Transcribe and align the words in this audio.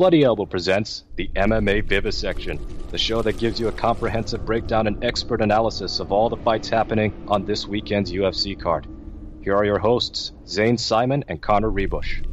Bloody 0.00 0.24
Elbow 0.24 0.46
presents 0.46 1.04
the 1.16 1.28
MMA 1.36 1.84
Vivisection, 1.86 2.58
the 2.90 2.96
show 2.96 3.20
that 3.20 3.36
gives 3.36 3.60
you 3.60 3.68
a 3.68 3.72
comprehensive 3.72 4.46
breakdown 4.46 4.86
and 4.86 5.04
expert 5.04 5.42
analysis 5.42 6.00
of 6.00 6.10
all 6.10 6.30
the 6.30 6.38
fights 6.38 6.70
happening 6.70 7.12
on 7.28 7.44
this 7.44 7.66
weekend's 7.66 8.10
UFC 8.10 8.58
card. 8.58 8.86
Here 9.42 9.54
are 9.54 9.66
your 9.66 9.78
hosts, 9.78 10.32
Zane 10.46 10.78
Simon 10.78 11.22
and 11.28 11.42
Connor 11.42 11.70
Ruebusch. 11.70 12.24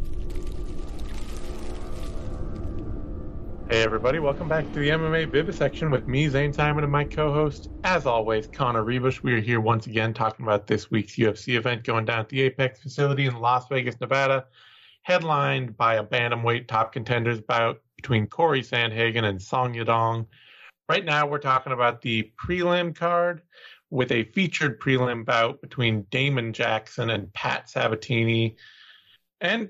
Hey 3.69 3.83
everybody, 3.83 4.19
welcome 4.19 4.47
back 4.47 4.63
to 4.71 4.79
the 4.79 4.87
MMA 4.87 5.29
Vivisection 5.29 5.91
with 5.91 6.07
me, 6.07 6.29
Zane 6.29 6.53
Simon, 6.53 6.85
and 6.85 6.93
my 6.93 7.03
co-host, 7.03 7.69
as 7.83 8.05
always, 8.05 8.47
Connor 8.47 8.85
Ruebusch. 8.85 9.23
We 9.23 9.33
are 9.33 9.41
here 9.41 9.59
once 9.59 9.87
again 9.87 10.13
talking 10.13 10.45
about 10.45 10.67
this 10.67 10.89
week's 10.89 11.17
UFC 11.17 11.57
event 11.57 11.83
going 11.83 12.05
down 12.05 12.19
at 12.19 12.29
the 12.29 12.43
Apex 12.43 12.79
facility 12.79 13.25
in 13.25 13.41
Las 13.41 13.67
Vegas, 13.67 13.99
Nevada 13.99 14.45
headlined 15.07 15.77
by 15.77 15.95
a 15.95 16.03
bantamweight 16.03 16.67
top 16.67 16.91
contenders 16.91 17.39
bout 17.39 17.81
between 17.95 18.27
Cory 18.27 18.61
Sandhagen 18.61 19.23
and 19.23 19.41
Song 19.41 19.73
Yadong. 19.73 20.25
Right 20.89 21.05
now, 21.05 21.25
we're 21.25 21.37
talking 21.37 21.71
about 21.71 22.01
the 22.01 22.29
prelim 22.37 22.93
card 22.93 23.41
with 23.89 24.11
a 24.11 24.25
featured 24.25 24.81
prelim 24.81 25.23
bout 25.23 25.61
between 25.61 26.01
Damon 26.11 26.51
Jackson 26.51 27.09
and 27.09 27.31
Pat 27.31 27.69
Sabatini. 27.69 28.57
And 29.39 29.69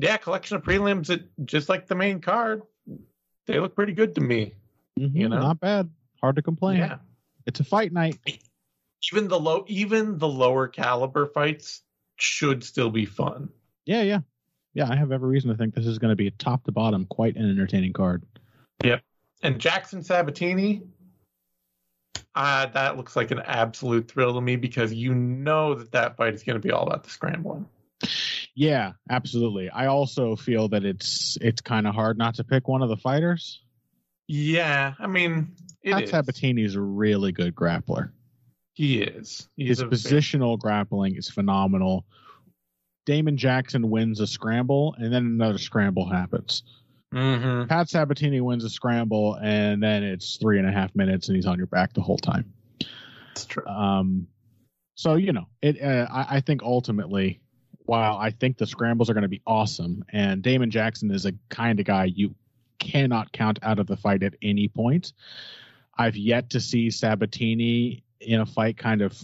yeah, 0.00 0.16
collection 0.16 0.56
of 0.56 0.62
prelims 0.62 1.08
that 1.08 1.28
just 1.44 1.68
like 1.68 1.86
the 1.86 1.94
main 1.94 2.22
card, 2.22 2.62
they 3.46 3.60
look 3.60 3.74
pretty 3.74 3.92
good 3.92 4.14
to 4.14 4.22
me. 4.22 4.54
Mm-hmm, 4.98 5.18
you 5.18 5.28
know, 5.28 5.38
not 5.38 5.60
bad. 5.60 5.90
Hard 6.22 6.36
to 6.36 6.42
complain. 6.42 6.78
Yeah, 6.78 6.96
it's 7.44 7.60
a 7.60 7.64
fight 7.64 7.92
night. 7.92 8.16
Even 9.12 9.28
the 9.28 9.38
low, 9.38 9.66
even 9.68 10.16
the 10.16 10.28
lower 10.28 10.66
caliber 10.66 11.26
fights 11.26 11.82
should 12.16 12.64
still 12.64 12.88
be 12.88 13.04
fun. 13.04 13.50
Yeah, 13.84 14.00
yeah 14.00 14.20
yeah, 14.76 14.90
I 14.90 14.94
have 14.94 15.10
every 15.10 15.30
reason 15.30 15.48
to 15.48 15.56
think 15.56 15.74
this 15.74 15.86
is 15.86 15.98
going 15.98 16.10
to 16.10 16.16
be 16.16 16.30
top 16.32 16.64
to 16.64 16.72
bottom 16.72 17.06
quite 17.06 17.36
an 17.36 17.48
entertaining 17.48 17.94
card. 17.94 18.22
Yep. 18.84 19.00
And 19.42 19.58
Jackson 19.58 20.02
Sabatini, 20.02 20.82
uh, 22.34 22.66
that 22.66 22.98
looks 22.98 23.16
like 23.16 23.30
an 23.30 23.40
absolute 23.40 24.10
thrill 24.10 24.34
to 24.34 24.40
me 24.42 24.56
because 24.56 24.92
you 24.92 25.14
know 25.14 25.76
that 25.76 25.92
that 25.92 26.18
fight 26.18 26.34
is 26.34 26.42
going 26.42 26.60
to 26.60 26.60
be 26.60 26.72
all 26.72 26.86
about 26.86 27.04
the 27.04 27.10
scrambling. 27.10 27.64
Yeah, 28.54 28.92
absolutely. 29.08 29.70
I 29.70 29.86
also 29.86 30.36
feel 30.36 30.68
that 30.68 30.84
it's 30.84 31.38
it's 31.40 31.62
kind 31.62 31.86
of 31.86 31.94
hard 31.94 32.18
not 32.18 32.34
to 32.34 32.44
pick 32.44 32.68
one 32.68 32.82
of 32.82 32.90
the 32.90 32.98
fighters. 32.98 33.62
Yeah, 34.28 34.92
I 34.98 35.06
mean, 35.06 35.56
Pat 35.86 36.08
Sabatini 36.08 36.64
is 36.64 36.74
a 36.74 36.82
really 36.82 37.32
good 37.32 37.54
grappler. 37.54 38.10
He 38.74 39.00
is. 39.00 39.48
He's 39.56 39.78
His 39.78 39.84
positional 39.84 40.58
grappling 40.58 41.16
is 41.16 41.30
phenomenal. 41.30 42.04
Damon 43.06 43.36
Jackson 43.36 43.88
wins 43.88 44.20
a 44.20 44.26
scramble, 44.26 44.94
and 44.98 45.12
then 45.12 45.24
another 45.24 45.58
scramble 45.58 46.10
happens. 46.10 46.64
Mm-hmm. 47.14 47.68
Pat 47.68 47.88
Sabatini 47.88 48.40
wins 48.40 48.64
a 48.64 48.68
scramble, 48.68 49.38
and 49.40 49.82
then 49.82 50.02
it's 50.02 50.36
three 50.36 50.58
and 50.58 50.68
a 50.68 50.72
half 50.72 50.94
minutes, 50.94 51.28
and 51.28 51.36
he's 51.36 51.46
on 51.46 51.56
your 51.56 51.68
back 51.68 51.94
the 51.94 52.02
whole 52.02 52.18
time. 52.18 52.52
That's 53.28 53.46
true. 53.46 53.64
Um, 53.66 54.26
so 54.96 55.14
you 55.14 55.32
know, 55.32 55.46
it. 55.62 55.80
Uh, 55.80 56.08
I, 56.10 56.36
I 56.36 56.40
think 56.40 56.62
ultimately, 56.62 57.40
while 57.84 58.16
I 58.16 58.30
think 58.30 58.58
the 58.58 58.66
scrambles 58.66 59.08
are 59.08 59.14
going 59.14 59.22
to 59.22 59.28
be 59.28 59.42
awesome, 59.46 60.04
and 60.08 60.42
Damon 60.42 60.70
Jackson 60.70 61.10
is 61.12 61.26
a 61.26 61.32
kind 61.48 61.78
of 61.78 61.86
guy 61.86 62.06
you 62.06 62.34
cannot 62.80 63.32
count 63.32 63.60
out 63.62 63.78
of 63.78 63.86
the 63.86 63.96
fight 63.96 64.24
at 64.24 64.34
any 64.42 64.66
point. 64.66 65.12
I've 65.96 66.16
yet 66.16 66.50
to 66.50 66.60
see 66.60 66.90
Sabatini 66.90 68.02
in 68.20 68.40
a 68.40 68.46
fight 68.46 68.76
kind 68.76 69.00
of 69.00 69.16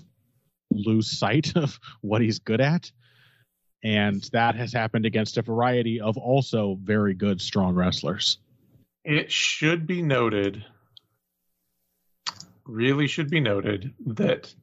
lose 0.71 1.11
sight 1.11 1.53
of 1.57 1.81
what 2.01 2.23
he's 2.23 2.39
good 2.39 2.61
at 2.61 2.93
and 3.83 4.23
that 4.33 4.55
has 4.55 4.73
happened 4.73 5.07
against 5.07 5.39
a 5.39 5.43
variety 5.43 6.01
of 6.01 6.17
also 6.17 6.79
very 6.83 7.15
good 7.15 7.41
strong 7.41 7.75
wrestlers. 7.75 8.39
It 9.05 9.33
should 9.33 9.87
be 9.87 10.03
noted, 10.03 10.65
really 12.65 13.09
should 13.09 13.31
be 13.31 13.41
noted 13.41 13.93
that 14.07 14.55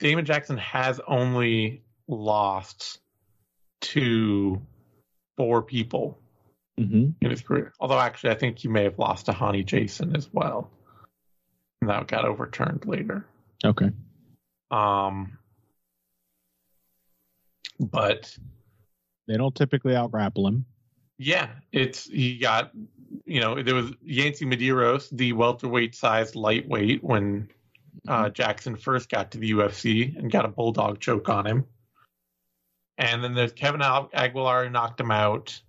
Damon 0.00 0.24
Jackson 0.24 0.58
has 0.58 1.00
only 1.06 1.84
lost 2.08 2.98
to 3.82 4.60
four 5.36 5.62
people 5.62 6.18
mm-hmm. 6.78 7.10
in 7.20 7.30
his 7.30 7.42
career. 7.42 7.72
Although, 7.78 8.00
actually, 8.00 8.30
I 8.30 8.34
think 8.34 8.58
he 8.58 8.68
may 8.68 8.84
have 8.84 8.98
lost 8.98 9.26
to 9.26 9.32
Honey 9.32 9.62
Jason 9.62 10.16
as 10.16 10.28
well. 10.32 10.70
And 11.80 11.90
that 11.90 12.08
got 12.08 12.24
overturned 12.24 12.84
later. 12.86 13.26
Okay. 13.64 13.90
Um, 14.70 15.38
but 17.80 18.36
they 19.26 19.36
don't 19.36 19.54
typically 19.54 19.96
out 19.96 20.12
grapple 20.12 20.46
him. 20.46 20.64
Yeah, 21.18 21.48
it's 21.72 22.04
he 22.04 22.38
got 22.38 22.72
you 23.24 23.40
know 23.40 23.62
there 23.62 23.74
was 23.74 23.92
Yancy 24.04 24.44
Medeiros, 24.44 25.08
the 25.10 25.32
welterweight 25.32 25.94
sized 25.94 26.36
lightweight 26.36 27.02
when 27.02 27.48
uh, 28.08 28.24
mm-hmm. 28.24 28.32
Jackson 28.32 28.76
first 28.76 29.10
got 29.10 29.30
to 29.32 29.38
the 29.38 29.52
UFC 29.52 30.16
and 30.16 30.30
got 30.30 30.44
a 30.44 30.48
bulldog 30.48 31.00
choke 31.00 31.28
on 31.28 31.46
him. 31.46 31.66
And 32.98 33.24
then 33.24 33.34
there's 33.34 33.52
Kevin 33.52 33.80
Aguilar 33.82 34.64
who 34.64 34.70
knocked 34.70 35.00
him 35.00 35.10
out, 35.10 35.60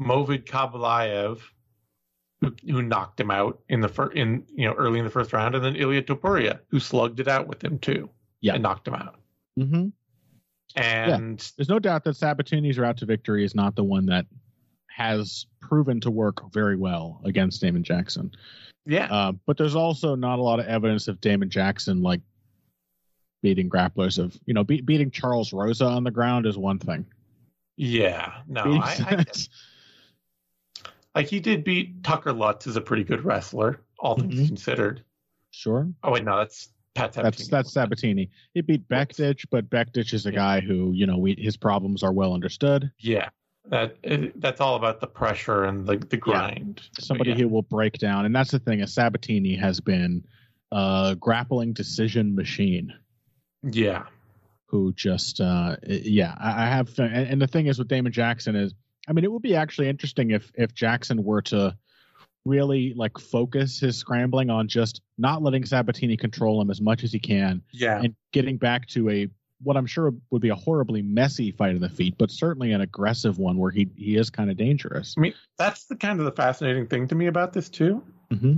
Movlid 0.00 0.44
Khaybulaev 0.44 1.40
who, 2.40 2.54
who 2.66 2.82
knocked 2.82 3.20
him 3.20 3.30
out 3.30 3.60
in 3.68 3.80
the 3.80 3.88
first 3.88 4.16
in 4.16 4.44
you 4.54 4.66
know 4.66 4.74
early 4.74 4.98
in 4.98 5.04
the 5.04 5.10
first 5.10 5.32
round, 5.32 5.54
and 5.54 5.64
then 5.64 5.76
Ilya 5.76 6.02
Topuria 6.02 6.60
who 6.68 6.80
slugged 6.80 7.20
it 7.20 7.28
out 7.28 7.46
with 7.46 7.62
him 7.62 7.78
too, 7.78 8.08
yeah, 8.40 8.54
and 8.54 8.62
knocked 8.62 8.88
him 8.88 8.94
out. 8.94 9.18
Mm-hmm. 9.58 9.88
And 10.76 11.40
yeah. 11.40 11.48
there's 11.56 11.68
no 11.68 11.78
doubt 11.78 12.04
that 12.04 12.16
Sabatini's 12.16 12.78
route 12.78 12.96
to 12.98 13.06
victory 13.06 13.44
is 13.44 13.54
not 13.54 13.74
the 13.74 13.84
one 13.84 14.06
that 14.06 14.26
has 14.88 15.46
proven 15.60 16.00
to 16.00 16.10
work 16.10 16.52
very 16.52 16.76
well 16.76 17.20
against 17.24 17.60
Damon 17.60 17.82
Jackson. 17.82 18.30
Yeah. 18.86 19.06
Uh, 19.10 19.32
but 19.46 19.56
there's 19.56 19.74
also 19.74 20.14
not 20.14 20.38
a 20.38 20.42
lot 20.42 20.60
of 20.60 20.66
evidence 20.66 21.08
of 21.08 21.20
Damon 21.20 21.50
Jackson 21.50 22.02
like 22.02 22.20
beating 23.42 23.70
grapplers 23.70 24.18
of 24.18 24.38
you 24.44 24.52
know 24.52 24.64
be- 24.64 24.82
beating 24.82 25.10
Charles 25.10 25.52
Rosa 25.52 25.86
on 25.86 26.04
the 26.04 26.10
ground 26.10 26.46
is 26.46 26.58
one 26.58 26.78
thing. 26.78 27.06
Yeah. 27.76 28.32
No, 28.46 28.62
I, 28.64 28.96
I 29.08 29.24
like 31.14 31.28
he 31.28 31.40
did 31.40 31.64
beat 31.64 32.02
Tucker 32.04 32.32
Lutz 32.32 32.66
is 32.66 32.76
a 32.76 32.80
pretty 32.80 33.04
good 33.04 33.24
wrestler, 33.24 33.80
all 33.98 34.16
things 34.16 34.34
mm-hmm. 34.34 34.46
considered. 34.46 35.02
Sure. 35.50 35.88
Oh 36.02 36.12
wait, 36.12 36.24
no, 36.24 36.36
that's 36.36 36.68
Pat 36.94 37.14
Sabatini. 37.14 37.30
That's 37.30 37.48
that's 37.48 37.72
Sabatini. 37.72 38.30
He 38.54 38.60
beat 38.62 38.88
Bektic, 38.88 39.44
but 39.50 39.70
Bektic 39.70 40.12
is 40.12 40.26
a 40.26 40.32
guy 40.32 40.60
who 40.60 40.92
you 40.92 41.06
know 41.06 41.18
we, 41.18 41.34
his 41.38 41.56
problems 41.56 42.02
are 42.02 42.12
well 42.12 42.34
understood. 42.34 42.90
Yeah, 42.98 43.28
that 43.66 43.96
that's 44.36 44.60
all 44.60 44.76
about 44.76 45.00
the 45.00 45.06
pressure 45.06 45.64
and 45.64 45.86
the 45.86 45.98
the 45.98 46.16
grind. 46.16 46.80
Yeah. 46.82 47.04
Somebody 47.04 47.30
yeah. 47.30 47.36
who 47.36 47.48
will 47.48 47.62
break 47.62 47.98
down, 47.98 48.24
and 48.26 48.34
that's 48.34 48.50
the 48.50 48.58
thing. 48.58 48.80
Is 48.80 48.92
Sabatini 48.92 49.56
has 49.56 49.80
been 49.80 50.24
a 50.72 51.16
grappling 51.18 51.72
decision 51.72 52.34
machine. 52.34 52.92
Yeah, 53.62 54.04
who 54.70 54.92
just 54.92 55.40
uh 55.40 55.76
yeah 55.86 56.34
I, 56.38 56.64
I 56.64 56.66
have 56.68 56.96
and, 56.98 57.28
and 57.28 57.42
the 57.42 57.46
thing 57.46 57.66
is 57.66 57.78
with 57.78 57.88
Damon 57.88 58.12
Jackson 58.12 58.54
is 58.54 58.72
I 59.08 59.12
mean 59.12 59.24
it 59.24 59.32
would 59.32 59.42
be 59.42 59.56
actually 59.56 59.88
interesting 59.88 60.30
if 60.30 60.50
if 60.54 60.74
Jackson 60.74 61.24
were 61.24 61.42
to 61.42 61.76
really 62.44 62.94
like 62.94 63.18
focus 63.18 63.80
his 63.80 63.96
scrambling 63.96 64.50
on 64.50 64.68
just 64.68 65.02
not 65.18 65.42
letting 65.42 65.64
Sabatini 65.64 66.16
control 66.16 66.60
him 66.60 66.70
as 66.70 66.80
much 66.80 67.04
as 67.04 67.12
he 67.12 67.18
can. 67.18 67.62
Yeah. 67.72 68.00
And 68.00 68.14
getting 68.32 68.56
back 68.56 68.86
to 68.88 69.10
a 69.10 69.28
what 69.62 69.76
I'm 69.76 69.86
sure 69.86 70.14
would 70.30 70.42
be 70.42 70.48
a 70.48 70.54
horribly 70.54 71.02
messy 71.02 71.50
fight 71.50 71.74
of 71.74 71.80
the 71.82 71.88
feet, 71.88 72.14
but 72.16 72.30
certainly 72.30 72.72
an 72.72 72.80
aggressive 72.80 73.38
one 73.38 73.58
where 73.58 73.70
he 73.70 73.88
he 73.96 74.16
is 74.16 74.30
kind 74.30 74.50
of 74.50 74.56
dangerous. 74.56 75.14
I 75.16 75.20
mean, 75.20 75.34
that's 75.58 75.84
the 75.84 75.96
kind 75.96 76.18
of 76.18 76.24
the 76.24 76.32
fascinating 76.32 76.86
thing 76.86 77.06
to 77.08 77.14
me 77.14 77.26
about 77.26 77.52
this 77.52 77.68
too, 77.68 78.02
mm-hmm. 78.30 78.56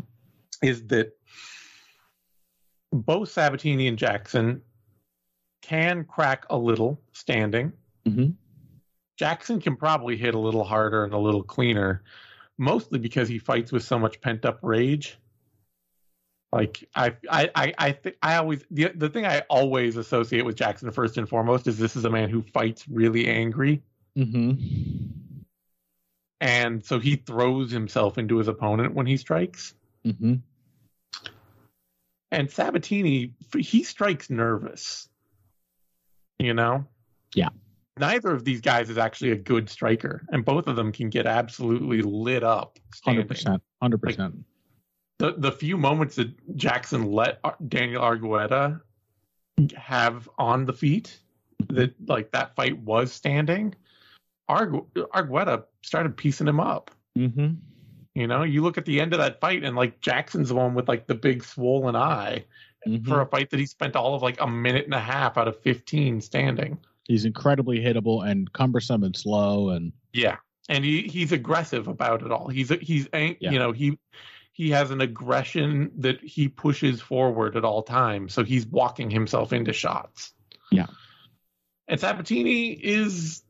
is 0.62 0.86
that 0.86 1.16
both 2.92 3.30
Sabatini 3.30 3.88
and 3.88 3.98
Jackson 3.98 4.62
can 5.62 6.04
crack 6.04 6.44
a 6.50 6.56
little 6.56 7.00
standing. 7.12 7.72
Mm-hmm. 8.06 8.30
Jackson 9.16 9.60
can 9.60 9.76
probably 9.76 10.16
hit 10.16 10.34
a 10.34 10.38
little 10.38 10.64
harder 10.64 11.04
and 11.04 11.12
a 11.12 11.18
little 11.18 11.42
cleaner, 11.42 12.02
mostly 12.58 12.98
because 12.98 13.28
he 13.28 13.38
fights 13.38 13.72
with 13.72 13.82
so 13.82 13.98
much 13.98 14.20
pent 14.20 14.44
up 14.44 14.58
rage. 14.62 15.18
Like 16.52 16.86
I, 16.94 17.16
I, 17.30 17.50
I, 17.54 17.74
I, 17.78 17.92
th- 17.92 18.16
I 18.22 18.36
always 18.36 18.64
the 18.70 18.92
the 18.94 19.08
thing 19.08 19.24
I 19.24 19.40
always 19.48 19.96
associate 19.96 20.44
with 20.44 20.56
Jackson 20.56 20.90
first 20.90 21.16
and 21.16 21.26
foremost 21.26 21.66
is 21.66 21.78
this 21.78 21.96
is 21.96 22.04
a 22.04 22.10
man 22.10 22.28
who 22.28 22.42
fights 22.42 22.86
really 22.88 23.26
angry. 23.26 23.82
Mm-hmm. 24.18 25.46
And 26.42 26.84
so 26.84 26.98
he 26.98 27.16
throws 27.16 27.70
himself 27.70 28.18
into 28.18 28.36
his 28.36 28.48
opponent 28.48 28.94
when 28.94 29.06
he 29.06 29.16
strikes. 29.16 29.74
Mm-hmm. 30.04 30.34
And 32.32 32.50
Sabatini, 32.50 33.32
he 33.56 33.82
strikes 33.82 34.28
nervous. 34.28 35.08
You 36.38 36.52
know. 36.52 36.86
Yeah 37.34 37.48
neither 37.98 38.30
of 38.32 38.44
these 38.44 38.60
guys 38.60 38.90
is 38.90 38.98
actually 38.98 39.30
a 39.32 39.36
good 39.36 39.68
striker, 39.68 40.22
and 40.30 40.44
both 40.44 40.66
of 40.66 40.76
them 40.76 40.92
can 40.92 41.10
get 41.10 41.26
absolutely 41.26 42.02
lit 42.02 42.42
up. 42.42 42.78
Hundred 43.04 43.28
percent, 43.28 43.62
hundred 43.80 44.02
percent. 44.02 44.34
The 45.18 45.34
the 45.36 45.52
few 45.52 45.76
moments 45.76 46.16
that 46.16 46.30
Jackson 46.56 47.10
let 47.10 47.40
Daniel 47.68 48.02
Argueta 48.02 48.80
have 49.76 50.28
on 50.38 50.64
the 50.64 50.72
feet, 50.72 51.18
that 51.68 51.94
like 52.08 52.32
that 52.32 52.54
fight 52.56 52.78
was 52.78 53.12
standing. 53.12 53.74
Argu- 54.50 54.86
Argueta 54.94 55.64
started 55.82 56.16
piecing 56.16 56.48
him 56.48 56.60
up. 56.60 56.90
Mm-hmm. 57.16 57.54
You 58.14 58.26
know, 58.26 58.42
you 58.42 58.62
look 58.62 58.76
at 58.76 58.84
the 58.84 59.00
end 59.00 59.12
of 59.14 59.18
that 59.20 59.40
fight, 59.40 59.64
and 59.64 59.76
like 59.76 60.00
Jackson's 60.00 60.48
the 60.48 60.54
one 60.54 60.74
with 60.74 60.88
like 60.88 61.06
the 61.06 61.14
big 61.14 61.44
swollen 61.44 61.96
eye 61.96 62.44
Mhm. 62.86 63.06
for 63.06 63.20
a 63.20 63.26
fight 63.26 63.50
that 63.50 63.60
he 63.60 63.66
spent 63.66 63.94
all 63.94 64.16
of 64.16 64.22
like 64.22 64.40
a 64.40 64.46
minute 64.46 64.86
and 64.86 64.94
a 64.94 64.98
half 65.00 65.38
out 65.38 65.46
of 65.46 65.60
15 65.62 66.20
standing. 66.20 66.78
He's 67.08 67.24
incredibly 67.24 67.78
hittable 67.80 68.26
and 68.28 68.52
cumbersome 68.52 69.02
and 69.04 69.16
slow 69.16 69.70
and 69.70 69.92
Yeah, 70.12 70.36
and 70.68 70.84
he 70.84 71.02
he's 71.02 71.32
aggressive 71.32 71.88
about 71.88 72.22
it 72.22 72.30
all. 72.30 72.48
He's 72.48 72.68
he's 72.80 73.08
Yeah. 73.12 73.30
you 73.40 73.58
know 73.58 73.72
he 73.72 73.98
he 74.52 74.70
has 74.70 74.90
an 74.90 75.00
aggression 75.00 75.90
that 75.98 76.20
he 76.20 76.48
pushes 76.48 77.00
forward 77.00 77.56
at 77.56 77.64
all 77.64 77.82
times. 77.82 78.34
So 78.34 78.44
he's 78.44 78.66
walking 78.66 79.10
himself 79.10 79.52
into 79.52 79.72
shots. 79.72 80.32
Yeah. 80.70 80.86
and 81.88 81.98
Sabatini 81.98 82.72
is 82.72 83.42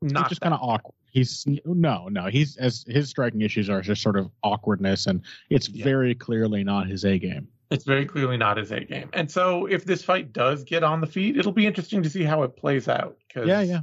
he's 0.00 0.12
not 0.12 0.28
just 0.28 0.40
kind 0.40 0.54
of 0.54 0.60
awkward. 0.62 0.94
He's 1.10 1.44
no, 1.64 2.08
no. 2.08 2.26
He's 2.26 2.56
as 2.58 2.84
his 2.86 3.08
striking 3.08 3.40
issues 3.40 3.70
are 3.70 3.80
just 3.80 4.02
sort 4.02 4.16
of 4.18 4.30
awkwardness, 4.42 5.06
and 5.06 5.22
it's 5.48 5.68
Yeah. 5.68 5.84
very 5.84 6.14
clearly 6.14 6.64
not 6.64 6.86
his 6.86 7.04
A 7.04 7.18
game. 7.18 7.48
It's 7.70 7.84
very 7.84 8.06
clearly 8.06 8.36
not 8.36 8.56
his 8.56 8.70
A 8.72 8.80
game. 8.80 9.10
And 9.12 9.30
so 9.30 9.66
if 9.66 9.84
this 9.84 10.02
fight 10.02 10.32
does 10.32 10.64
get 10.64 10.82
on 10.82 11.00
the 11.00 11.06
feet, 11.06 11.36
it'll 11.36 11.52
be 11.52 11.66
interesting 11.66 12.02
to 12.02 12.10
see 12.10 12.24
how 12.24 12.42
it 12.42 12.56
plays 12.56 12.88
out. 12.88 13.18
Cause 13.32 13.46
Yeah, 13.46 13.60
yeah. 13.60 13.80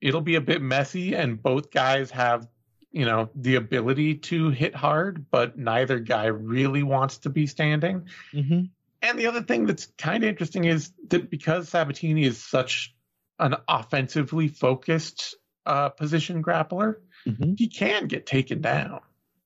It'll 0.00 0.20
be 0.20 0.34
a 0.34 0.40
bit 0.40 0.60
messy, 0.60 1.14
and 1.14 1.40
both 1.40 1.70
guys 1.70 2.10
have, 2.10 2.48
you 2.90 3.04
know, 3.04 3.30
the 3.36 3.54
ability 3.54 4.16
to 4.16 4.50
hit 4.50 4.74
hard, 4.74 5.30
but 5.30 5.56
neither 5.56 6.00
guy 6.00 6.26
really 6.26 6.82
wants 6.82 7.18
to 7.18 7.30
be 7.30 7.46
standing. 7.46 8.08
Mm-hmm. 8.34 8.62
And 9.00 9.18
the 9.18 9.26
other 9.28 9.42
thing 9.42 9.66
that's 9.66 9.86
kind 9.98 10.24
of 10.24 10.28
interesting 10.28 10.64
is 10.64 10.92
that 11.08 11.30
because 11.30 11.68
Sabatini 11.68 12.24
is 12.24 12.42
such 12.42 12.94
an 13.38 13.54
offensively 13.68 14.48
focused 14.48 15.36
uh, 15.66 15.88
position 15.90 16.42
grappler, 16.42 16.96
Mm-hmm. 17.26 17.52
he 17.56 17.68
can 17.68 18.08
get 18.08 18.26
taken 18.26 18.60
down. 18.60 19.00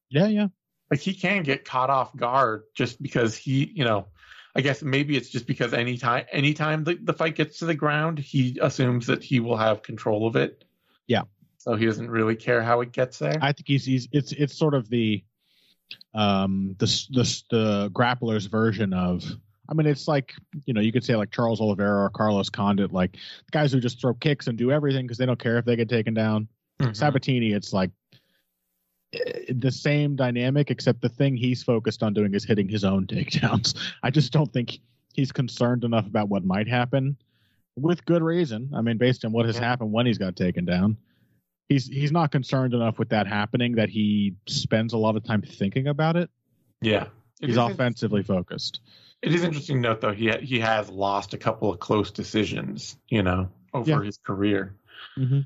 Yeah, 0.08 0.28
yeah. 0.28 0.46
Like 0.90 1.00
he 1.00 1.14
can 1.14 1.42
get 1.42 1.64
caught 1.64 1.90
off 1.90 2.14
guard 2.14 2.64
just 2.74 3.02
because 3.02 3.36
he, 3.36 3.72
you 3.74 3.84
know, 3.84 4.06
I 4.54 4.60
guess 4.60 4.82
maybe 4.82 5.16
it's 5.16 5.28
just 5.28 5.46
because 5.46 5.74
anytime 5.74 6.24
anytime 6.32 6.84
the, 6.84 6.94
the 6.94 7.12
fight 7.12 7.34
gets 7.34 7.58
to 7.58 7.66
the 7.66 7.74
ground, 7.74 8.18
he 8.18 8.58
assumes 8.62 9.06
that 9.08 9.22
he 9.22 9.40
will 9.40 9.56
have 9.56 9.82
control 9.82 10.26
of 10.26 10.36
it. 10.36 10.64
Yeah. 11.06 11.22
So 11.58 11.74
he 11.74 11.84
doesn't 11.84 12.10
really 12.10 12.36
care 12.36 12.62
how 12.62 12.80
it 12.80 12.92
gets 12.92 13.18
there. 13.18 13.36
I 13.40 13.52
think 13.52 13.66
he's 13.66 13.84
he's 13.84 14.08
it's 14.12 14.32
it's 14.32 14.56
sort 14.56 14.74
of 14.74 14.88
the 14.88 15.24
um 16.14 16.74
the 16.78 16.86
the 17.10 17.42
the 17.50 17.90
grappler's 17.92 18.46
version 18.46 18.92
of. 18.92 19.24
I 19.68 19.74
mean, 19.74 19.86
it's 19.88 20.06
like 20.06 20.32
you 20.64 20.72
know 20.72 20.80
you 20.80 20.92
could 20.92 21.04
say 21.04 21.16
like 21.16 21.32
Charles 21.32 21.60
Oliveira 21.60 22.04
or 22.04 22.10
Carlos 22.10 22.48
Condit, 22.48 22.92
like 22.92 23.16
guys 23.50 23.72
who 23.72 23.80
just 23.80 24.00
throw 24.00 24.14
kicks 24.14 24.46
and 24.46 24.56
do 24.56 24.70
everything 24.70 25.04
because 25.04 25.18
they 25.18 25.26
don't 25.26 25.40
care 25.40 25.58
if 25.58 25.64
they 25.64 25.74
get 25.74 25.88
taken 25.88 26.14
down. 26.14 26.48
Mhm. 26.80 26.94
Sabatini, 26.96 27.52
it's 27.52 27.72
like 27.72 27.90
the 29.48 29.70
same 29.70 30.16
dynamic, 30.16 30.70
except 30.70 31.00
the 31.00 31.08
thing 31.08 31.36
he's 31.36 31.62
focused 31.62 32.02
on 32.02 32.12
doing 32.14 32.34
is 32.34 32.44
hitting 32.44 32.68
his 32.68 32.84
own 32.84 33.06
takedowns. 33.06 33.74
I 34.02 34.10
just 34.10 34.32
don't 34.32 34.52
think 34.52 34.78
he's 35.14 35.32
concerned 35.32 35.84
enough 35.84 36.06
about 36.06 36.28
what 36.28 36.44
might 36.44 36.68
happen, 36.68 37.16
with 37.76 38.04
good 38.04 38.22
reason. 38.22 38.70
I 38.74 38.80
mean, 38.82 38.98
based 38.98 39.24
on 39.24 39.32
what 39.32 39.46
has 39.46 39.56
Yeah. 39.56 39.62
happened 39.62 39.92
when 39.92 40.06
he's 40.06 40.18
got 40.18 40.36
taken 40.36 40.64
down, 40.64 40.96
he's 41.68 41.86
he's 41.86 42.12
not 42.12 42.30
concerned 42.32 42.74
enough 42.74 42.98
with 42.98 43.08
that 43.10 43.26
happening 43.26 43.74
that 43.76 43.88
he 43.88 44.34
spends 44.46 44.92
a 44.92 44.98
lot 44.98 45.16
of 45.16 45.24
time 45.24 45.42
thinking 45.42 45.88
about 45.88 46.16
it. 46.16 46.30
yeah. 46.80 47.06
It 47.42 47.48
He's 47.48 47.58
offensively 47.58 48.22
focused. 48.22 48.80
It 49.20 49.34
is 49.34 49.42
interesting 49.44 49.76
to 49.76 49.88
note 49.88 50.00
though 50.00 50.12
he 50.14 50.28
ha- 50.28 50.40
he 50.40 50.58
has 50.60 50.88
lost 50.88 51.34
a 51.34 51.38
couple 51.38 51.70
of 51.70 51.78
close 51.80 52.10
decisions, 52.10 52.96
you 53.10 53.22
know, 53.22 53.50
over 53.74 53.90
Yeah. 53.90 54.02
his 54.02 54.16
career. 54.16 54.74
Mm-hmm. 55.18 55.40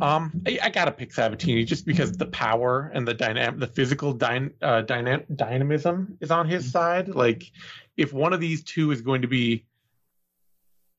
Um, 0.00 0.42
I, 0.46 0.58
I 0.64 0.70
gotta 0.70 0.92
pick 0.92 1.12
Sabatini 1.12 1.64
just 1.64 1.84
because 1.86 2.12
the 2.12 2.26
power 2.26 2.90
and 2.94 3.06
the 3.06 3.14
dynamic, 3.14 3.60
the 3.60 3.66
physical 3.66 4.14
dyn, 4.16 4.52
uh, 4.62 4.82
dyna- 4.82 5.24
dynamism 5.34 6.16
is 6.20 6.30
on 6.30 6.48
his 6.48 6.70
side. 6.70 7.08
Like, 7.08 7.50
if 7.96 8.12
one 8.12 8.32
of 8.32 8.40
these 8.40 8.62
two 8.62 8.90
is 8.92 9.00
going 9.00 9.22
to 9.22 9.28
be 9.28 9.64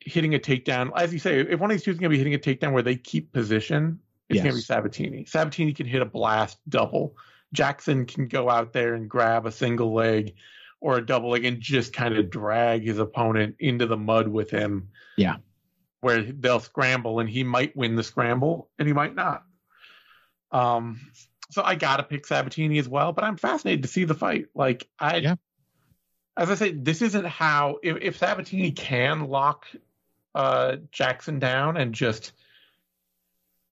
hitting 0.02 0.36
a 0.36 0.40
takedown, 0.40 0.92
as 0.96 1.14
you 1.14 1.20
say, 1.20 1.40
if 1.40 1.60
one 1.60 1.70
of 1.72 1.76
these 1.76 1.84
two 1.84 1.92
is 1.92 1.98
going 1.98 2.10
to 2.12 2.16
be 2.16 2.18
hitting 2.18 2.34
a 2.34 2.38
takedown 2.40 2.74
where 2.74 2.84
they 2.84 2.96
keep 2.96 3.32
position, 3.32 4.00
it's 4.30 4.38
Yes. 4.38 4.44
going 4.44 4.54
to 4.54 4.58
be 4.58 4.62
Sabatini. 4.64 5.26
Sabatini 5.26 5.74
can 5.74 5.86
hit 5.88 6.02
a 6.02 6.06
blast 6.06 6.60
double. 6.70 7.16
Jackson 7.54 8.06
can 8.06 8.28
go 8.28 8.50
out 8.50 8.74
there 8.74 8.94
and 8.94 9.10
grab 9.10 9.46
a 9.46 9.52
single 9.52 9.94
leg 9.94 10.36
or 10.82 10.98
a 10.98 11.06
double 11.06 11.32
leg 11.32 11.46
and 11.46 11.60
just 11.60 11.94
kind 11.94 12.16
of 12.16 12.30
drag 12.30 12.84
his 12.84 13.00
opponent 13.00 13.56
into 13.60 13.86
the 13.86 13.98
mud 13.98 14.28
with 14.28 14.50
him. 14.52 14.90
Yeah. 15.18 15.38
Where 16.02 16.22
they'll 16.22 16.62
scramble 16.62 17.20
and 17.20 17.30
he 17.30 17.44
might 17.44 17.76
win 17.76 17.96
the 17.96 18.04
scramble 18.04 18.70
and 18.80 18.88
he 18.88 18.94
might 18.94 19.16
not. 19.16 19.44
Um, 20.52 21.00
so 21.52 21.62
I 21.64 21.76
gotta 21.76 22.04
pick 22.04 22.26
Sabatini 22.26 22.80
as 22.80 22.88
well, 22.88 23.12
but 23.12 23.24
I'm 23.24 23.38
fascinated 23.38 23.84
to 23.84 23.90
see 23.90 24.06
the 24.06 24.14
fight. 24.14 24.46
Like 24.56 24.88
I, 24.98 25.18
Yeah. 25.18 25.36
as 26.38 26.50
I 26.50 26.56
say, 26.56 26.72
this 26.72 27.02
isn't 27.02 27.26
how 27.26 27.80
if, 27.84 27.98
if 28.02 28.18
Sabatini 28.18 28.72
can 28.72 29.28
lock 29.28 29.66
uh, 30.36 30.78
Jackson 30.92 31.40
down 31.40 31.76
and 31.76 31.94
just 31.94 32.32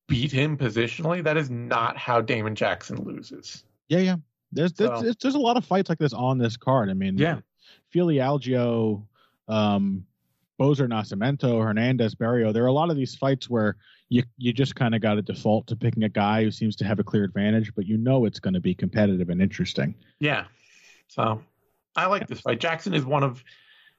beat 0.08 0.32
him 0.32 0.58
positionally, 0.58 1.24
that 1.24 1.38
is 1.38 1.50
not 1.50 1.98
how 1.98 2.22
Damon 2.22 2.56
Jackson 2.56 3.04
loses. 3.04 3.64
Yeah, 3.90 4.00
yeah. 4.00 4.16
There's 4.52 4.74
there's, 4.74 5.00
So- 5.02 5.14
there's 5.22 5.36
a 5.36 5.40
lot 5.40 5.56
of 5.58 5.66
fights 5.66 5.90
like 5.90 6.00
this 6.00 6.14
on 6.14 6.38
this 6.38 6.58
card. 6.58 6.90
I 6.90 6.94
mean, 6.94 7.18
Yeah. 7.18 7.40
Fili 7.90 8.16
Algeo, 8.16 9.06
um, 9.48 10.06
Bozer 10.60 10.88
Nascimento, 10.88 11.64
Hernandez 11.64 12.16
Barrio. 12.16 12.52
There 12.52 12.64
are 12.64 12.68
a 12.68 12.74
lot 12.74 12.90
of 12.90 12.96
these 12.96 13.16
fights 13.16 13.50
where 13.50 13.78
you 14.10 14.24
you 14.38 14.54
just 14.54 14.76
kind 14.76 14.96
of 14.96 15.02
got 15.02 15.16
to 15.16 15.22
default 15.22 15.68
to 15.68 15.76
picking 15.76 16.04
a 16.04 16.10
guy 16.10 16.44
who 16.44 16.52
seems 16.52 16.76
to 16.78 16.86
have 16.86 17.00
a 17.00 17.04
clear 17.04 17.24
advantage, 17.24 17.74
but 17.76 17.86
you 17.86 17.98
know 17.98 18.26
it's 18.26 18.40
going 18.40 18.54
to 18.54 18.60
be 18.60 18.74
competitive 18.74 19.30
and 19.30 19.42
interesting. 19.42 19.96
Yeah. 20.20 20.46
So 21.08 21.42
I 21.96 22.08
like 22.08 22.28
this 22.28 22.42
fight. 22.42 22.60
Jackson 22.60 22.94
is 22.94 23.06
one 23.06 23.24
of 23.24 23.44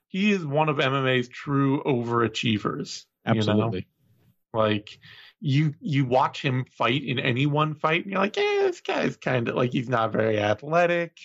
he 0.08 0.32
is 0.32 0.44
one 0.44 0.68
of 0.68 0.76
MMA's 0.76 1.28
true 1.28 1.82
overachievers. 1.84 3.04
you 3.26 3.34
know? 3.34 3.38
Absolutely. 3.38 3.86
Like 4.54 4.98
you 5.40 5.74
you 5.80 6.04
watch 6.04 6.42
him 6.42 6.64
fight 6.76 7.04
in 7.04 7.18
any 7.18 7.46
one 7.46 7.74
fight 7.74 8.02
and 8.02 8.12
you're 8.12 8.20
like, 8.20 8.36
yeah, 8.36 8.62
this 8.62 8.80
guy's 8.80 9.16
kind 9.16 9.48
of 9.48 9.54
like 9.54 9.72
he's 9.72 9.88
not 9.88 10.12
very 10.12 10.40
athletic. 10.40 11.18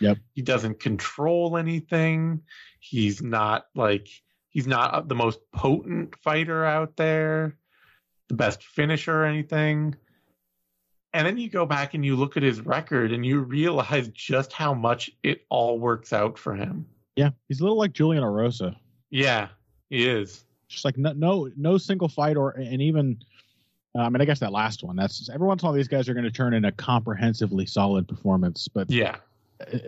Yep. 0.00 0.18
He 0.34 0.42
doesn't 0.42 0.80
control 0.80 1.58
anything. 1.58 2.42
He's 2.80 3.22
not 3.22 3.66
like 3.74 4.08
he's 4.50 4.66
not 4.66 5.08
the 5.08 5.14
most 5.14 5.40
potent 5.52 6.14
fighter 6.22 6.64
out 6.64 6.96
there, 6.96 7.56
the 8.28 8.34
best 8.34 8.62
finisher 8.62 9.22
or 9.22 9.24
anything. 9.24 9.94
And 11.12 11.26
then 11.26 11.38
you 11.38 11.50
go 11.50 11.66
back 11.66 11.94
and 11.94 12.04
you 12.04 12.14
look 12.14 12.36
at 12.36 12.42
his 12.44 12.60
record 12.60 13.10
and 13.12 13.26
you 13.26 13.40
realize 13.40 14.08
just 14.08 14.52
how 14.52 14.74
much 14.74 15.10
it 15.24 15.44
all 15.48 15.78
works 15.78 16.12
out 16.12 16.38
for 16.38 16.54
him. 16.54 16.86
Yeah, 17.16 17.30
he's 17.48 17.58
a 17.60 17.64
little 17.64 17.78
like 17.78 17.92
Julian 17.92 18.22
Erosa. 18.22 18.76
Yeah, 19.10 19.48
he 19.88 20.06
is. 20.08 20.44
Just 20.68 20.84
like 20.84 20.96
no 20.96 21.12
no, 21.12 21.50
no 21.56 21.78
single 21.78 22.08
fight 22.08 22.36
or 22.36 22.50
and 22.50 22.80
even. 22.80 23.18
uh, 23.98 24.02
I 24.02 24.08
mean, 24.08 24.20
I 24.20 24.24
guess 24.24 24.38
that 24.38 24.52
last 24.52 24.84
one. 24.84 24.94
That's 24.94 25.28
every 25.28 25.48
once 25.48 25.62
in 25.62 25.66
a 25.66 25.70
while 25.70 25.76
these 25.76 25.88
guys 25.88 26.08
are 26.08 26.14
going 26.14 26.24
to 26.24 26.30
turn 26.30 26.54
in 26.54 26.64
a 26.64 26.70
comprehensively 26.70 27.66
solid 27.66 28.06
performance, 28.06 28.68
but 28.68 28.88
Yeah. 28.88 29.16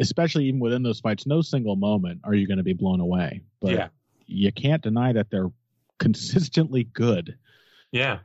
especially 0.01 0.47
even 0.47 0.59
within 0.59 0.83
those 0.83 0.99
fights, 0.99 1.25
no 1.25 1.41
single 1.41 1.77
moment 1.77 2.21
are 2.25 2.35
you 2.35 2.49
going 2.49 2.59
to 2.59 2.65
be 2.65 2.73
blown 2.73 2.99
away. 2.99 3.43
But 3.61 3.71
yeah. 3.71 3.89
You 4.27 4.53
can't 4.53 4.83
deny 4.83 5.13
that 5.13 5.31
they're 5.31 5.51
consistently 5.99 6.85
good. 6.85 7.37
Yeah. 7.91 8.19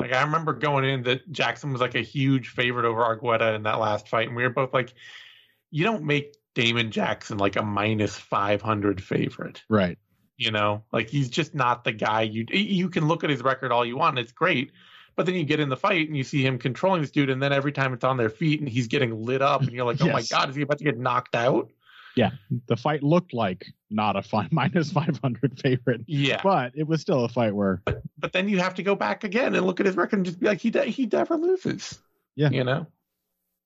Like 0.00 0.12
I 0.12 0.22
remember 0.22 0.52
going 0.52 0.84
in 0.84 1.04
that 1.04 1.30
Jackson 1.30 1.70
was 1.70 1.80
like 1.80 1.94
a 1.94 2.00
huge 2.00 2.48
favorite 2.48 2.86
over 2.86 3.00
Argueta 3.00 3.54
in 3.54 3.62
that 3.62 3.78
last 3.78 4.08
fight, 4.08 4.26
and 4.26 4.36
we 4.36 4.42
were 4.42 4.50
both 4.50 4.74
like, 4.74 4.92
"You 5.70 5.84
don't 5.84 6.02
make 6.02 6.34
Damon 6.54 6.90
Jackson 6.90 7.38
like 7.38 7.54
a 7.54 7.62
minus 7.62 8.16
five 8.18 8.60
hundred 8.60 9.00
favorite." 9.00 9.62
Right. 9.68 9.98
You 10.36 10.50
know, 10.50 10.82
like 10.92 11.08
he's 11.08 11.28
just 11.28 11.54
not 11.54 11.84
the 11.84 11.92
guy. 11.92 12.22
You 12.22 12.46
you 12.50 12.88
can 12.88 13.06
look 13.06 13.22
at 13.22 13.30
his 13.30 13.42
record 13.42 13.70
all 13.70 13.86
you 13.86 13.96
want, 13.96 14.18
and 14.18 14.24
it's 14.24 14.32
great. 14.32 14.72
But 15.14 15.26
then 15.26 15.36
you 15.36 15.44
get 15.44 15.60
in 15.60 15.68
the 15.68 15.76
fight 15.76 16.08
and 16.08 16.16
you 16.16 16.24
see 16.24 16.44
him 16.44 16.58
controlling 16.58 17.02
this 17.02 17.12
dude, 17.12 17.30
and 17.30 17.40
then 17.40 17.52
every 17.52 17.70
time 17.70 17.92
it's 17.92 18.02
on 18.02 18.16
their 18.16 18.30
feet 18.30 18.58
and 18.58 18.68
he's 18.68 18.88
getting 18.88 19.24
lit 19.24 19.40
up, 19.40 19.60
and 19.60 19.70
you're 19.70 19.86
like, 19.86 20.00
"Oh 20.00 20.08
my 20.08 20.22
god, 20.22 20.50
is 20.50 20.56
he 20.56 20.62
about 20.62 20.78
to 20.78 20.84
get 20.84 20.98
knocked 20.98 21.36
out?" 21.36 21.70
Yeah, 22.16 22.30
the 22.68 22.76
fight 22.76 23.02
looked 23.02 23.32
like 23.32 23.64
not 23.90 24.16
a 24.16 24.22
fi- 24.22 24.48
minus 24.52 24.92
500 24.92 25.60
favorite, 25.60 26.02
Yeah. 26.06 26.40
but 26.42 26.72
it 26.74 26.86
was 26.86 27.00
still 27.00 27.24
a 27.24 27.28
fight 27.28 27.54
where, 27.54 27.82
But 28.18 28.32
then 28.32 28.48
you 28.48 28.58
have 28.58 28.74
to 28.74 28.82
go 28.82 28.94
back 28.94 29.24
again 29.24 29.54
and 29.54 29.66
look 29.66 29.80
at 29.80 29.86
his 29.86 29.96
record 29.96 30.16
and 30.18 30.26
just 30.26 30.40
be 30.40 30.46
like, 30.46 30.60
he 30.60 30.70
de- 30.70 30.84
he 30.86 31.06
never 31.06 31.36
loses. 31.36 31.98
Yeah. 32.36 32.50
You 32.50 32.64
know, 32.64 32.86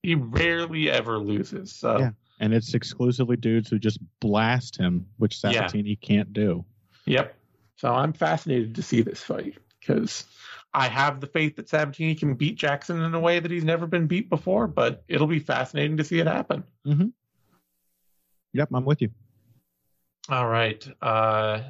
he 0.02 0.14
rarely 0.14 0.90
ever 0.90 1.18
loses. 1.18 1.72
So 1.72 1.98
Yeah. 1.98 2.10
and 2.40 2.54
it's 2.54 2.74
exclusively 2.74 3.36
dudes 3.36 3.68
who 3.68 3.78
just 3.78 3.98
blast 4.20 4.76
him, 4.76 5.06
which 5.16 5.42
Yeah. 5.42 5.52
Sabatini 5.52 5.96
can't 5.96 6.32
do. 6.32 6.64
Yep. 7.06 7.36
So 7.76 7.92
I'm 7.92 8.12
fascinated 8.12 8.76
to 8.76 8.82
see 8.82 9.02
this 9.02 9.22
fight 9.22 9.58
because 9.80 10.24
I 10.72 10.88
have 10.88 11.20
the 11.20 11.26
faith 11.26 11.56
that 11.56 11.68
Sabatini 11.68 12.14
can 12.14 12.34
beat 12.34 12.56
Jackson 12.56 13.00
in 13.02 13.14
a 13.14 13.20
way 13.20 13.38
that 13.40 13.50
he's 13.50 13.64
never 13.64 13.86
been 13.86 14.06
beat 14.06 14.28
before, 14.30 14.66
but 14.66 15.04
it'll 15.08 15.26
be 15.26 15.38
fascinating 15.38 15.96
to 15.98 16.04
see 16.04 16.18
it 16.18 16.26
happen. 16.26 16.64
Mm-hmm. 16.86 17.08
Yep, 18.56 18.70
I'm 18.72 18.84
with 18.84 19.02
you. 19.02 19.10
All 20.30 20.48
right. 20.48 20.86
Uh, 21.02 21.60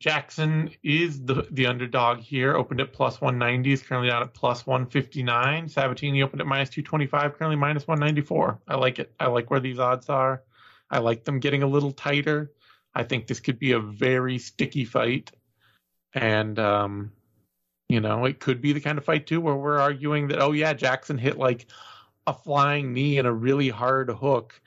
Jackson 0.00 0.70
is 0.82 1.24
the 1.24 1.46
the 1.50 1.66
underdog 1.66 2.18
here. 2.18 2.54
Opened 2.54 2.80
at 2.80 2.92
plus 2.92 3.20
190, 3.20 3.72
is 3.72 3.82
currently 3.82 4.10
out 4.10 4.22
at 4.22 4.34
plus 4.34 4.66
159. 4.66 5.68
Sabatini 5.68 6.22
opened 6.22 6.40
at 6.40 6.46
minus 6.46 6.68
225, 6.68 7.36
currently 7.36 7.56
minus 7.56 7.88
194. 7.88 8.60
I 8.68 8.76
like 8.76 8.98
it. 8.98 9.12
I 9.18 9.26
like 9.26 9.50
where 9.50 9.60
these 9.60 9.78
odds 9.78 10.08
are. 10.08 10.42
I 10.90 10.98
like 10.98 11.24
them 11.24 11.40
getting 11.40 11.62
a 11.62 11.66
little 11.66 11.92
tighter. 11.92 12.52
I 12.94 13.02
think 13.02 13.26
this 13.26 13.40
could 13.40 13.58
be 13.58 13.72
a 13.72 13.80
very 13.80 14.38
sticky 14.38 14.84
fight, 14.84 15.32
and 16.14 16.58
um, 16.58 17.12
you 17.88 18.00
know, 18.00 18.26
it 18.26 18.40
could 18.40 18.60
be 18.60 18.72
the 18.72 18.80
kind 18.80 18.98
of 18.98 19.04
fight 19.04 19.26
too 19.26 19.40
where 19.40 19.56
we're 19.56 19.80
arguing 19.80 20.28
that 20.28 20.40
oh 20.40 20.52
yeah, 20.52 20.74
Jackson 20.74 21.18
hit 21.18 21.38
like 21.38 21.66
a 22.26 22.34
flying 22.34 22.92
knee 22.92 23.18
and 23.18 23.26
a 23.26 23.32
really 23.32 23.68
hard 23.68 24.10
hook, 24.10 24.60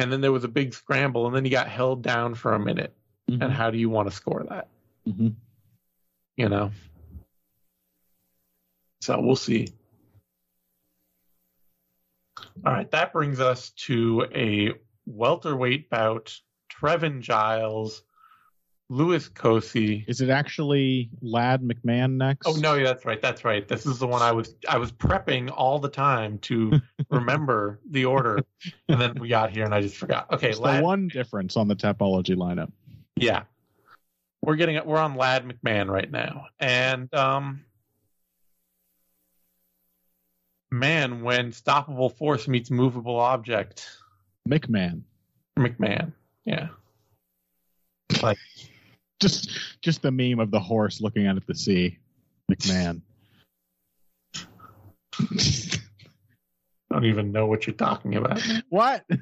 and 0.00 0.12
then 0.12 0.20
there 0.20 0.32
was 0.32 0.44
a 0.44 0.48
big 0.48 0.74
scramble, 0.74 1.26
and 1.26 1.36
then 1.36 1.44
he 1.44 1.50
got 1.50 1.68
held 1.68 2.02
down 2.02 2.34
for 2.34 2.54
a 2.54 2.58
minute. 2.58 2.94
Mhm. 3.30 3.42
And 3.42 3.52
how 3.52 3.70
do 3.70 3.78
you 3.78 3.90
want 3.90 4.08
to 4.08 4.14
score 4.14 4.44
that? 4.48 4.68
Mhm. 5.06 5.34
You 6.36 6.48
know. 6.48 6.72
So 9.02 9.20
we'll 9.20 9.36
see. 9.36 9.68
All 12.64 12.72
right, 12.72 12.90
that 12.90 13.12
brings 13.12 13.40
us 13.40 13.70
to 13.70 14.26
a 14.34 14.72
welterweight 15.06 15.90
bout. 15.90 16.38
Trevin 16.70 17.20
Giles, 17.20 18.02
Louis 18.90 19.28
Cosce. 19.28 20.04
Is 20.08 20.20
it 20.20 20.30
actually 20.30 21.10
Ladd 21.22 21.62
McMann 21.62 22.16
next? 22.16 22.48
Oh 22.48 22.54
no, 22.54 22.74
yeah, 22.74 22.82
that's 22.82 23.04
right. 23.04 23.22
That's 23.22 23.44
right. 23.44 23.66
This 23.66 23.86
is 23.86 24.00
the 24.00 24.06
one 24.06 24.20
I 24.20 24.32
was 24.32 24.56
I 24.68 24.78
was 24.78 24.90
prepping 24.90 25.48
all 25.56 25.78
the 25.78 25.88
time 25.88 26.38
to 26.38 26.80
remember 27.10 27.78
the 27.88 28.04
order, 28.04 28.40
and 28.88 29.00
then 29.00 29.14
we 29.14 29.28
got 29.28 29.50
here 29.50 29.64
and 29.64 29.72
I 29.72 29.80
just 29.80 29.96
forgot. 29.96 30.28
Okay, 30.32 30.50
It's 30.50 30.58
the 30.58 30.80
one 30.80 31.06
difference 31.06 31.56
on 31.56 31.68
the 31.68 31.76
Tapology 31.76 32.34
lineup. 32.34 32.72
yeah, 33.14 33.44
we're 34.42 34.56
getting 34.56 34.84
we're 34.84 34.98
on 34.98 35.14
Ladd 35.14 35.44
McMann 35.46 35.88
right 35.88 36.10
now, 36.10 36.46
and 36.58 37.14
um, 37.14 37.64
man, 40.72 41.22
when 41.22 41.52
stoppable 41.52 42.12
force 42.12 42.48
meets 42.48 42.72
movable 42.72 43.20
object, 43.20 43.88
McMann. 44.48 45.02
McMann, 45.56 46.10
yeah, 46.44 46.70
Just 49.20 49.50
just 49.82 50.02
the 50.02 50.10
meme 50.10 50.40
of 50.40 50.50
the 50.50 50.60
horse 50.60 51.00
looking 51.00 51.26
out 51.26 51.36
at 51.36 51.46
the 51.46 51.54
sea. 51.54 51.98
McMann. 52.50 53.02
I 54.34 54.42
don't 56.90 57.04
even 57.04 57.30
know 57.32 57.46
what 57.46 57.66
you're 57.66 57.74
talking 57.76 58.16
about. 58.16 58.40
what? 58.68 59.04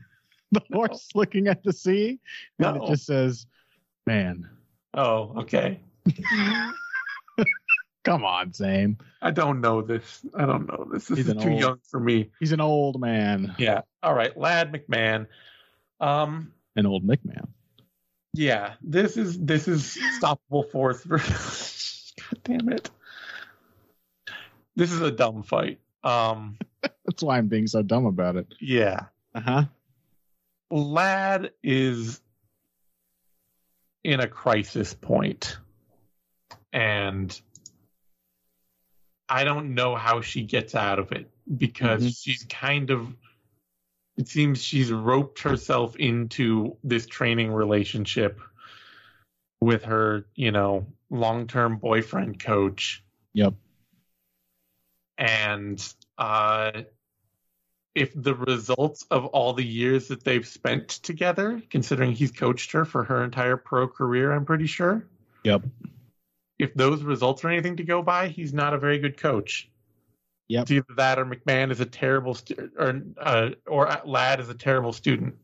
The 0.51 0.63
horse 0.73 1.09
looking 1.15 1.47
at 1.47 1.63
the 1.63 1.75
sea? 1.75 2.19
And 2.59 2.77
No. 2.77 2.83
it 2.83 2.89
just 2.89 3.05
says, 3.05 3.45
man. 4.07 4.49
Oh, 4.95 5.35
okay. 5.41 5.79
Come 8.05 8.25
on, 8.25 8.55
Zane. 8.55 8.97
I 9.21 9.31
don't 9.31 9.61
know 9.61 9.83
this. 9.83 10.25
I 10.35 10.47
don't 10.47 10.67
know 10.67 10.89
this. 10.91 11.09
This 11.09 11.19
He's 11.19 11.29
is 11.29 11.35
too 11.43 11.51
old- 11.51 11.61
young 11.61 11.79
for 11.91 12.01
me. 12.01 12.31
He's 12.41 12.53
an 12.53 12.63
old 12.63 12.99
man. 12.99 13.55
Yeah. 13.59 13.83
All 14.03 14.15
right, 14.15 14.35
Ladd 14.39 14.73
McMann. 14.73 15.27
Um. 16.01 16.55
An 16.77 16.87
old 16.87 17.05
McMann. 17.07 17.49
Yeah. 18.39 18.75
This 18.81 19.17
is 19.17 19.37
this 19.37 19.67
is 19.67 19.99
stoppable 20.21 20.71
force. 20.71 21.03
versus- 21.03 22.13
God 22.31 22.41
damn 22.45 22.69
it. 22.69 22.89
This 24.77 24.93
is 24.93 25.01
a 25.01 25.11
dumb 25.11 25.43
fight. 25.43 25.81
Um. 26.05 26.57
That's 27.05 27.23
why 27.23 27.39
I'm 27.39 27.49
being 27.49 27.67
so 27.67 27.83
dumb 27.83 28.07
about 28.07 28.37
it. 28.37 28.47
Yeah. 28.61 29.07
Uh-huh. 29.35 29.65
Ladd 30.71 31.51
is 31.65 32.21
in 34.05 34.21
a 34.21 34.29
crisis 34.29 34.95
point, 34.95 35.59
and 36.73 37.39
I 39.29 39.43
don't 39.43 39.75
know 39.75 39.97
how 39.97 40.21
she 40.21 40.43
gets 40.45 40.77
out 40.77 41.01
of 41.01 41.11
it 41.11 41.29
because 41.57 42.05
Mhm. 42.05 42.23
she's 42.23 42.45
kind 42.49 42.91
of. 42.91 43.09
It 44.19 44.27
seems 44.27 44.63
she's 44.63 44.91
roped 44.91 45.41
herself 45.43 45.95
into 45.97 46.77
this 46.83 47.07
training 47.07 47.53
relationship 47.53 48.41
with 49.61 49.85
her, 49.85 50.27
you 50.35 50.51
know, 50.51 50.87
long-term 51.09 51.79
boyfriend 51.79 52.43
coach, 52.43 53.05
Yep. 53.35 53.55
and 55.17 55.95
uh, 56.19 56.83
if 57.95 58.13
the 58.15 58.35
results 58.35 59.05
of 59.11 59.27
all 59.27 59.53
the 59.53 59.65
years 59.65 60.09
that 60.09 60.25
they've 60.25 60.47
spent 60.47 60.89
together, 60.89 61.63
considering 61.71 62.11
he's 62.13 62.33
coached 62.33 62.73
her 62.73 62.85
for 62.85 63.05
her 63.05 63.23
entire 63.23 63.57
pro 63.57 63.87
career, 63.87 64.33
I'm 64.33 64.45
pretty 64.45 64.67
sure. 64.67 65.07
Yep. 65.45 65.63
If 66.59 66.75
those 66.75 67.03
results 67.03 67.45
are 67.45 67.51
anything 67.51 67.77
to 67.77 67.85
go 67.85 68.03
by, 68.03 68.29
he's 68.29 68.53
not 68.53 68.75
a 68.75 68.79
very 68.79 68.99
good 68.99 69.17
coach. 69.17 69.71
Yep. 70.49 70.63
It's 70.63 70.71
either 70.71 70.95
that 70.97 71.19
or 71.19 71.27
McMann 71.27 71.71
is 71.71 71.81
a 71.81 71.85
terrible 71.87 72.35
stu- 72.35 72.71
or 72.79 73.03
uh, 73.19 73.51
or 73.67 73.89
Ladd 74.07 74.41
is 74.41 74.49
a 74.49 74.55
terrible 74.55 74.93
student. 74.95 75.35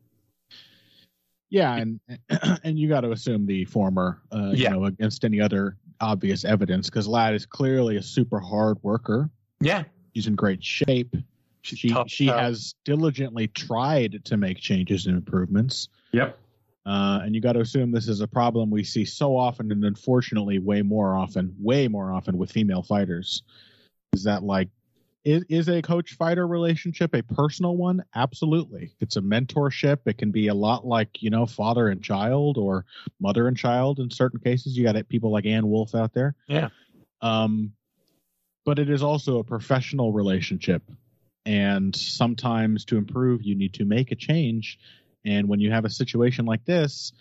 Yeah, 1.50 1.76
and 1.76 2.00
and 2.64 2.78
you 2.78 2.88
got 2.88 3.02
to 3.02 3.12
assume 3.12 3.46
the 3.46 3.64
former, 3.66 4.22
uh, 4.32 4.52
Yeah. 4.54 4.70
you 4.70 4.76
know, 4.80 4.84
against 4.86 5.24
any 5.24 5.40
other 5.40 5.76
obvious 6.00 6.44
evidence, 6.44 6.88
because 6.88 7.06
Ladd 7.06 7.34
is 7.34 7.46
clearly 7.46 7.96
a 7.96 8.02
super 8.02 8.40
hard 8.40 8.78
worker. 8.82 9.30
Yeah, 9.60 9.84
She's 10.14 10.26
in 10.26 10.34
great 10.34 10.62
shape. 10.64 11.14
she's 11.62 11.78
She 11.78 11.88
tough 11.90 12.08
she 12.08 12.30
out. 12.30 12.40
has 12.40 12.74
diligently 12.84 13.48
tried 13.48 14.24
to 14.24 14.36
make 14.36 14.58
changes 14.58 15.06
and 15.06 15.16
improvements. 15.16 15.88
Yep. 16.12 16.38
Uh, 16.86 17.20
and 17.22 17.34
you 17.34 17.40
got 17.40 17.52
to 17.54 17.60
assume 17.60 17.90
this 17.92 18.08
is 18.08 18.20
a 18.20 18.28
problem 18.28 18.70
we 18.70 18.84
see 18.84 19.04
so 19.04 19.36
often, 19.36 19.70
and 19.72 19.84
unfortunately, 19.84 20.58
way 20.58 20.82
more 20.82 21.16
often, 21.16 21.54
way 21.58 21.88
more 21.88 22.12
often 22.12 22.36
with 22.38 22.50
female 22.52 22.82
fighters. 22.82 23.42
Is 24.12 24.22
that 24.24 24.42
like, 24.42 24.68
is, 25.24 25.44
is 25.48 25.68
a 25.68 25.80
coach 25.80 26.14
fighter 26.14 26.46
relationship 26.46 27.14
a 27.14 27.22
personal 27.22 27.76
one? 27.76 28.04
Absolutely. 28.14 28.94
It's 29.00 29.16
a 29.16 29.20
mentorship. 29.20 30.00
It 30.06 30.18
can 30.18 30.30
be 30.30 30.48
a 30.48 30.54
lot 30.54 30.86
like, 30.86 31.22
you 31.22 31.30
know, 31.30 31.46
father 31.46 31.88
and 31.88 32.02
child 32.02 32.58
or 32.58 32.84
mother 33.20 33.48
and 33.48 33.56
child 33.56 34.00
in 34.00 34.10
certain 34.10 34.40
cases. 34.40 34.76
You 34.76 34.84
got 34.84 35.08
people 35.08 35.30
like 35.30 35.46
Ann 35.46 35.66
Wolfe 35.66 35.94
out 35.94 36.12
there. 36.12 36.34
Yeah. 36.46 36.68
Um, 37.22 37.72
but 38.64 38.78
it 38.78 38.90
is 38.90 39.02
also 39.02 39.38
a 39.38 39.44
professional 39.44 40.12
relationship. 40.12 40.82
And 41.46 41.94
sometimes 41.94 42.84
to 42.86 42.96
improve, 42.96 43.42
you 43.42 43.54
need 43.54 43.74
to 43.74 43.84
make 43.84 44.12
a 44.12 44.14
change. 44.14 44.78
And 45.24 45.48
when 45.48 45.60
you 45.60 45.70
have 45.70 45.84
a 45.84 45.90
situation 45.90 46.44
like 46.44 46.64
this, 46.64 47.12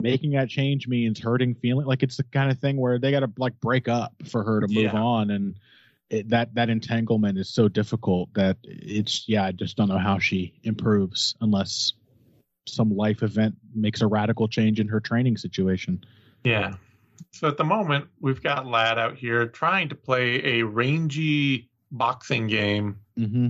making 0.00 0.32
that 0.32 0.48
change 0.48 0.86
means 0.86 1.18
hurting 1.18 1.54
feeling 1.54 1.86
like 1.86 2.02
it's 2.02 2.16
the 2.16 2.22
kind 2.24 2.50
of 2.50 2.58
thing 2.58 2.76
where 2.76 2.98
they 2.98 3.10
got 3.10 3.20
to 3.20 3.30
like 3.36 3.58
break 3.60 3.88
up 3.88 4.14
for 4.30 4.44
her 4.44 4.60
to 4.60 4.68
move 4.68 4.92
Yeah. 4.92 5.00
on. 5.00 5.30
And 5.30 5.56
it, 6.10 6.28
that, 6.30 6.54
that 6.54 6.70
entanglement 6.70 7.38
is 7.38 7.48
so 7.48 7.68
difficult 7.68 8.32
that 8.34 8.56
it's, 8.62 9.24
yeah, 9.28 9.44
I 9.44 9.52
just 9.52 9.76
don't 9.76 9.88
know 9.88 9.98
how 9.98 10.18
she 10.18 10.54
improves 10.62 11.34
unless 11.40 11.92
some 12.66 12.94
life 12.94 13.22
event 13.22 13.56
makes 13.74 14.00
a 14.00 14.06
radical 14.06 14.48
change 14.48 14.80
in 14.80 14.88
her 14.88 15.00
training 15.00 15.36
situation. 15.36 16.04
Yeah. 16.44 16.74
So 17.32 17.48
at 17.48 17.56
the 17.56 17.64
moment, 17.64 18.06
we've 18.20 18.42
got 18.42 18.66
Ladd 18.66 18.98
out 18.98 19.16
here 19.16 19.46
trying 19.46 19.88
to 19.88 19.94
play 19.94 20.60
a 20.60 20.62
rangy 20.62 21.70
boxing 21.90 22.46
game 22.46 23.00
Mm-hmm. 23.18 23.48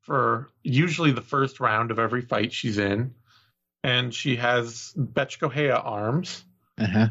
for 0.00 0.48
usually 0.64 1.10
the 1.12 1.20
first 1.20 1.60
round 1.60 1.90
of 1.90 1.98
every 1.98 2.22
fight 2.22 2.52
she's 2.54 2.78
in. 2.78 3.14
And 3.84 4.14
she 4.14 4.36
has 4.36 4.94
Betchkohea 4.96 5.80
arms. 5.84 6.44
Uh-huh. 6.78 7.08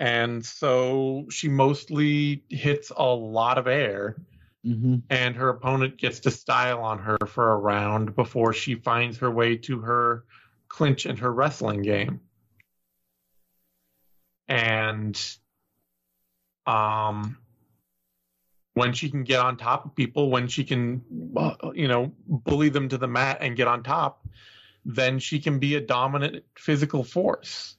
And 0.00 0.44
so 0.44 1.26
she 1.30 1.48
mostly 1.48 2.42
hits 2.48 2.90
a 2.96 3.04
lot 3.04 3.58
of 3.58 3.66
air, 3.66 4.16
Mm-hmm. 4.64 4.98
and 5.10 5.34
her 5.34 5.48
opponent 5.48 5.96
gets 5.96 6.20
to 6.20 6.30
style 6.30 6.82
on 6.82 7.00
her 7.00 7.18
for 7.26 7.50
a 7.50 7.56
round 7.56 8.14
before 8.14 8.52
she 8.52 8.76
finds 8.76 9.18
her 9.18 9.28
way 9.28 9.56
to 9.56 9.80
her 9.80 10.24
clinch 10.68 11.04
and 11.04 11.18
her 11.18 11.32
wrestling 11.32 11.82
game. 11.82 12.20
And 14.46 15.20
um 16.64 17.38
when 18.74 18.92
she 18.92 19.10
can 19.10 19.24
get 19.24 19.40
on 19.40 19.56
top 19.56 19.84
of 19.84 19.96
people, 19.96 20.30
when 20.30 20.46
she 20.46 20.62
can 20.62 21.02
uh, 21.36 21.54
you 21.74 21.88
know, 21.88 22.12
bully 22.28 22.68
them 22.68 22.88
to 22.88 22.98
the 22.98 23.08
mat 23.08 23.38
and 23.40 23.56
get 23.56 23.66
on 23.66 23.82
top, 23.82 24.26
then 24.84 25.18
she 25.18 25.40
can 25.40 25.58
be 25.58 25.74
a 25.74 25.80
dominant 25.80 26.44
physical 26.56 27.02
force. 27.02 27.76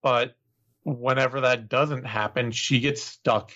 But 0.00 0.36
whenever 0.84 1.40
that 1.40 1.68
doesn't 1.68 2.06
happen, 2.06 2.52
she 2.52 2.78
gets 2.78 3.02
stuck 3.02 3.52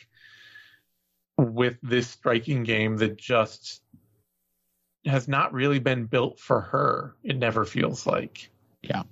with 1.39 1.77
this 1.83 2.09
striking 2.09 2.63
game 2.63 2.97
that 2.99 3.17
just 3.17 3.83
has 5.05 5.29
not 5.29 5.53
really 5.53 5.79
been 5.79 6.07
built 6.07 6.39
for 6.41 6.61
her. 6.61 7.15
It 7.23 7.37
never 7.37 7.65
feels 7.65 8.07
like. 8.07 8.51
Yeah. 8.83 9.03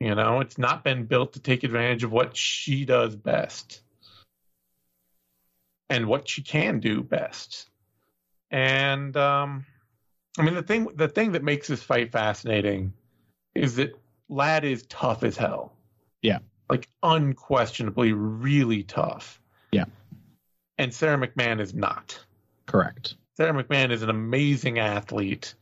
You 0.00 0.14
know, 0.14 0.40
it's 0.40 0.58
not 0.58 0.84
been 0.84 1.06
built 1.06 1.34
to 1.34 1.40
take 1.40 1.62
advantage 1.64 2.04
of 2.04 2.12
what 2.12 2.36
she 2.36 2.84
does 2.84 3.14
best 3.14 3.82
and 5.88 6.06
what 6.06 6.28
she 6.28 6.42
can 6.42 6.80
do 6.80 7.02
best. 7.02 7.68
And 8.50 9.16
um 9.16 9.64
I 10.38 10.42
mean 10.42 10.54
the 10.54 10.62
thing 10.62 10.88
the 10.94 11.08
thing 11.08 11.32
that 11.32 11.44
makes 11.44 11.68
this 11.68 11.82
fight 11.82 12.10
fascinating 12.12 12.92
is 13.54 13.76
that 13.76 13.92
Ladd 14.28 14.64
is 14.64 14.84
tough 14.88 15.22
as 15.22 15.36
hell. 15.36 15.76
Yeah. 16.22 16.38
like 16.70 16.88
unquestionably 17.02 18.12
really 18.12 18.82
tough. 18.82 19.40
Yeah. 19.72 19.84
And 20.82 20.92
Sara 20.92 21.16
McMann 21.16 21.60
is 21.60 21.74
not. 21.74 22.18
Correct. 22.66 23.14
Sara 23.36 23.52
McMann 23.62 23.92
is 23.92 24.02
an 24.02 24.10
amazing 24.10 24.80
athlete 24.80 25.54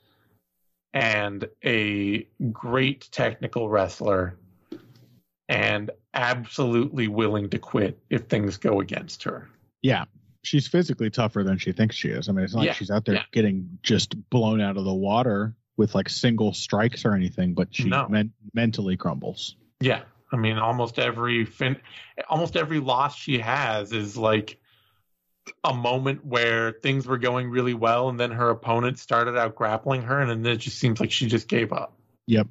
and 0.95 1.47
a 1.63 2.27
great 2.51 3.07
technical 3.13 3.69
wrestler 3.69 4.39
and 5.47 5.91
absolutely 6.15 7.07
willing 7.07 7.51
to 7.51 7.59
quit 7.59 7.99
if 8.09 8.23
things 8.29 8.57
go 8.57 8.81
against 8.81 9.25
her. 9.25 9.47
Yeah. 9.83 10.07
She's 10.43 10.67
physically 10.67 11.11
tougher 11.11 11.45
than 11.45 11.59
she 11.59 11.73
thinks 11.73 11.97
she 11.97 12.09
is. 12.09 12.31
I 12.31 12.33
mean, 12.33 12.47
it's 12.47 12.55
not 12.55 12.63
Yeah, 12.65 12.71
like 12.71 12.79
she's 12.79 12.91
out 12.91 13.05
there 13.05 13.17
yeah. 13.17 13.25
getting 13.31 13.79
just 13.83 14.15
blown 14.31 14.63
out 14.63 14.79
of 14.79 14.85
the 14.87 14.95
water 14.95 15.55
with 15.77 15.95
like 15.95 16.09
single 16.09 16.55
strikes 16.55 17.05
or 17.05 17.13
anything, 17.15 17.53
but 17.53 17.69
she 17.73 17.91
No. 17.91 18.09
men- 18.09 18.33
mentally 18.55 18.97
crumbles. 18.97 19.57
Yeah. 19.81 20.01
I 20.33 20.37
mean, 20.39 20.57
almost 20.57 20.99
every 20.99 21.45
fin, 21.45 21.77
almost 22.31 22.57
every 22.57 22.81
loss 22.81 23.17
she 23.19 23.39
has 23.41 23.93
is 23.93 24.17
like 24.17 24.57
a 25.65 25.75
moment 25.75 26.25
where 26.25 26.73
things 26.73 27.07
were 27.07 27.19
going 27.19 27.51
really 27.51 27.75
well, 27.75 28.09
and 28.09 28.19
then 28.19 28.31
her 28.31 28.51
opponent 28.51 28.99
started 28.99 29.37
out 29.37 29.55
grappling 29.55 30.03
her, 30.03 30.21
and 30.21 30.31
then 30.31 30.53
it 30.53 30.59
just 30.59 30.79
seems 30.79 31.01
like 31.01 31.11
she 31.11 31.27
just 31.27 31.49
gave 31.49 31.73
up. 31.73 31.95
Yep. 32.27 32.49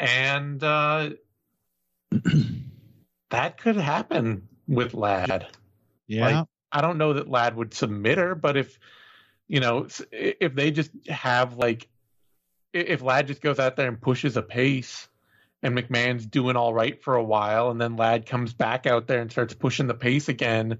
And 0.00 0.62
uh, 0.62 1.10
that 3.30 3.60
could 3.60 3.76
happen 3.76 4.48
with 4.66 4.94
Ladd. 4.94 5.46
Yeah. 6.06 6.44
I 6.70 6.80
don't 6.80 6.98
know 6.98 7.14
that 7.14 7.30
Ladd 7.30 7.56
would 7.56 7.72
submit 7.72 8.18
her, 8.18 8.34
but 8.34 8.56
if 8.56 8.78
you 9.48 9.60
know, 9.60 9.88
if 10.12 10.54
they 10.54 10.70
just 10.70 10.90
have 11.08 11.56
like, 11.56 11.88
if 12.74 13.02
Ladd 13.02 13.26
just 13.26 13.40
goes 13.40 13.58
out 13.58 13.76
there 13.76 13.88
and 13.88 14.00
pushes 14.00 14.36
a 14.36 14.42
pace, 14.42 15.07
and 15.62 15.76
McMann's 15.76 16.26
doing 16.26 16.56
all 16.56 16.72
right 16.72 17.02
for 17.02 17.14
a 17.16 17.24
while, 17.24 17.70
and 17.70 17.80
then 17.80 17.96
Ladd 17.96 18.26
comes 18.26 18.52
back 18.52 18.86
out 18.86 19.06
there 19.06 19.20
and 19.20 19.30
starts 19.30 19.54
pushing 19.54 19.86
the 19.86 19.94
pace 19.94 20.28
again, 20.28 20.78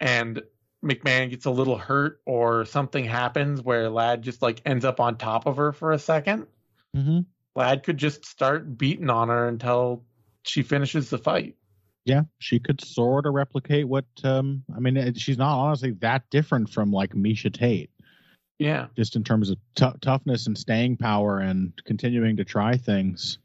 and 0.00 0.42
McMann 0.84 1.30
gets 1.30 1.46
a 1.46 1.50
little 1.50 1.78
hurt 1.78 2.20
or 2.26 2.64
something 2.64 3.04
happens 3.04 3.62
where 3.62 3.88
Ladd 3.88 4.22
just 4.22 4.42
like 4.42 4.60
ends 4.66 4.84
up 4.84 5.00
on 5.00 5.16
top 5.16 5.46
of 5.46 5.56
her 5.56 5.72
for 5.72 5.92
a 5.92 5.98
second, 5.98 6.46
mm-hmm. 6.94 7.20
Ladd 7.56 7.84
could 7.84 7.96
just 7.96 8.26
start 8.26 8.76
beating 8.76 9.10
on 9.10 9.28
her 9.28 9.48
until 9.48 10.02
she 10.42 10.62
finishes 10.62 11.08
the 11.10 11.18
fight. 11.18 11.56
Yeah, 12.04 12.22
she 12.38 12.58
could 12.58 12.84
sort 12.84 13.24
of 13.24 13.32
replicate 13.32 13.88
what. 13.88 14.04
Um, 14.22 14.64
I 14.76 14.80
mean, 14.80 15.14
she's 15.14 15.38
not 15.38 15.56
honestly 15.56 15.92
that 16.00 16.28
different 16.30 16.68
from 16.68 16.90
like 16.90 17.14
Miesha 17.14 17.50
Tate, 17.50 17.90
Yeah. 18.58 18.88
just 18.94 19.16
in 19.16 19.24
terms 19.24 19.48
of 19.48 19.56
tou- 19.74 19.96
toughness 20.02 20.46
and 20.46 20.58
staying 20.58 20.98
power 20.98 21.38
and 21.38 21.72
continuing 21.86 22.36
to 22.36 22.44
try 22.44 22.76
things 22.76 23.38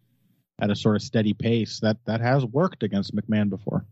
at 0.61 0.69
a 0.69 0.75
sort 0.75 0.95
of 0.95 1.01
steady 1.01 1.33
pace. 1.33 1.79
That 1.79 1.97
that 2.05 2.21
has 2.21 2.45
worked 2.45 2.83
against 2.83 3.15
McMann 3.15 3.49
before. 3.49 3.85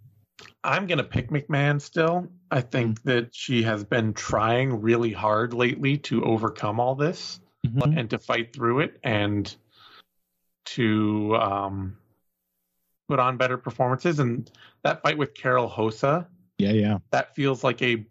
I'm 0.64 0.86
going 0.86 1.00
to 1.00 1.04
pick 1.04 1.30
McMann 1.30 1.82
still. 1.82 2.28
I 2.52 2.62
think 2.62 3.02
that 3.04 3.34
she 3.34 3.64
has 3.64 3.84
been 3.84 4.14
trying 4.14 4.82
really 4.82 5.12
hard 5.12 5.54
lately 5.54 5.98
to 6.00 6.24
overcome 6.24 6.80
all 6.80 6.96
this 6.96 7.40
Mhm. 7.66 7.98
and 7.98 8.10
to 8.12 8.20
fight 8.20 8.54
through 8.54 8.82
it 8.82 9.00
and 9.04 9.54
to 10.66 11.36
um, 11.38 11.98
put 13.08 13.20
on 13.20 13.38
better 13.38 13.58
performances. 13.58 14.20
And 14.20 14.50
that 14.84 15.02
fight 15.02 15.18
with 15.18 15.34
Carol 15.34 15.70
Hosa, 15.70 16.28
Yeah, 16.60 16.72
yeah, 16.74 16.98
that 17.12 17.36
feels 17.36 17.64
like 17.64 17.82
a 17.82 18.06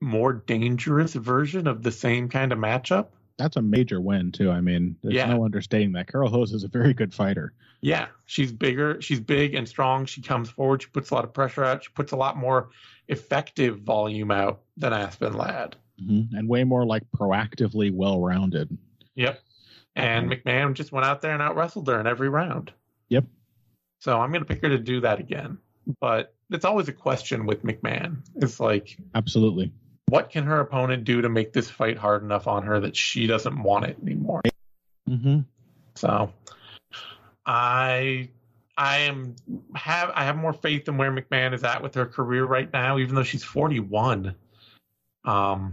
more 0.00 0.32
dangerous 0.32 1.14
version 1.14 1.66
of 1.66 1.82
the 1.82 1.92
same 1.92 2.28
kind 2.28 2.52
of 2.52 2.58
matchup. 2.58 3.08
That's 3.38 3.56
a 3.56 3.62
major 3.62 4.00
win 4.00 4.30
too. 4.32 4.50
I 4.50 4.60
mean, 4.60 4.96
there's 5.02 5.14
Yeah. 5.14 5.26
no 5.32 5.44
understating 5.44 5.92
that. 5.92 6.06
Carol 6.10 6.30
Hose 6.30 6.52
is 6.52 6.64
a 6.64 6.68
very 6.68 6.92
good 6.94 7.12
fighter. 7.14 7.52
Yeah, 7.80 8.08
she's 8.26 8.52
bigger. 8.52 9.00
She's 9.00 9.20
big 9.20 9.54
and 9.54 9.68
strong. 9.68 10.06
She 10.06 10.22
comes 10.22 10.48
forward. 10.48 10.82
She 10.82 10.88
puts 10.90 11.10
a 11.10 11.14
lot 11.14 11.24
of 11.24 11.32
pressure 11.34 11.64
out. 11.64 11.82
She 11.84 11.90
puts 11.94 12.12
a 12.12 12.16
lot 12.16 12.36
more 12.36 12.70
effective 13.08 13.80
volume 13.80 14.30
out 14.30 14.60
than 14.76 14.92
Aspen 14.92 15.32
Ladd. 15.32 15.76
hmm 15.98 16.22
And 16.32 16.48
way 16.48 16.62
more 16.64 16.86
like 16.86 17.02
proactively 17.16 17.92
well-rounded. 17.92 18.76
Yep. 19.16 19.40
And 19.96 20.30
McMann 20.30 20.74
just 20.74 20.92
went 20.92 21.04
out 21.04 21.20
there 21.22 21.32
and 21.32 21.42
out 21.42 21.56
wrestled 21.56 21.88
her 21.88 21.98
in 22.00 22.06
every 22.06 22.28
round. 22.28 22.72
Yep. 23.08 23.24
So 23.98 24.18
I'm 24.20 24.30
going 24.30 24.42
to 24.42 24.46
pick 24.48 24.62
her 24.62 24.68
to 24.68 24.78
do 24.78 25.00
that 25.00 25.18
again. 25.20 25.58
But 26.00 26.34
it's 26.50 26.64
always 26.64 26.88
a 26.88 26.92
question 26.92 27.44
with 27.46 27.64
McMann. 27.64 28.18
It's 28.36 28.60
like, 28.60 28.96
Absolutely. 29.14 29.72
What 30.12 30.28
can 30.28 30.44
her 30.44 30.60
opponent 30.60 31.04
do 31.04 31.22
to 31.22 31.30
make 31.30 31.54
this 31.54 31.70
fight 31.70 31.96
hard 31.96 32.22
enough 32.22 32.46
on 32.46 32.64
her 32.64 32.78
that 32.80 32.94
she 32.94 33.26
doesn't 33.26 33.62
want 33.62 33.86
it 33.86 33.96
anymore? 34.02 34.42
hmm 35.08 35.38
So 35.94 36.30
I 37.46 38.28
I 38.76 38.98
am 38.98 39.36
have 39.74 40.10
I 40.14 40.24
have 40.24 40.36
more 40.36 40.52
faith 40.52 40.86
in 40.86 40.98
where 40.98 41.10
McMann 41.10 41.54
is 41.54 41.64
at 41.64 41.82
with 41.82 41.94
her 41.94 42.04
career 42.04 42.44
right 42.44 42.70
now, 42.70 42.98
even 42.98 43.14
though 43.14 43.22
she's 43.22 43.42
41. 43.42 44.34
Um, 45.24 45.72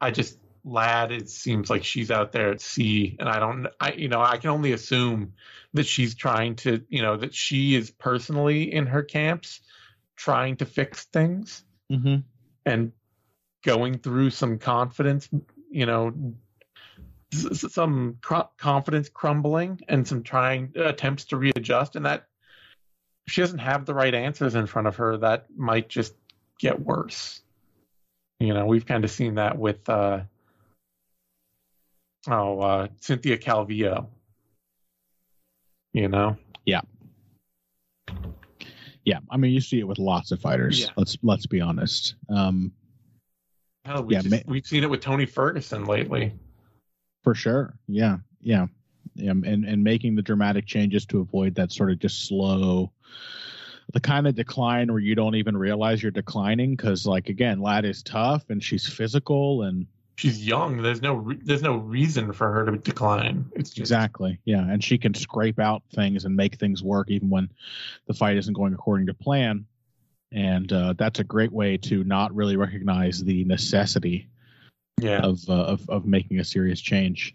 I 0.00 0.12
just 0.12 0.38
Ladd, 0.64 1.10
it 1.10 1.28
seems 1.28 1.68
like 1.68 1.82
she's 1.82 2.12
out 2.12 2.30
there 2.30 2.52
at 2.52 2.60
sea, 2.60 3.16
and 3.18 3.28
I 3.28 3.40
don't, 3.40 3.66
I 3.80 3.94
you 3.94 4.06
know, 4.06 4.22
I 4.22 4.36
can 4.36 4.50
only 4.50 4.70
assume 4.70 5.32
that 5.74 5.86
she's 5.86 6.14
trying 6.14 6.54
to, 6.56 6.80
you 6.88 7.02
know, 7.02 7.16
that 7.16 7.34
she 7.34 7.74
is 7.74 7.90
personally 7.90 8.72
in 8.72 8.86
her 8.86 9.02
camps 9.02 9.62
trying 10.14 10.58
to 10.58 10.64
fix 10.64 11.06
things 11.06 11.64
hmm 11.90 12.18
and 12.66 12.92
going 13.66 13.98
through 13.98 14.30
some 14.30 14.58
confidence, 14.58 15.28
you 15.70 15.84
know, 15.84 16.14
some 17.32 18.16
confidence 18.56 19.08
crumbling 19.08 19.80
and 19.88 20.06
some 20.06 20.22
trying 20.22 20.72
attempts 20.76 21.24
to 21.26 21.36
readjust, 21.36 21.96
and 21.96 22.06
that 22.06 22.28
she 23.26 23.40
doesn't 23.40 23.58
have 23.58 23.84
the 23.84 23.92
right 23.92 24.14
answers 24.14 24.54
in 24.54 24.66
front 24.66 24.86
of 24.86 24.96
her, 24.96 25.16
that 25.18 25.46
might 25.56 25.88
just 25.88 26.14
get 26.60 26.80
worse. 26.80 27.42
You 28.38 28.54
know, 28.54 28.66
we've 28.66 28.86
kind 28.86 29.04
of 29.04 29.10
seen 29.10 29.34
that 29.34 29.58
with 29.58 29.88
uh, 29.88 30.20
oh 32.28 32.60
uh, 32.60 32.88
Cynthia 33.00 33.36
Calvillo. 33.36 34.06
You 35.92 36.08
know, 36.08 36.36
Yeah. 36.64 36.82
Yeah, 39.04 39.20
I 39.30 39.36
mean, 39.36 39.52
you 39.52 39.60
see 39.60 39.78
it 39.78 39.88
with 39.88 39.98
lots 39.98 40.32
of 40.32 40.40
fighters. 40.40 40.80
Yeah. 40.80 40.88
Let's 40.96 41.16
let's 41.22 41.46
be 41.46 41.60
honest. 41.60 42.16
Um, 42.28 42.72
Hell, 43.86 44.02
we 44.02 44.14
Yeah, 44.14 44.22
just, 44.22 44.46
ma- 44.46 44.52
we've 44.52 44.66
seen 44.66 44.82
it 44.82 44.90
with 44.90 45.00
Tony 45.00 45.26
Ferguson 45.26 45.84
lately. 45.84 46.32
for 47.22 47.36
sure. 47.36 47.78
Yeah, 47.86 48.18
yeah, 48.40 48.66
yeah, 49.14 49.30
and 49.30 49.64
and 49.64 49.84
making 49.84 50.16
the 50.16 50.22
dramatic 50.22 50.66
changes 50.66 51.06
to 51.06 51.20
avoid 51.20 51.54
that 51.54 51.70
sort 51.70 51.92
of 51.92 52.00
just 52.00 52.26
slow, 52.26 52.90
the 53.92 54.00
kind 54.00 54.26
of 54.26 54.34
decline 54.34 54.90
where 54.90 55.00
you 55.00 55.14
don't 55.14 55.36
even 55.36 55.56
realize 55.56 56.02
you're 56.02 56.10
declining 56.10 56.74
because, 56.74 57.06
like, 57.06 57.28
again, 57.28 57.60
Ladd 57.60 57.84
is 57.84 58.02
tough 58.02 58.50
and 58.50 58.60
she's 58.62 58.88
physical 58.88 59.62
and 59.62 59.86
She's 60.16 60.44
young. 60.44 60.80
There's 60.80 61.02
no 61.02 61.14
re- 61.14 61.38
there's 61.44 61.62
no 61.62 61.76
reason 61.76 62.32
for 62.32 62.50
her 62.50 62.64
to 62.64 62.78
decline. 62.78 63.44
It's 63.54 63.70
just 63.70 63.78
exactly, 63.80 64.40
yeah, 64.46 64.66
and 64.68 64.82
she 64.82 64.98
can 64.98 65.14
scrape 65.14 65.60
out 65.60 65.82
things 65.94 66.24
and 66.24 66.34
make 66.34 66.56
things 66.56 66.82
work 66.82 67.08
even 67.10 67.28
when 67.30 67.50
the 68.06 68.14
fight 68.14 68.36
isn't 68.36 68.54
going 68.54 68.72
according 68.72 69.06
to 69.06 69.14
plan. 69.14 69.66
And 70.36 70.70
uh, 70.70 70.92
that's 70.98 71.18
a 71.18 71.24
great 71.24 71.50
way 71.50 71.78
to 71.78 72.04
not 72.04 72.34
really 72.34 72.56
recognize 72.56 73.24
the 73.24 73.44
necessity 73.44 74.28
yeah. 75.00 75.20
of 75.20 75.40
uh, 75.48 75.52
of 75.54 75.88
of 75.88 76.04
making 76.04 76.40
a 76.40 76.44
serious 76.44 76.78
change. 76.78 77.34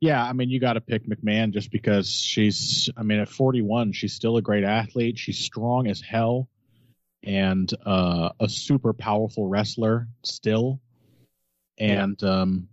Yeah, 0.00 0.24
I 0.24 0.32
mean, 0.32 0.50
you 0.50 0.58
got 0.58 0.72
to 0.72 0.80
pick 0.80 1.06
McMann 1.06 1.52
just 1.52 1.70
because 1.70 2.10
she's. 2.10 2.90
I 2.96 3.04
mean, 3.04 3.20
at 3.20 3.28
41, 3.28 3.92
she's 3.92 4.12
still 4.12 4.38
a 4.38 4.42
great 4.42 4.64
athlete. 4.64 5.20
She's 5.20 5.38
strong 5.38 5.86
as 5.86 6.00
hell, 6.00 6.48
and 7.22 7.72
uh, 7.86 8.30
a 8.40 8.48
super 8.48 8.92
powerful 8.92 9.46
wrestler 9.46 10.08
still. 10.24 10.80
And 11.78 12.20
um, 12.24 12.66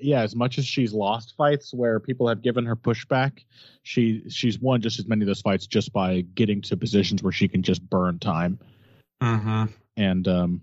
yeah, 0.00 0.20
as 0.20 0.36
much 0.36 0.58
as 0.58 0.64
she's 0.64 0.92
lost 0.92 1.34
fights 1.36 1.74
where 1.74 1.98
people 1.98 2.28
have 2.28 2.40
given 2.40 2.64
her 2.66 2.76
pushback, 2.76 3.40
she 3.82 4.22
she's 4.28 4.60
won 4.60 4.80
just 4.80 5.00
as 5.00 5.08
many 5.08 5.22
of 5.22 5.26
those 5.26 5.40
fights 5.40 5.66
just 5.66 5.92
by 5.92 6.20
getting 6.36 6.62
to 6.62 6.76
positions 6.76 7.20
where 7.20 7.32
she 7.32 7.48
can 7.48 7.64
just 7.64 7.82
burn 7.90 8.20
time 8.20 8.60
Mm-hmm. 9.22 9.64
and 9.96 10.28
um, 10.28 10.62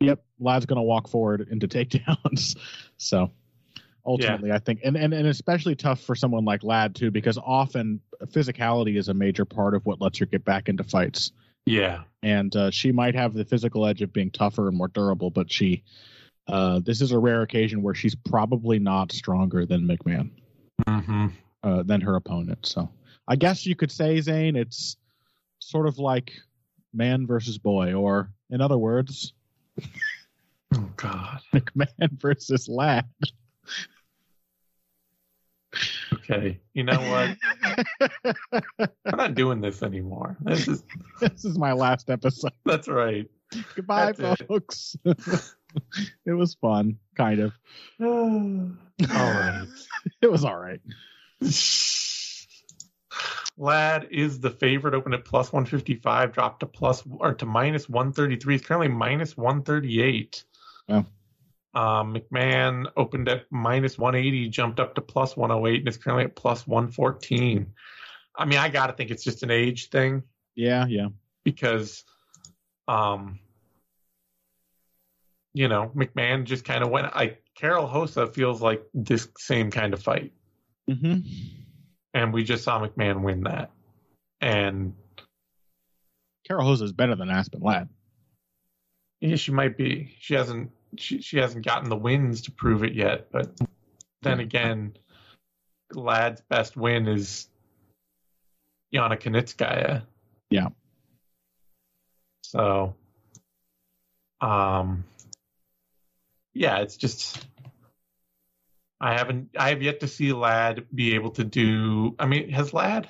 yep, 0.00 0.24
Ladd's 0.40 0.66
going 0.66 0.78
to 0.78 0.82
walk 0.82 1.08
forward 1.08 1.46
into 1.50 1.68
takedowns. 1.68 2.56
so 2.96 3.30
ultimately, 4.06 4.50
I 4.52 4.58
think, 4.58 4.80
and, 4.84 4.96
and 4.96 5.12
and 5.12 5.26
especially 5.26 5.74
tough 5.76 6.00
for 6.00 6.14
someone 6.14 6.44
like 6.44 6.64
Ladd 6.64 6.94
too, 6.94 7.10
because 7.10 7.38
often 7.38 8.00
physicality 8.26 8.96
is 8.98 9.08
a 9.08 9.14
major 9.14 9.44
part 9.44 9.74
of 9.74 9.84
what 9.86 10.00
lets 10.00 10.18
her 10.18 10.26
get 10.26 10.44
back 10.44 10.68
into 10.68 10.82
fights. 10.84 11.32
Yeah. 11.66 12.04
And 12.22 12.54
uh, 12.56 12.70
she 12.70 12.92
might 12.92 13.14
have 13.14 13.34
the 13.34 13.44
physical 13.44 13.86
edge 13.86 14.00
of 14.00 14.12
being 14.12 14.30
tougher 14.30 14.68
and 14.68 14.76
more 14.76 14.88
durable, 14.88 15.30
but 15.30 15.52
she. 15.52 15.82
Uh, 16.46 16.80
this 16.82 17.02
is 17.02 17.12
a 17.12 17.18
rare 17.18 17.42
occasion 17.42 17.82
where 17.82 17.92
she's 17.92 18.14
probably 18.14 18.78
not 18.78 19.12
stronger 19.12 19.66
than 19.66 19.86
McMann, 19.86 20.30
Mm-hmm. 20.88 21.26
uh, 21.62 21.82
than 21.82 22.00
her 22.00 22.16
opponent. 22.16 22.64
So 22.64 22.88
I 23.28 23.36
guess 23.36 23.66
you 23.66 23.76
could 23.76 23.92
say, 23.92 24.18
Zane, 24.22 24.56
it's 24.56 24.96
sort 25.58 25.86
of 25.86 25.98
like 25.98 26.32
man 26.92 27.26
versus 27.26 27.58
boy, 27.58 27.94
or 27.94 28.30
in 28.50 28.60
other 28.60 28.78
words, 28.78 29.32
Oh 30.74 30.90
God. 30.96 31.40
McMann 31.54 32.20
versus 32.20 32.68
Ladd. 32.68 33.06
Okay. 36.12 36.60
You 36.74 36.84
know 36.84 36.98
what? 36.98 38.10
I'm 39.06 39.16
not 39.16 39.34
doing 39.34 39.60
this 39.60 39.82
anymore. 39.82 40.36
This 40.40 40.68
is 40.68 40.82
this 41.20 41.44
is 41.44 41.58
my 41.58 41.72
last 41.72 42.10
episode. 42.10 42.52
that's 42.64 42.88
right. 42.88 43.26
Goodbye, 43.74 44.12
That's 44.12 44.40
it. 44.42 44.48
folks. 44.48 44.96
it 45.06 46.32
was 46.32 46.54
fun, 46.54 46.98
kind 47.16 47.40
of. 47.40 47.52
All 48.02 48.76
right. 49.00 49.66
It 50.20 50.30
was 50.30 50.44
all 50.44 50.58
right. 50.58 50.80
Ladd 53.58 54.08
is 54.12 54.38
the 54.38 54.50
favorite, 54.50 54.94
opened 54.94 55.14
at 55.14 55.24
plus 55.24 55.52
155, 55.52 56.32
dropped 56.32 56.60
to 56.60 56.66
plus 56.66 57.02
or 57.10 57.34
to 57.34 57.44
minus 57.46 57.88
133. 57.88 58.54
It's 58.54 58.64
currently 58.64 58.88
minus 58.88 59.36
138. 59.36 60.44
Wow. 60.88 61.06
Um, 61.74 62.14
McMann 62.14 62.86
opened 62.96 63.28
at 63.28 63.44
minus 63.50 63.98
180, 63.98 64.48
jumped 64.48 64.80
up 64.80 64.94
to 64.94 65.00
plus 65.00 65.36
108, 65.36 65.80
and 65.80 65.88
is 65.88 65.96
currently 65.96 66.24
at 66.24 66.36
plus 66.36 66.66
114. 66.66 67.74
I 68.36 68.44
mean, 68.44 68.58
I 68.58 68.68
got 68.68 68.86
to 68.86 68.92
think 68.92 69.10
it's 69.10 69.24
just 69.24 69.42
an 69.42 69.50
age 69.50 69.90
thing 69.90 70.22
Yeah, 70.54 70.86
yeah. 70.86 71.08
because, 71.44 72.04
um, 72.86 73.40
you 75.52 75.66
know, 75.66 75.90
McMann 75.96 76.44
just 76.44 76.64
kind 76.64 76.84
of 76.84 76.90
went. 76.90 77.06
I 77.08 77.38
Carol 77.56 77.88
Hosa 77.88 78.32
feels 78.32 78.62
like 78.62 78.84
this 78.94 79.26
same 79.36 79.72
kind 79.72 79.92
of 79.92 80.02
fight. 80.02 80.32
Mm-hmm. 80.88 81.57
And 82.14 82.32
we 82.32 82.44
just 82.44 82.64
saw 82.64 82.80
McMann 82.84 83.22
win 83.22 83.42
that. 83.44 83.70
And 84.40 84.94
Carol 86.46 86.66
Hosa 86.66 86.82
is 86.82 86.92
better 86.92 87.14
than 87.14 87.28
Aspen 87.30 87.60
Ladd. 87.60 87.88
yeah, 89.20 89.36
she 89.36 89.52
might 89.52 89.76
be. 89.76 90.14
She 90.20 90.34
hasn't. 90.34 90.70
She 90.96 91.20
she 91.20 91.38
hasn't 91.38 91.66
gotten 91.66 91.90
the 91.90 91.96
wins 91.96 92.42
to 92.42 92.50
prove 92.50 92.82
it 92.82 92.94
yet. 92.94 93.30
But 93.30 93.58
then 94.22 94.40
again, 94.40 94.96
Ladd's 95.92 96.40
best 96.48 96.76
win 96.76 97.06
is 97.06 97.48
Yana 98.94 99.20
Kunitskaya. 99.20 100.02
Yeah. 100.50 100.68
So, 102.42 102.94
um, 104.40 105.04
yeah, 106.54 106.78
it's 106.78 106.96
just. 106.96 107.46
I 109.00 109.14
haven't. 109.14 109.50
I 109.56 109.70
have 109.70 109.82
yet 109.82 110.00
to 110.00 110.08
see 110.08 110.32
Ladd 110.32 110.86
be 110.92 111.14
able 111.14 111.30
to 111.32 111.44
do. 111.44 112.14
I 112.18 112.26
mean, 112.26 112.50
has 112.50 112.72
Ladd? 112.72 113.08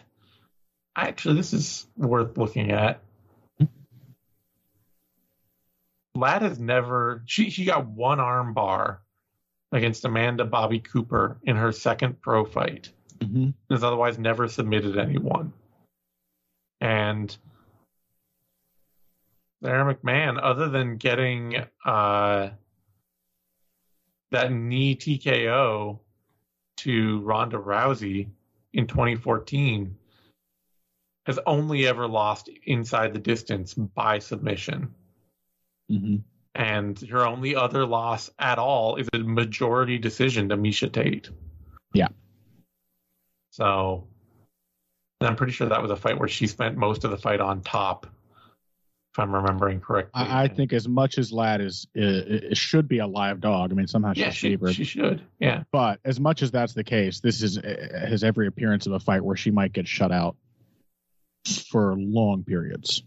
Actually, 0.97 1.37
this 1.37 1.53
is 1.53 1.87
worth 1.97 2.37
looking 2.37 2.73
at. 2.73 3.01
Ladd 6.15 6.43
has 6.43 6.59
never. 6.59 7.23
She 7.27 7.51
she 7.51 7.65
got 7.65 7.87
one 7.87 8.21
arm 8.21 8.53
bar 8.53 9.01
against 9.73 10.05
Amanda 10.05 10.45
Bobby 10.45 10.81
Cooper 10.81 11.39
in 11.43 11.57
her 11.57 11.73
second 11.73 12.21
pro 12.21 12.45
fight. 12.45 12.91
Mm-hmm. 13.21 13.51
Has 13.71 13.83
otherwise 13.83 14.19
never 14.19 14.49
submitted 14.49 14.99
anyone. 14.99 15.53
And 16.81 17.35
Sara 19.63 19.95
McMann, 19.95 20.39
other 20.41 20.69
than 20.69 20.97
getting 20.97 21.57
uh, 21.85 22.51
that 24.31 24.53
knee 24.53 24.97
TKO 24.97 25.99
to 26.79 27.21
Ronda 27.21 27.59
Rousey 27.59 28.29
in 28.73 28.87
2014, 28.87 29.97
has 31.27 31.39
only 31.47 31.87
ever 31.87 32.07
lost 32.07 32.49
inside 32.65 33.13
the 33.13 33.19
distance 33.19 33.75
by 33.75 34.19
submission. 34.19 34.95
Mm-hmm. 35.91 36.17
And 36.55 37.01
her 37.11 37.27
only 37.27 37.55
other 37.55 37.85
loss 37.85 38.31
at 38.39 38.59
all 38.59 38.97
is 38.97 39.09
a 39.13 39.19
majority 39.19 39.99
decision 39.99 40.49
to 40.49 40.57
Miesha 40.57 40.93
Tate. 40.93 41.31
Yeah. 41.93 42.09
So 43.51 44.09
and 45.21 45.29
I'm 45.29 45.37
pretty 45.37 45.53
sure 45.53 45.69
that 45.69 45.83
was 45.83 45.91
a 45.91 45.97
fight 45.97 46.19
where 46.19 46.29
she 46.29 46.47
spent 46.47 46.77
most 46.77 47.05
of 47.05 47.11
the 47.11 47.19
fight 47.19 47.41
on 47.41 47.63
top, 47.63 48.07
if 49.19 49.23
I'm 49.23 49.35
remembering 49.35 49.81
correctly. 49.81 50.13
I, 50.15 50.45
I 50.45 50.49
think 50.49 50.73
as 50.73 50.87
much 50.87 51.19
as 51.19 51.33
Ladd 51.33 51.61
is, 51.61 51.87
it, 51.95 52.57
should 52.57 52.87
be 52.87 52.99
a 52.99 53.07
live 53.07 53.41
dog. 53.41 53.73
I 53.73 53.75
mean, 53.75 53.89
somehow 53.89 54.13
yeah, 54.15 54.27
she's 54.27 54.37
she, 54.37 54.49
favored. 54.51 54.75
she 54.75 54.85
should. 54.85 55.23
Yeah. 55.41 55.65
But 55.73 55.99
as 56.05 56.21
much 56.21 56.43
as 56.43 56.51
that's 56.51 56.73
the 56.73 56.85
case, 56.85 57.21
this 57.21 57.43
is 57.43 57.59
uh, 57.59 58.07
has 58.09 58.23
every 58.23 58.47
appearance 58.47 58.87
of 58.87 58.93
a 58.93 59.01
fight 59.01 59.23
where 59.23 59.37
she 59.37 59.51
might 59.51 59.73
get 59.73 59.89
shut 59.89 60.13
out 60.13 60.37
for 61.69 61.97
long 61.97 62.45
periods. 62.45 63.03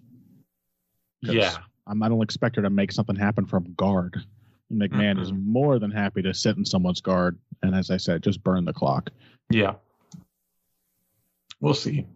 Yeah. 1.21 1.56
I'm, 1.88 2.04
I 2.04 2.10
don't 2.10 2.21
expect 2.21 2.58
her 2.58 2.62
to 2.62 2.69
make 2.69 2.91
something 2.91 3.15
happen 3.15 3.45
from 3.45 3.74
guard. 3.76 4.21
McMann 4.71 5.19
is 5.21 5.32
more 5.34 5.80
than 5.80 5.91
happy 5.91 6.21
to 6.21 6.34
sit 6.34 6.58
in 6.58 6.65
someone's 6.65 7.02
guard, 7.02 7.38
and 7.62 7.76
as 7.76 7.91
I 7.91 7.97
said, 7.97 8.24
just 8.24 8.43
burn 8.43 8.65
the 8.65 8.74
clock. 8.74 9.10
Yeah. 9.50 9.76
We'll 11.60 11.74
see. 11.74 12.08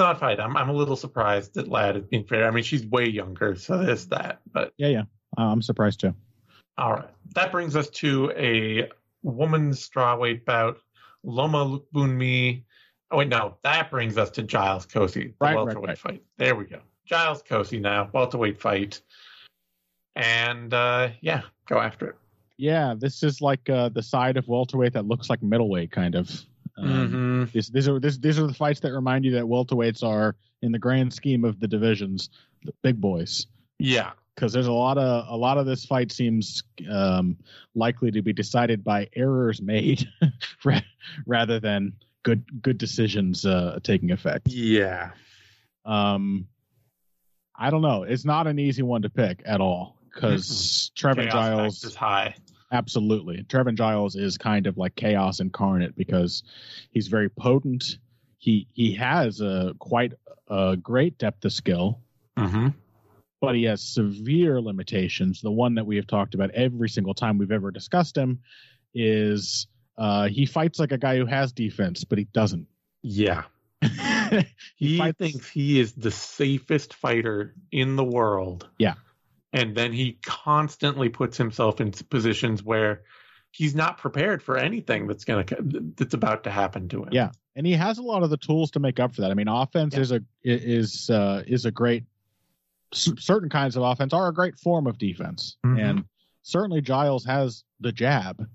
Not 0.00 0.18
fight. 0.18 0.40
I'm 0.40 0.56
I'm 0.56 0.70
a 0.70 0.72
little 0.72 0.96
surprised 0.96 1.54
that 1.54 1.68
Ladd 1.68 1.94
is 1.94 2.04
being 2.06 2.24
fair. 2.24 2.48
I 2.48 2.50
mean, 2.52 2.64
she's 2.64 2.86
way 2.86 3.06
younger, 3.06 3.54
so 3.54 3.76
there's 3.76 4.06
that. 4.06 4.40
But 4.50 4.72
Yeah, 4.78 4.88
yeah, 4.88 5.02
uh, 5.36 5.42
I'm 5.42 5.60
surprised 5.60 6.00
too. 6.00 6.14
all 6.78 6.92
right, 6.94 7.10
that 7.34 7.52
brings 7.52 7.76
us 7.76 7.90
to 7.90 8.32
a 8.34 8.88
woman's 9.22 9.86
strawweight 9.86 10.46
bout. 10.46 10.78
Loma 11.22 11.66
Lookboonmee. 11.66 12.62
Oh 13.10 13.18
wait, 13.18 13.28
no, 13.28 13.58
that 13.62 13.90
brings 13.90 14.16
us 14.16 14.30
to 14.30 14.42
Giles 14.42 14.86
Cosce, 14.86 15.12
the 15.12 15.34
Right, 15.38 15.54
right, 15.54 15.56
welterweight 15.56 15.88
right. 15.88 15.98
fight. 15.98 16.22
There 16.38 16.54
we 16.56 16.64
go. 16.64 16.80
Giles 17.04 17.42
Cosce 17.42 17.78
now, 17.78 18.08
welterweight 18.14 18.58
fight. 18.58 19.02
And 20.16 20.72
uh 20.72 21.10
yeah, 21.20 21.42
go 21.68 21.78
after 21.78 22.06
it. 22.08 22.16
Yeah, 22.56 22.94
this 22.98 23.22
is 23.22 23.40
like 23.42 23.68
uh, 23.68 23.88
the 23.90 24.02
side 24.02 24.36
of 24.38 24.46
welterweight 24.48 24.92
that 24.94 25.06
looks 25.06 25.28
like 25.30 25.42
middleweight, 25.42 25.92
kind 25.92 26.14
of. 26.14 26.30
Um, 26.80 27.46
Mhm. 27.46 27.52
These 27.52 27.68
these 27.68 27.88
are 27.88 28.00
this, 28.00 28.18
these 28.18 28.38
are 28.38 28.46
the 28.46 28.54
fights 28.54 28.80
that 28.80 28.92
remind 28.92 29.24
you 29.24 29.32
that 29.32 29.44
welterweights 29.44 30.02
are 30.02 30.36
in 30.62 30.72
the 30.72 30.78
grand 30.78 31.12
scheme 31.12 31.44
of 31.44 31.60
the 31.60 31.68
divisions, 31.68 32.30
the 32.64 32.72
big 32.82 33.00
boys. 33.00 33.46
Yeah. 33.78 34.12
Because 34.34 34.52
there's 34.52 34.68
a 34.68 34.72
lot 34.72 34.96
of 34.96 35.26
a 35.28 35.36
lot 35.36 35.58
of 35.58 35.66
this 35.66 35.84
fight 35.84 36.10
seems 36.12 36.62
um, 36.90 37.36
likely 37.74 38.10
to 38.10 38.22
be 38.22 38.32
decided 38.32 38.82
by 38.82 39.08
errors 39.14 39.60
made 39.60 40.08
rather 41.26 41.60
than 41.60 41.92
good 42.22 42.62
good 42.62 42.78
decisions 42.78 43.44
uh, 43.44 43.78
taking 43.82 44.10
effect. 44.12 44.48
Yeah. 44.48 45.10
Um, 45.84 46.46
I 47.56 47.70
don't 47.70 47.82
know. 47.82 48.04
It's 48.04 48.24
not 48.24 48.46
an 48.46 48.58
easy 48.58 48.82
one 48.82 49.02
to 49.02 49.10
pick 49.10 49.42
at 49.44 49.60
all 49.60 49.98
because 50.14 50.90
Trevor 50.94 51.22
Chaos 51.24 51.32
Giles 51.32 51.84
is 51.84 51.94
high. 51.94 52.34
Absolutely. 52.72 53.42
Trevin 53.44 53.74
Giles 53.74 54.14
is 54.16 54.38
kind 54.38 54.66
of 54.66 54.78
like 54.78 54.94
chaos 54.94 55.40
incarnate 55.40 55.96
because 55.96 56.42
he's 56.92 57.08
very 57.08 57.28
potent. 57.28 57.98
He 58.38 58.66
he 58.72 58.94
has 58.94 59.40
a 59.40 59.74
quite 59.78 60.12
a 60.48 60.76
great 60.76 61.18
depth 61.18 61.44
of 61.44 61.52
skill, 61.52 62.00
Mm-hmm. 62.38 62.68
but 63.40 63.54
he 63.54 63.64
has 63.64 63.82
severe 63.82 64.60
limitations. 64.60 65.40
The 65.42 65.50
one 65.50 65.74
that 65.74 65.84
we 65.86 65.96
have 65.96 66.06
talked 66.06 66.34
about 66.34 66.50
every 66.52 66.88
single 66.88 67.12
time 67.14 67.38
we've 67.38 67.52
ever 67.52 67.70
discussed 67.70 68.16
him 68.16 68.40
is 68.94 69.66
uh, 69.98 70.28
he 70.28 70.46
fights 70.46 70.78
like 70.78 70.92
a 70.92 70.98
guy 70.98 71.16
who 71.18 71.26
has 71.26 71.52
defense, 71.52 72.04
but 72.04 72.18
he 72.18 72.24
doesn't. 72.32 72.66
Yeah. 73.02 73.42
he 73.82 74.46
He 74.76 74.98
fights- 74.98 75.18
thinks 75.18 75.48
he 75.50 75.78
is 75.80 75.92
the 75.92 76.10
safest 76.10 76.94
fighter 76.94 77.54
in 77.72 77.96
the 77.96 78.04
world. 78.04 78.68
Yeah. 78.78 78.94
And 79.52 79.74
then 79.76 79.92
he 79.92 80.18
constantly 80.22 81.08
puts 81.08 81.36
himself 81.36 81.80
in 81.80 81.90
positions 81.92 82.62
where 82.62 83.02
he's 83.50 83.74
not 83.74 83.98
prepared 83.98 84.42
for 84.42 84.56
anything 84.56 85.06
that's 85.08 85.24
going 85.24 85.44
to 85.46 85.56
that's 85.96 86.14
about 86.14 86.44
to 86.44 86.50
happen 86.50 86.88
to 86.90 87.02
him. 87.04 87.08
Yeah. 87.12 87.30
and 87.56 87.66
he 87.66 87.72
has 87.72 87.98
a 87.98 88.02
lot 88.02 88.22
of 88.22 88.30
the 88.30 88.36
tools 88.36 88.70
to 88.72 88.80
make 88.80 89.00
up 89.00 89.12
for 89.14 89.22
that. 89.22 89.30
I 89.32 89.34
mean, 89.34 89.48
offense 89.48 89.94
Yeah. 89.94 90.00
is 90.00 90.12
a 90.12 90.22
is 90.44 91.10
uh, 91.10 91.42
is 91.46 91.64
a 91.66 91.70
great 91.72 92.04
certain 92.92 93.48
kinds 93.48 93.76
of 93.76 93.82
offense 93.82 94.12
are 94.12 94.28
a 94.28 94.32
great 94.34 94.58
form 94.58 94.86
of 94.86 94.98
defense, 94.98 95.56
Mhm. 95.64 95.80
and 95.80 96.04
certainly 96.42 96.80
Giles 96.80 97.24
has 97.24 97.64
the 97.80 97.92
jab 97.92 98.48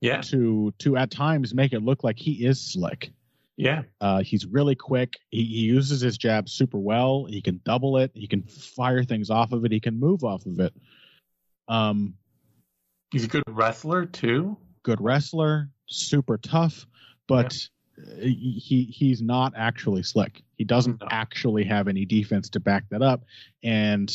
Yeah. 0.00 0.20
to 0.22 0.72
to 0.78 0.96
at 0.96 1.10
times 1.12 1.54
make 1.54 1.72
it 1.72 1.82
look 1.82 2.02
like 2.04 2.18
he 2.18 2.44
is 2.44 2.60
slick. 2.60 3.12
Yeah. 3.60 3.82
Uh, 4.00 4.22
he's 4.22 4.46
really 4.46 4.74
quick. 4.74 5.18
He, 5.30 5.44
he 5.44 5.60
uses 5.60 6.00
his 6.00 6.16
jab 6.16 6.48
super 6.48 6.78
well. 6.78 7.26
He 7.28 7.42
can 7.42 7.60
double 7.64 7.98
it. 7.98 8.10
He 8.14 8.26
can 8.26 8.42
fire 8.42 9.04
things 9.04 9.28
off 9.28 9.52
of 9.52 9.64
it. 9.66 9.70
He 9.72 9.80
can 9.80 10.00
move 10.00 10.24
off 10.24 10.46
of 10.46 10.58
it. 10.60 10.72
Um, 11.68 12.14
He's 13.12 13.24
a 13.24 13.28
good 13.28 13.42
wrestler 13.48 14.06
too. 14.06 14.56
good 14.82 15.00
wrestler, 15.00 15.68
super 15.86 16.38
tough, 16.38 16.86
but 17.28 17.54
he 18.18 18.88
he's 18.90 19.20
not 19.20 19.52
actually 19.56 20.02
slick. 20.04 20.42
He 20.56 20.64
doesn't 20.64 21.00
No. 21.00 21.08
actually 21.10 21.64
have 21.64 21.86
any 21.86 22.06
defense 22.06 22.48
to 22.50 22.60
back 22.60 22.88
that 22.90 23.02
up, 23.02 23.24
and 23.62 24.10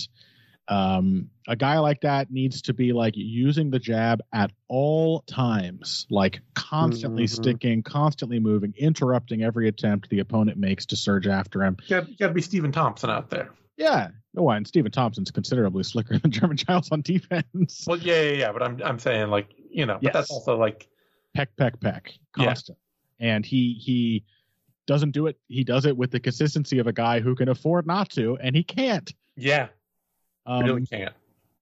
um, 0.68 1.30
a 1.48 1.56
guy 1.56 1.78
like 1.80 2.02
that 2.02 2.32
needs 2.32 2.64
to 2.64 2.74
be 2.74 2.92
like 2.94 3.14
using 3.16 3.70
the 3.70 3.80
jab 3.80 4.22
at 4.34 4.52
all 4.68 5.22
times, 5.22 6.08
like 6.10 6.42
constantly 6.56 7.26
Mhm. 7.26 7.30
sticking, 7.30 7.84
constantly 7.84 8.40
moving, 8.40 8.74
interrupting 8.78 9.44
every 9.44 9.68
attempt 9.68 10.10
the 10.10 10.20
opponent 10.20 10.58
makes 10.58 10.88
to 10.88 10.96
surge 10.96 11.28
after 11.28 11.64
him. 11.64 11.78
You 11.88 11.90
got, 12.02 12.10
you 12.10 12.18
got 12.18 12.28
to 12.30 12.34
be 12.34 12.42
Stephen 12.42 12.72
Thompson 12.72 13.10
out 13.10 13.30
there. 13.30 13.52
Yeah, 13.78 14.10
oh, 14.38 14.50
and 14.50 14.66
Stephen 14.66 14.92
Thompson's 14.92 15.32
considerably 15.32 15.84
slicker 15.84 16.18
than 16.18 16.32
German 16.32 16.58
Giles 16.58 16.92
on 16.92 17.02
defense. 17.02 17.84
Well, 17.86 17.98
yeah, 17.98 18.22
yeah, 18.22 18.32
yeah. 18.32 18.52
But 18.52 18.64
I'm 18.64 18.82
I'm 18.84 19.00
saying 19.00 19.30
like 19.30 19.50
you 19.70 19.86
know, 19.86 19.96
but 19.96 20.04
Yes. 20.04 20.14
that's 20.14 20.32
also 20.32 20.58
like 20.58 20.88
Peck, 21.36 21.56
peck, 21.58 21.80
peck, 21.82 22.14
Yeah. 22.38 22.46
constant. 22.46 22.78
and 23.20 23.46
he 23.46 23.74
he 23.74 24.24
doesn't 24.88 25.12
do 25.12 25.28
it. 25.28 25.38
He 25.50 25.64
does 25.66 25.86
it 25.86 25.98
with 25.98 26.12
the 26.12 26.20
consistency 26.20 26.80
of 26.80 26.88
a 26.88 26.94
guy 26.94 27.20
who 27.20 27.36
can 27.36 27.50
afford 27.50 27.86
not 27.86 28.10
to, 28.12 28.38
and 28.38 28.56
he 28.56 28.64
can't. 28.64 29.14
Yeah, 29.36 29.68
Um, 30.46 30.64
really 30.64 30.86
can't. 30.86 31.14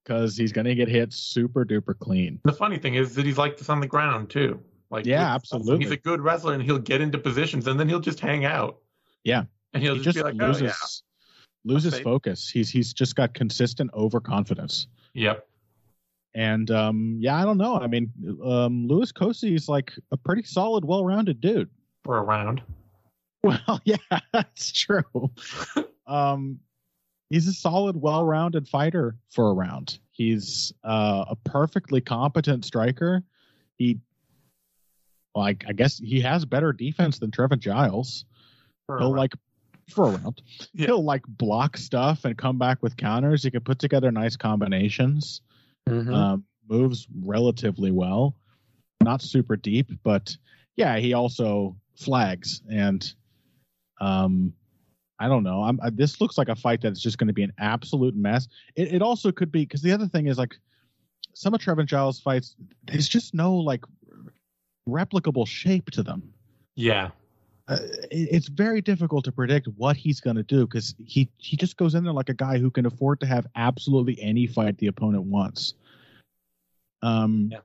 because 0.04 0.36
he's 0.36 0.52
going 0.52 0.66
to 0.66 0.74
get 0.74 0.88
hit 0.88 1.12
super 1.12 1.64
duper 1.64 1.98
clean. 1.98 2.40
The 2.44 2.52
funny 2.52 2.78
thing 2.78 2.94
is 2.94 3.14
that 3.14 3.24
he's 3.24 3.38
like 3.38 3.56
this 3.56 3.68
on 3.68 3.80
the 3.80 3.86
ground 3.86 4.30
too. 4.30 4.60
Like 4.90 5.06
Yeah, 5.06 5.34
absolutely. 5.34 5.78
He's 5.78 5.90
a 5.90 5.96
good 5.96 6.20
wrestler, 6.20 6.52
and 6.54 6.62
he'll 6.62 6.78
get 6.78 7.00
into 7.00 7.18
positions, 7.18 7.66
and 7.66 7.80
then 7.80 7.88
he'll 7.88 8.00
just 8.00 8.20
hang 8.20 8.44
out. 8.44 8.78
Yeah. 9.24 9.44
and 9.72 9.82
he'll 9.82 9.94
He 9.94 10.02
just, 10.02 10.16
just 10.16 10.16
be 10.16 10.22
like, 10.22 10.34
loses 10.34 10.62
"Oh 10.62 10.66
yeah, 10.66 11.72
loses 11.72 11.98
focus. 12.00 12.48
He's 12.48 12.68
he's 12.68 12.92
just 12.92 13.16
got 13.16 13.32
consistent 13.34 13.90
overconfidence. 13.94 14.86
yep." 15.14 15.46
And 16.36 16.70
um, 16.72 17.16
yeah, 17.20 17.36
I 17.40 17.44
don't 17.44 17.58
know. 17.58 17.78
I 17.78 17.86
mean, 17.86 18.12
um, 18.44 18.88
Louis 18.88 19.12
Cosce 19.12 19.54
is 19.54 19.68
like 19.68 19.92
a 20.10 20.16
pretty 20.16 20.42
solid, 20.42 20.84
well-rounded 20.84 21.40
dude. 21.40 21.70
For 22.02 22.18
a 22.18 22.22
round. 22.22 22.62
Well, 23.44 23.78
yeah, 23.84 23.96
that's 24.32 24.72
true. 24.72 25.02
um, 26.06 26.60
he's 27.34 27.48
a 27.48 27.52
solid, 27.52 28.00
well-rounded 28.00 28.68
fighter 28.68 29.16
for 29.28 29.50
a 29.50 29.52
round. 29.52 29.98
He's 30.12 30.72
uh, 30.84 31.24
a 31.30 31.34
perfectly 31.34 32.00
competent 32.00 32.64
striker. 32.64 33.24
He, 33.76 33.98
like, 35.34 35.64
I 35.66 35.72
guess 35.72 35.98
he 35.98 36.20
has 36.20 36.44
better 36.44 36.72
defense 36.72 37.18
than 37.18 37.32
Trevor 37.32 37.56
Giles. 37.56 38.24
For 38.86 39.00
He'll 39.00 39.16
like 39.16 39.34
for 39.90 40.04
a 40.06 40.10
round. 40.10 40.42
Yeah. 40.74 40.86
He'll 40.86 41.02
like 41.02 41.22
block 41.26 41.76
stuff 41.76 42.24
and 42.24 42.38
come 42.38 42.56
back 42.56 42.84
with 42.84 42.96
counters. 42.96 43.42
He 43.42 43.50
can 43.50 43.62
put 43.62 43.80
together 43.80 44.12
nice 44.12 44.36
combinations. 44.36 45.40
Mhm. 45.88 46.14
Um, 46.14 46.44
moves 46.68 47.08
relatively 47.20 47.90
well. 47.90 48.36
Not 49.02 49.22
super 49.22 49.56
deep, 49.56 49.90
but 50.04 50.36
yeah, 50.76 50.98
he 50.98 51.14
also 51.14 51.76
flags 51.96 52.62
and 52.70 53.12
um 54.00 54.52
I 55.18 55.28
don't 55.28 55.42
know. 55.44 55.62
I'm, 55.62 55.78
I, 55.82 55.90
this 55.90 56.20
looks 56.20 56.36
like 56.36 56.48
a 56.48 56.56
fight 56.56 56.80
that's 56.80 57.00
just 57.00 57.18
going 57.18 57.28
to 57.28 57.32
be 57.34 57.44
an 57.44 57.52
absolute 57.58 58.16
mess. 58.16 58.48
It, 58.74 58.94
it 58.94 59.02
also 59.02 59.30
could 59.30 59.52
be 59.52 59.60
because 59.60 59.80
the 59.82 59.92
other 59.92 60.08
thing 60.08 60.26
is 60.26 60.38
like 60.38 60.56
some 61.34 61.54
of 61.54 61.60
Trevor 61.60 61.84
Giles 61.84 62.20
fights. 62.20 62.56
There's 62.84 63.08
just 63.08 63.32
no 63.34 63.54
like 63.54 63.84
replicable 64.88 65.46
shape 65.46 65.90
to 65.92 66.02
them 66.02 66.22
yeah, 66.76 67.10
uh, 67.68 67.78
it- 68.10 68.28
it's 68.32 68.48
very 68.48 68.80
difficult 68.82 69.24
to 69.24 69.32
predict 69.32 69.68
what 69.76 69.96
he's 69.96 70.20
going 70.20 70.36
to 70.36 70.42
do 70.42 70.66
because 70.66 70.94
he 70.98 71.28
he 71.38 71.56
just 71.56 71.76
goes 71.76 71.94
in 71.94 72.04
there 72.04 72.12
like 72.12 72.28
a 72.28 72.34
guy 72.34 72.58
who 72.58 72.70
can 72.70 72.84
afford 72.84 73.20
to 73.20 73.26
have 73.26 73.46
absolutely 73.54 74.20
any 74.20 74.46
fight 74.46 74.76
the 74.78 74.88
opponent 74.88 75.22
wants. 75.24 75.74
Um, 77.02 77.48
Yeah. 77.52 77.58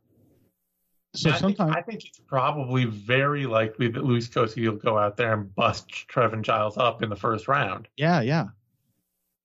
So 1.19 1.29
I 1.29 1.33
think, 1.33 1.57
sometimes, 1.57 1.75
I 1.75 1.81
think 1.81 2.05
it's 2.05 2.19
probably 2.27 2.85
very 2.85 3.45
likely 3.45 3.89
that 3.89 4.03
Luis 4.05 4.29
Cosce 4.29 4.55
will 4.65 4.77
go 4.77 4.97
out 4.97 5.17
there 5.17 5.33
and 5.33 5.53
bust 5.53 5.89
Trevin 6.07 6.43
Giles 6.43 6.77
up 6.77 7.03
in 7.03 7.09
the 7.09 7.15
first 7.15 7.47
round, 7.49 7.89
yeah, 7.97 8.21
yeah, 8.21 8.45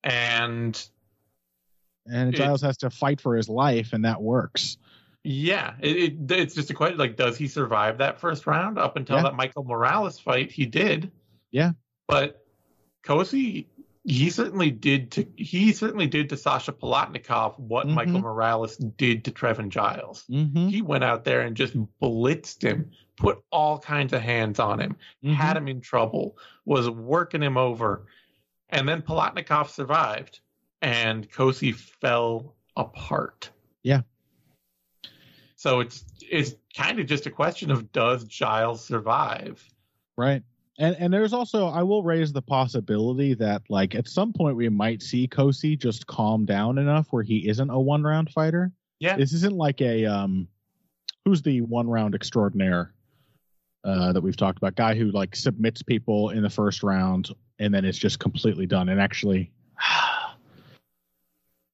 and 0.04 0.86
and 2.06 2.34
Giles 2.34 2.62
has 2.62 2.76
to 2.78 2.90
fight 2.90 3.20
for 3.20 3.34
his 3.36 3.48
life, 3.48 3.92
and 3.92 4.04
that 4.04 4.22
works. 4.22 4.76
Yeah, 5.24 5.74
it, 5.80 5.96
it, 5.96 6.30
it's 6.32 6.54
just 6.54 6.70
a 6.70 6.74
question 6.74 6.98
like, 6.98 7.16
does 7.16 7.36
he 7.36 7.48
survive 7.48 7.98
that 7.98 8.20
first 8.20 8.46
round? 8.46 8.78
Up 8.78 8.96
until 8.96 9.16
Yeah. 9.16 9.22
that 9.22 9.34
Michael 9.34 9.64
Morales 9.64 10.18
fight, 10.18 10.52
he 10.52 10.66
did. 10.66 11.10
Yeah. 11.50 11.72
but 12.06 12.44
Cosce, 13.02 13.66
he 14.06 14.28
certainly 14.30 14.70
did 14.70 15.10
to 15.12 15.26
he 15.36 15.72
certainly 15.72 16.06
did 16.06 16.28
to 16.28 16.36
Sasha 16.36 16.72
Palatnikov 16.72 17.58
what 17.58 17.86
Mhm. 17.86 17.94
Michael 17.94 18.20
Morales 18.20 18.76
did 18.76 19.24
to 19.24 19.30
Trevin 19.30 19.70
Giles. 19.70 20.24
Mm-hmm. 20.30 20.68
He 20.68 20.82
went 20.82 21.04
out 21.04 21.24
there 21.24 21.40
and 21.40 21.56
just 21.56 21.74
blitzed 22.02 22.62
him, 22.62 22.90
put 23.16 23.42
all 23.50 23.78
kinds 23.78 24.12
of 24.12 24.20
hands 24.20 24.58
on 24.58 24.78
him, 24.80 24.96
Mm-hmm. 25.24 25.32
had 25.34 25.56
him 25.56 25.68
in 25.68 25.80
trouble, 25.80 26.36
was 26.66 26.88
working 26.90 27.42
him 27.42 27.56
over, 27.56 28.06
and 28.68 28.86
then 28.88 29.00
Palatnikov 29.02 29.70
survived, 29.70 30.40
and 30.82 31.30
Cosce 31.30 31.74
fell 31.74 32.54
apart. 32.76 33.50
Yeah. 33.82 34.02
So 35.56 35.80
it's 35.80 36.04
it's 36.20 36.54
kind 36.76 37.00
of 37.00 37.06
just 37.06 37.24
a 37.26 37.30
question 37.30 37.70
of 37.70 37.90
does 37.92 38.24
Giles 38.24 38.84
survive? 38.84 39.66
Right. 40.16 40.42
And 40.78 40.96
and 40.98 41.12
there's 41.12 41.32
also 41.32 41.66
I 41.68 41.82
will 41.82 42.02
raise 42.02 42.32
the 42.32 42.42
possibility 42.42 43.34
that 43.34 43.62
like 43.68 43.94
at 43.94 44.08
some 44.08 44.32
point 44.32 44.56
we 44.56 44.68
might 44.68 45.02
see 45.02 45.28
Cosce 45.28 45.78
just 45.78 46.06
calm 46.06 46.44
down 46.44 46.78
enough 46.78 47.06
where 47.10 47.22
he 47.22 47.48
isn't 47.48 47.70
a 47.70 47.78
one 47.78 48.02
round 48.02 48.30
fighter. 48.30 48.72
Yeah. 48.98 49.16
This 49.16 49.32
isn't 49.32 49.54
like 49.54 49.80
a 49.80 50.04
um 50.06 50.48
who's 51.24 51.42
the 51.42 51.60
one 51.60 51.88
round 51.88 52.14
extraordinaire 52.16 52.92
uh 53.84 54.12
that 54.12 54.20
we've 54.20 54.36
talked 54.36 54.58
about 54.58 54.74
guy 54.74 54.94
who 54.96 55.12
like 55.12 55.36
submits 55.36 55.82
people 55.82 56.30
in 56.30 56.42
the 56.42 56.50
first 56.50 56.82
round 56.82 57.28
and 57.60 57.72
then 57.72 57.84
it's 57.84 57.98
just 57.98 58.18
completely 58.18 58.66
done 58.66 58.88
and 58.88 59.00
actually 59.00 59.52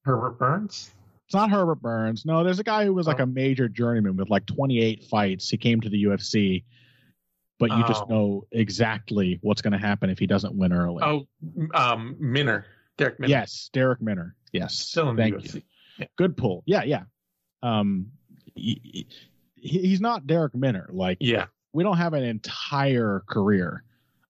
Herbert 0.04 0.38
Burns. 0.38 0.90
it's 1.26 1.34
not 1.34 1.50
Herbert 1.50 1.80
Burns. 1.82 2.24
No, 2.24 2.42
there's 2.44 2.58
a 2.58 2.64
guy 2.64 2.84
who 2.84 2.94
was 2.94 3.06
like 3.06 3.20
Oh. 3.20 3.24
a 3.24 3.26
major 3.26 3.68
journeyman 3.68 4.16
with 4.16 4.30
like 4.30 4.46
28 4.46 5.04
fights. 5.04 5.48
He 5.48 5.56
came 5.56 5.80
to 5.82 5.88
the 5.88 6.04
UFC, 6.04 6.64
but 7.60 7.70
you 7.70 7.84
just 7.86 8.02
Oh. 8.04 8.08
know 8.08 8.46
exactly 8.50 9.38
what's 9.42 9.62
going 9.62 9.72
to 9.74 9.78
happen 9.78 10.10
if 10.10 10.18
he 10.18 10.26
doesn't 10.26 10.54
win 10.56 10.72
early. 10.72 11.04
Oh, 11.04 11.28
um, 11.74 12.16
Minner, 12.18 12.64
Darrick 12.98 13.20
Minner. 13.20 13.30
Yes, 13.30 13.70
Darrick 13.72 14.00
Minner. 14.00 14.34
Yes, 14.52 14.74
still 14.74 15.10
in 15.10 15.16
Thank 15.16 15.36
UFC. 15.36 15.62
you. 15.98 16.06
Good 16.16 16.36
pull. 16.36 16.64
Yeah, 16.66 16.82
yeah. 16.82 17.02
Um, 17.62 18.06
he, 18.56 19.06
he- 19.54 19.78
he's 19.86 20.00
not 20.00 20.26
Darrick 20.26 20.54
Minner. 20.54 20.88
Like 20.90 21.18
Yeah, 21.20 21.46
we 21.74 21.84
don't 21.84 21.98
have 21.98 22.14
an 22.14 22.24
entire 22.24 23.22
career 23.28 23.84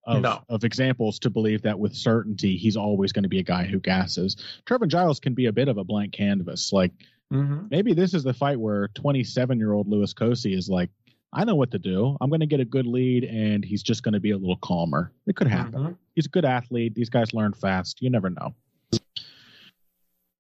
of 0.05 0.23
No. 0.23 0.43
of 0.49 0.65
examples 0.65 1.19
to 1.21 1.31
believe 1.31 1.63
that 1.63 1.79
with 1.79 1.95
certainty 1.95 2.57
he's 2.57 2.77
always 2.77 3.13
going 3.13 3.23
to 3.23 3.29
be 3.29 3.39
a 3.39 3.43
guy 3.45 3.65
who 3.65 3.79
gasses. 3.79 4.37
Trevor 4.67 4.87
Giles 4.87 5.21
can 5.21 5.35
be 5.35 5.47
a 5.47 5.53
bit 5.53 5.69
of 5.69 5.79
a 5.79 5.85
blank 5.85 6.13
canvas. 6.13 6.73
Like 6.73 6.91
hmm 7.31 7.67
maybe 7.71 7.93
this 7.95 8.13
is 8.13 8.25
the 8.25 8.35
fight 8.35 8.59
where 8.59 8.89
27 8.89 9.57
year 9.59 9.73
old 9.73 9.87
Louis 9.89 10.13
Cosce 10.13 10.53
is 10.53 10.69
like, 10.69 10.91
I 11.33 11.45
know 11.45 11.55
what 11.55 11.71
to 11.71 11.79
do. 11.79 12.17
I'm 12.21 12.29
going 12.29 12.41
to 12.41 12.47
get 12.47 12.61
a 12.61 12.65
good 12.65 12.87
lead, 12.87 13.25
and 13.25 13.65
he's 13.65 13.83
just 13.83 14.03
going 14.03 14.15
to 14.15 14.21
be 14.21 14.33
a 14.33 14.37
little 14.37 14.57
calmer. 14.57 15.13
It 15.27 15.37
could 15.37 15.47
happen 15.47 15.73
Mhm. 15.81 15.97
he's 16.17 16.27
a 16.27 16.31
good 16.31 16.45
athlete. 16.45 16.95
These 16.95 17.09
guys 17.09 17.33
learn 17.33 17.53
fast. 17.53 18.03
You 18.03 18.11
never 18.11 18.31
know. 18.31 18.55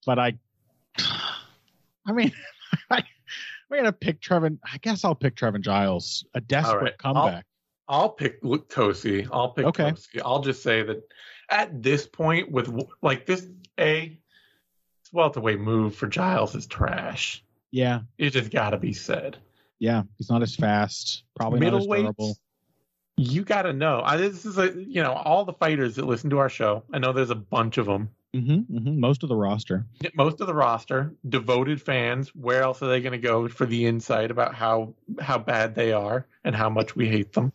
But 0.04 0.18
I, 0.18 0.38
I 0.98 2.12
mean, 2.12 2.32
I, 2.90 3.04
we're 3.68 3.76
gonna 3.76 3.92
pick 3.92 4.20
Trevin. 4.20 4.58
I 4.64 4.78
guess 4.78 5.04
I'll 5.04 5.14
pick 5.14 5.36
Trevin 5.36 5.60
Giles. 5.60 6.24
A 6.34 6.40
desperate 6.40 6.82
right. 6.82 6.98
comeback. 6.98 7.44
I'll 7.86 8.08
pick 8.08 8.38
Luke 8.42 8.68
Tosi. 8.68 9.28
I'll 9.30 9.50
pick 9.50 9.66
Okay. 9.66 9.90
Tosi. 9.92 10.20
I'll 10.24 10.40
just 10.40 10.62
say 10.62 10.82
that 10.82 11.02
at 11.50 11.82
this 11.82 12.06
point, 12.06 12.50
with 12.50 12.68
like 13.02 13.26
this, 13.26 13.46
a 13.78 14.08
this 15.04 15.12
welterweight 15.12 15.60
move 15.60 15.94
for 15.94 16.06
Giles 16.08 16.54
is 16.54 16.66
trash. 16.66 17.44
Yeah, 17.72 18.00
It 18.18 18.30
just 18.30 18.50
got 18.50 18.70
to 18.70 18.78
be 18.78 18.92
said. 18.92 19.36
Yeah. 19.80 20.02
He's 20.18 20.30
not 20.30 20.42
as 20.42 20.54
fast. 20.54 21.24
Probably 21.34 21.58
not 21.58 21.68
as 21.68 21.72
Middleweight, 21.88 22.02
durable. 22.02 22.36
you 23.16 23.42
got 23.44 23.62
to 23.62 23.72
know. 23.72 24.02
I, 24.04 24.16
this 24.16 24.46
is 24.46 24.56
a 24.58 24.70
you 24.72 25.02
know 25.02 25.12
all 25.12 25.44
the 25.44 25.52
fighters 25.54 25.96
that 25.96 26.06
listen 26.06 26.30
to 26.30 26.38
our 26.38 26.48
show. 26.48 26.84
I 26.92 26.98
know 27.00 27.12
there's 27.12 27.30
a 27.30 27.34
bunch 27.34 27.76
of 27.78 27.86
them. 27.86 28.10
hmm 28.34 28.58
hmm 28.60 29.00
Most 29.00 29.22
of 29.24 29.28
the 29.28 29.34
roster. 29.36 29.84
most 30.14 30.40
of 30.40 30.46
the 30.46 30.54
roster 30.54 31.12
devoted 31.28 31.82
fans 31.82 32.32
where 32.36 32.62
else 32.62 32.80
are 32.82 32.88
they 32.88 33.00
going 33.00 33.12
to 33.12 33.18
go 33.18 33.48
for 33.48 33.66
the 33.66 33.86
insight 33.86 34.30
about 34.30 34.54
how 34.54 34.94
how 35.20 35.38
bad 35.38 35.74
they 35.74 35.90
are 35.92 36.26
and 36.44 36.54
how 36.54 36.70
much 36.70 36.94
we 36.94 37.08
hate 37.08 37.32
them 37.32 37.52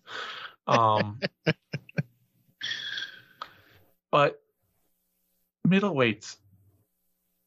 um 0.68 1.20
but 4.12 4.42
middleweights 5.68 6.38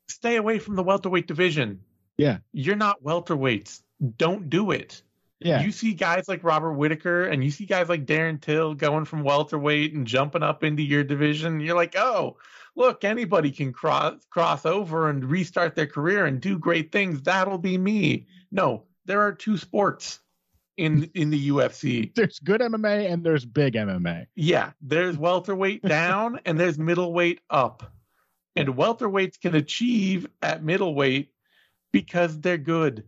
stay 0.08 0.36
away 0.36 0.58
from 0.58 0.76
the 0.76 0.82
welterweight 0.82 1.26
division 1.26 1.80
Yeah. 2.16 2.38
you're 2.52 2.76
not 2.76 3.02
welterweights 3.02 3.82
don't 4.16 4.50
do 4.50 4.70
it 4.70 5.02
Yeah, 5.40 5.62
you 5.62 5.72
see 5.72 5.94
guys 5.94 6.28
like 6.28 6.44
Robert 6.44 6.74
Whitaker 6.74 7.24
and 7.24 7.44
you 7.44 7.50
see 7.50 7.66
guys 7.66 7.88
like 7.88 8.06
Darren 8.06 8.40
Till 8.40 8.74
going 8.74 9.04
from 9.04 9.22
welterweight 9.22 9.94
and 9.94 10.06
jumping 10.06 10.42
up 10.42 10.64
into 10.64 10.82
your 10.82 11.04
division. 11.04 11.60
You're 11.60 11.76
like, 11.76 11.96
oh, 11.96 12.36
look, 12.78 13.04
anybody 13.04 13.50
can 13.50 13.72
cross 13.72 14.14
cross 14.30 14.64
over 14.64 15.10
and 15.10 15.24
restart 15.24 15.74
their 15.74 15.86
career 15.86 16.26
and 16.26 16.40
do 16.40 16.58
great 16.58 16.92
things. 16.92 17.22
That'll 17.22 17.58
be 17.58 17.76
me. 17.76 18.26
No, 18.50 18.84
there 19.04 19.20
are 19.22 19.32
two 19.32 19.58
sports 19.58 20.20
in 20.78 21.10
in 21.14 21.28
the 21.28 21.48
UFC. 21.50 22.14
there's 22.16 22.38
good 22.38 22.62
MMA 22.62 23.12
and 23.12 23.22
there's 23.22 23.44
big 23.44 23.74
MMA. 23.74 24.26
Yeah, 24.34 24.70
there's 24.80 25.18
welterweight 25.18 25.82
down 25.86 26.40
and 26.46 26.58
there's 26.58 26.78
middleweight 26.78 27.40
up. 27.50 27.92
And 28.56 28.70
welterweights 28.70 29.40
can 29.40 29.54
achieve 29.54 30.26
at 30.42 30.64
middleweight 30.64 31.30
because 31.92 32.40
they're 32.40 32.58
good. 32.58 33.04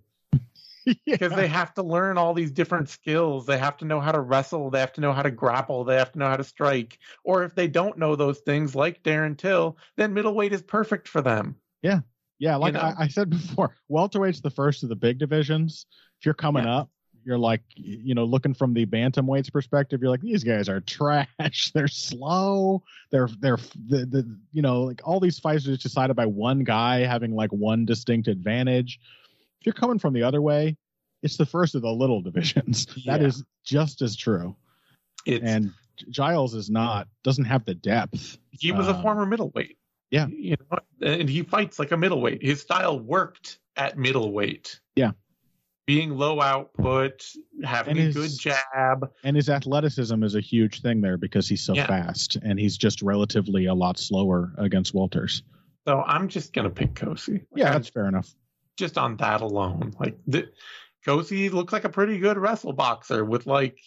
because 1.07 1.33
they 1.35 1.49
have 1.49 1.75
to 1.75 1.83
learn 1.83 2.19
all 2.19 2.35
these 2.35 2.51
different 2.51 2.89
skills. 2.89 3.47
They 3.47 3.59
have 3.59 3.77
to 3.79 3.85
know 3.85 4.01
how 4.01 4.13
to 4.13 4.21
wrestle. 4.21 4.71
They 4.71 4.81
have 4.81 4.93
to 4.95 5.01
know 5.01 5.13
how 5.13 5.23
to 5.23 5.31
grapple. 5.31 5.85
They 5.85 5.97
have 5.97 6.13
to 6.13 6.19
know 6.19 6.29
how 6.29 6.37
to 6.37 6.45
strike. 6.45 6.99
Or 7.25 7.45
if 7.45 7.55
they 7.55 7.69
don't 7.69 7.99
know 7.99 8.17
those 8.17 8.39
things, 8.41 8.75
like 8.75 9.03
Darren 9.03 9.37
Till, 9.37 9.77
then 9.97 10.15
middleweight 10.15 10.53
is 10.53 10.63
perfect 10.63 11.09
for 11.09 11.21
them. 11.21 11.57
Yeah, 11.83 12.01
yeah. 12.39 12.57
like 12.57 12.75
know? 12.75 12.81
I, 12.81 12.95
I 12.99 13.09
said 13.09 13.31
before, 13.31 13.77
welterweight's 13.89 14.41
the 14.41 14.51
first 14.51 14.83
of 14.83 14.89
the 14.89 14.97
big 14.97 15.19
divisions. 15.19 15.87
If 16.19 16.27
you're 16.27 16.35
coming 16.35 16.65
Yeah. 16.65 16.79
up, 16.79 16.91
you're 17.25 17.39
like 17.39 17.63
you 17.75 18.15
know 18.15 18.25
looking 18.25 18.55
from 18.55 18.73
the 18.73 18.87
bantamweight's 18.87 19.51
perspective 19.51 20.01
you're 20.01 20.11
like 20.11 20.23
these 20.23 20.43
guys 20.43 20.69
are 20.69 20.81
trash 20.81 21.27
they're 21.75 21.87
slow 21.87 22.83
they're 23.11 23.29
they're 23.41 23.59
the, 23.89 24.07
the 24.07 24.39
you 24.53 24.63
know 24.63 24.83
like 24.83 25.01
all 25.05 25.21
these 25.21 25.39
fights 25.39 25.67
are 25.67 25.73
just 25.73 25.83
decided 25.83 26.17
by 26.17 26.27
one 26.27 26.65
guy 26.65 27.05
having 27.05 27.35
like 27.35 27.51
one 27.51 27.85
distinct 27.85 28.27
advantage 28.29 28.99
if 29.61 29.67
you're 29.67 29.73
coming 29.75 29.99
from 29.99 30.13
the 30.15 30.23
other 30.23 30.41
way 30.43 30.77
it's 31.23 31.37
the 31.37 31.47
first 31.47 31.75
of 31.75 31.83
the 31.83 31.91
little 31.91 32.21
divisions 32.23 32.87
That 33.07 33.21
Yeah. 33.21 33.27
is 33.29 33.45
just 33.65 34.03
as 34.03 34.17
true 34.17 34.57
It's, 35.27 35.45
and 35.45 35.71
giles 36.09 36.55
is 36.55 36.71
not 36.71 37.09
doesn't 37.25 37.45
have 37.45 37.65
the 37.65 37.75
depth 37.75 38.39
he 38.53 38.73
was 38.73 38.89
a 38.89 38.93
uh, 38.93 39.03
former 39.03 39.27
middleweight. 39.27 39.77
yeah. 40.11 40.27
You 40.29 40.57
know, 40.71 40.79
and 41.07 41.29
he 41.29 41.43
fights 41.43 41.79
like 41.79 41.93
a 41.93 41.97
middleweight. 41.97 42.43
His 42.43 42.61
style 42.61 42.99
worked 42.99 43.59
at 43.77 43.97
middleweight. 43.97 44.81
Yeah. 44.97 45.13
Being 45.87 46.11
low 46.19 46.41
output, 46.43 47.25
having 47.65 47.97
And 47.99 48.11
a 48.11 48.13
good 48.13 48.31
jab. 48.39 49.11
and 49.25 49.35
his 49.37 49.49
athleticism 49.49 50.23
is 50.23 50.35
a 50.35 50.41
huge 50.41 50.83
thing 50.83 51.01
there 51.01 51.17
because 51.17 51.49
he's 51.49 51.63
so 51.63 51.75
Yeah. 51.75 51.87
fast 51.87 52.37
and 52.43 52.59
he's 52.59 52.77
just 52.77 53.01
relatively 53.03 53.67
a 53.67 53.75
lot 53.75 53.99
slower 53.99 54.53
against 54.59 54.95
walters 54.95 55.43
So 55.87 56.03
I'm 56.03 56.29
just 56.29 56.53
gonna 56.53 56.71
pick 56.71 56.95
Cosce. 56.95 57.29
Like, 57.33 57.47
yeah 57.57 57.67
I'm 57.69 57.73
that's 57.75 57.89
fair 57.89 58.07
enough 58.09 58.35
just 58.81 58.99
on 58.99 59.17
that 59.19 59.43
alone. 59.43 59.95
Like 60.01 60.19
the 60.27 60.51
looks 61.07 61.73
like 61.73 61.85
a 61.85 61.89
pretty 61.89 62.19
good 62.19 62.37
wrestle 62.37 62.73
boxer 62.73 63.25
with 63.25 63.47
like 63.47 63.79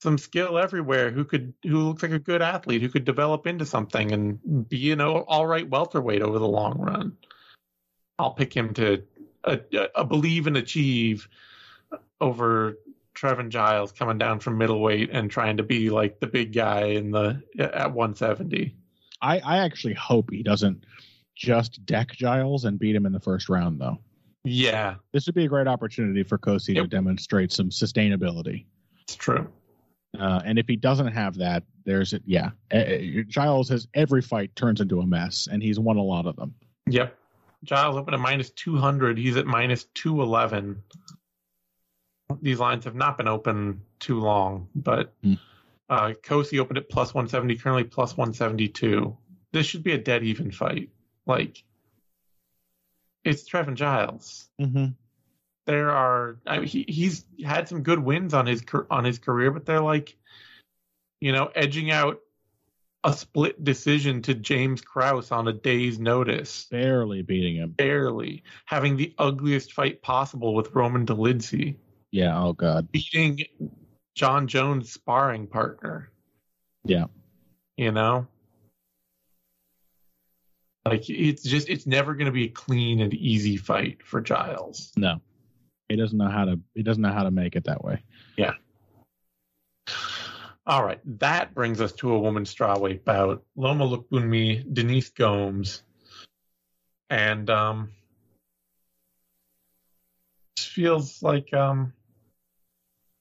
some 0.00 0.18
skill 0.18 0.56
everywhere. 0.56 1.10
Who 1.10 1.24
could 1.24 1.54
who 1.64 1.88
looks 1.88 2.02
like 2.02 2.12
a 2.12 2.20
good 2.20 2.42
athlete 2.42 2.82
who 2.82 2.88
could 2.88 3.04
develop 3.04 3.46
into 3.46 3.66
something 3.66 4.12
and 4.12 4.68
be 4.68 4.92
an 4.92 5.00
all 5.00 5.46
right 5.46 5.68
welterweight 5.68 6.22
over 6.22 6.38
the 6.38 6.48
long 6.48 6.78
run. 6.78 7.16
I'll 8.18 8.32
pick 8.32 8.54
him 8.54 8.74
to 8.74 9.02
a, 9.44 9.60
a 9.94 10.04
believe 10.04 10.46
and 10.46 10.56
achieve 10.56 11.28
over 12.20 12.78
Trevin 13.14 13.48
Giles 13.48 13.92
coming 13.92 14.18
down 14.18 14.40
from 14.40 14.58
middleweight 14.58 15.10
and 15.12 15.30
trying 15.30 15.56
to 15.56 15.62
be 15.62 15.90
like 15.90 16.20
the 16.20 16.26
big 16.26 16.52
guy 16.52 16.86
in 16.86 17.10
the 17.10 17.42
at 17.58 17.92
170. 17.92 18.76
I, 19.20 19.38
I 19.40 19.58
actually 19.58 19.94
hope 19.94 20.30
he 20.30 20.42
doesn't 20.42 20.84
just 21.34 21.84
deck 21.86 22.12
Giles 22.12 22.64
and 22.64 22.78
beat 22.78 22.94
him 22.94 23.06
in 23.06 23.12
the 23.12 23.20
first 23.20 23.48
round, 23.48 23.80
though. 23.80 23.98
Yeah, 24.44 24.96
This 25.12 25.26
would 25.26 25.34
be 25.34 25.44
a 25.44 25.48
great 25.48 25.66
opportunity 25.66 26.22
for 26.22 26.38
Cosce 26.38 26.74
to 26.74 26.86
demonstrate 26.86 27.52
some 27.52 27.70
sustainability. 27.70 28.64
it's 29.02 29.14
true. 29.16 29.46
Uh, 30.18 30.40
and 30.44 30.58
if 30.58 30.66
he 30.66 30.76
doesn't 30.76 31.08
have 31.12 31.36
that, 31.36 31.64
there's 31.84 32.12
it. 32.14 32.22
Yeah, 32.24 32.50
Uh, 32.72 32.76
uh, 32.78 32.98
Giles 33.28 33.68
has 33.68 33.88
every 33.94 34.22
fight 34.22 34.54
turns 34.56 34.80
into 34.80 35.00
a 35.00 35.06
mess, 35.06 35.48
and 35.50 35.62
he's 35.62 35.78
won 35.78 35.96
a 35.98 36.02
lot 36.02 36.26
of 36.26 36.36
them. 36.36 36.54
Yep. 36.86 37.14
Giles 37.64 37.96
opened 37.96 38.14
at 38.14 38.20
minus 38.20 38.50
200. 38.50 39.18
He's 39.18 39.36
at 39.36 39.46
minus 39.46 39.84
211. 39.94 40.82
These 42.40 42.58
lines 42.60 42.84
have 42.84 42.94
not 42.94 43.18
been 43.18 43.28
open 43.28 43.82
too 43.98 44.20
long, 44.20 44.68
but 44.74 45.12
Hmm. 45.22 45.34
uh, 45.90 46.12
Cosce 46.22 46.58
opened 46.58 46.78
at 46.78 46.88
plus 46.88 47.12
170, 47.14 47.56
currently 47.56 47.84
plus 47.84 48.16
172. 48.16 49.16
This 49.52 49.66
should 49.66 49.82
be 49.82 49.92
a 49.92 49.98
dead 49.98 50.22
even 50.24 50.50
fight. 50.52 50.90
Like, 51.26 51.64
it's 53.24 53.48
Trevin 53.48 53.74
Giles. 53.74 54.48
Mm-hmm. 54.60 54.86
There 55.66 55.90
are, 55.90 56.38
I 56.46 56.58
mean, 56.60 56.66
he, 56.68 56.84
he's 56.88 57.24
had 57.44 57.68
some 57.68 57.82
good 57.82 57.98
wins 57.98 58.32
on 58.34 58.46
his 58.46 58.64
on 58.90 59.04
his 59.04 59.18
career, 59.18 59.50
but 59.50 59.66
they're 59.66 59.80
like, 59.82 60.16
you 61.20 61.32
know, 61.32 61.50
edging 61.54 61.90
out 61.90 62.20
a 63.04 63.12
split 63.12 63.62
decision 63.62 64.22
to 64.22 64.34
James 64.34 64.80
Krause 64.80 65.30
on 65.30 65.46
a 65.46 65.52
day's 65.52 65.98
notice 66.00 66.64
Barely 66.70 67.22
beating 67.22 67.56
him. 67.56 67.70
barely 67.70 68.42
having 68.64 68.96
the 68.96 69.14
ugliest 69.18 69.72
fight 69.72 70.02
possible 70.02 70.54
with 70.54 70.74
Roman 70.74 71.06
Dolidze, 71.06 71.76
Yeah. 72.10 72.42
Oh 72.42 72.54
God. 72.54 72.90
beating 72.90 73.44
Jon 74.16 74.48
Jones' 74.48 74.90
sparring 74.92 75.46
partner. 75.46 76.10
Yeah. 76.84 77.04
You 77.76 77.92
know? 77.92 78.26
Like 80.88 81.08
it's 81.10 81.42
just 81.42 81.68
it's 81.68 81.86
never 81.86 82.14
gonna 82.14 82.32
be 82.32 82.44
a 82.44 82.50
clean 82.50 83.00
and 83.00 83.12
easy 83.14 83.56
fight 83.56 84.02
for 84.02 84.20
Giles. 84.20 84.92
No, 84.96 85.20
he 85.88 85.96
doesn't 85.96 86.16
know 86.16 86.28
how 86.28 86.46
to. 86.46 86.60
He 86.74 86.82
doesn't 86.82 87.02
know 87.02 87.12
how 87.12 87.24
to 87.24 87.30
make 87.30 87.56
it 87.56 87.64
that 87.64 87.84
way. 87.84 88.02
Yeah. 88.36 88.54
All 90.66 90.84
right, 90.84 91.00
that 91.18 91.54
brings 91.54 91.80
us 91.80 91.92
to 91.94 92.12
a 92.12 92.18
woman's 92.18 92.54
strawweight 92.54 93.04
bout. 93.04 93.42
Loma 93.56 93.86
Lookboonmee, 93.86 94.72
Denise 94.72 95.08
Gomes. 95.10 95.82
And 97.10 97.48
um 97.48 97.90
this 100.56 100.66
feels 100.66 101.22
like 101.22 101.52
um 101.54 101.92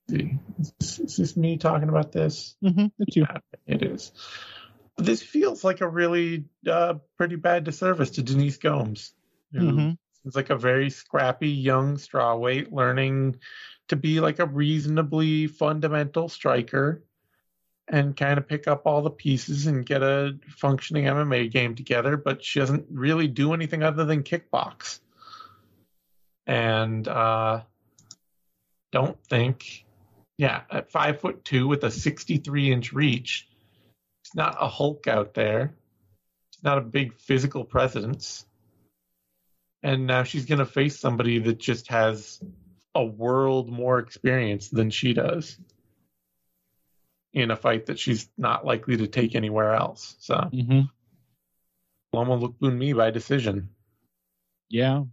is, 0.09 0.99
is 0.99 1.17
this 1.17 1.37
me 1.37 1.57
talking 1.57 1.89
about 1.89 2.11
this? 2.11 2.55
Mm-hmm. 2.63 2.87
It's 2.99 3.15
you. 3.15 3.25
Yeah, 3.29 3.39
it 3.65 3.83
is. 3.83 4.11
This 4.97 5.21
feels 5.21 5.63
like 5.63 5.81
a 5.81 5.87
really 5.87 6.45
uh, 6.67 6.95
pretty 7.17 7.35
bad 7.35 7.63
disservice 7.63 8.11
to 8.11 8.23
Denise 8.23 8.57
Gomes. 8.57 9.13
who 9.51 9.59
Mm-hmm. 9.59 9.91
Seems 10.23 10.35
like 10.35 10.49
a 10.49 10.57
very 10.57 10.89
scrappy 10.89 11.49
young 11.49 11.97
strawweight 11.97 12.71
learning 12.71 13.37
to 13.89 13.95
be 13.95 14.19
like 14.19 14.39
a 14.39 14.45
reasonably 14.45 15.47
fundamental 15.47 16.27
striker 16.27 17.03
and 17.87 18.17
kind 18.17 18.37
of 18.37 18.47
pick 18.47 18.67
up 18.67 18.81
all 18.85 19.01
the 19.01 19.09
pieces 19.09 19.67
and 19.67 19.85
get 19.85 20.03
a 20.03 20.37
functioning 20.49 21.05
MMA 21.05 21.49
game 21.49 21.75
together, 21.75 22.17
but 22.17 22.43
she 22.43 22.59
doesn't 22.59 22.87
really 22.89 23.27
do 23.27 23.53
anything 23.53 23.83
other 23.83 24.03
than 24.03 24.23
kickbox. 24.23 24.99
And 26.45 27.07
uh 27.07 27.61
don't 28.91 29.21
think 29.25 29.85
yeah, 30.37 30.61
at 30.69 30.91
five 30.91 31.19
foot 31.19 31.43
two 31.43 31.67
with 31.67 31.83
a 31.83 31.91
sixty 31.91 32.37
three 32.37 32.71
inch 32.71 32.93
reach, 32.93 33.47
she's 34.27 34.35
not 34.35 34.57
a 34.59 34.67
Hulk 34.67 35.07
out 35.07 35.33
there. 35.33 35.73
She's 36.53 36.63
not 36.63 36.77
a 36.77 36.81
big 36.81 37.17
physical 37.17 37.63
presence 37.63 38.45
and 39.83 40.07
now 40.07 40.23
she's 40.23 40.45
going 40.45 40.59
to 40.59 40.65
face 40.65 40.99
somebody 40.99 41.39
that 41.39 41.59
just 41.59 41.87
has 41.87 42.41
a 42.95 43.05
world 43.05 43.69
more 43.69 43.99
experience 43.99 44.69
than 44.69 44.89
she 44.89 45.13
does 45.13 45.57
in 47.33 47.51
a 47.51 47.55
fight 47.55 47.85
that 47.85 47.99
she's 47.99 48.29
not 48.37 48.65
likely 48.65 48.97
to 48.97 49.07
take 49.07 49.35
anywhere 49.35 49.73
else. 49.73 50.15
So 50.19 50.35
Mm-hmm. 50.35 50.81
Loma 52.13 52.37
Lookboonmee 52.37 52.95
by 52.95 53.11
decision. 53.11 53.69
Yeah. 54.69 55.03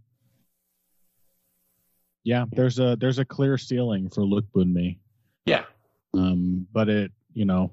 Yeah. 2.23 2.45
There's 2.51 2.79
a 2.79 2.97
there's 2.99 3.19
a 3.19 3.25
clear 3.25 3.57
ceiling 3.57 4.09
for 4.09 4.23
Lookboonmee. 4.23 4.97
Yeah. 5.45 5.65
Um, 6.13 6.67
but 6.71 6.89
it 6.89 7.11
you 7.33 7.45
know, 7.45 7.71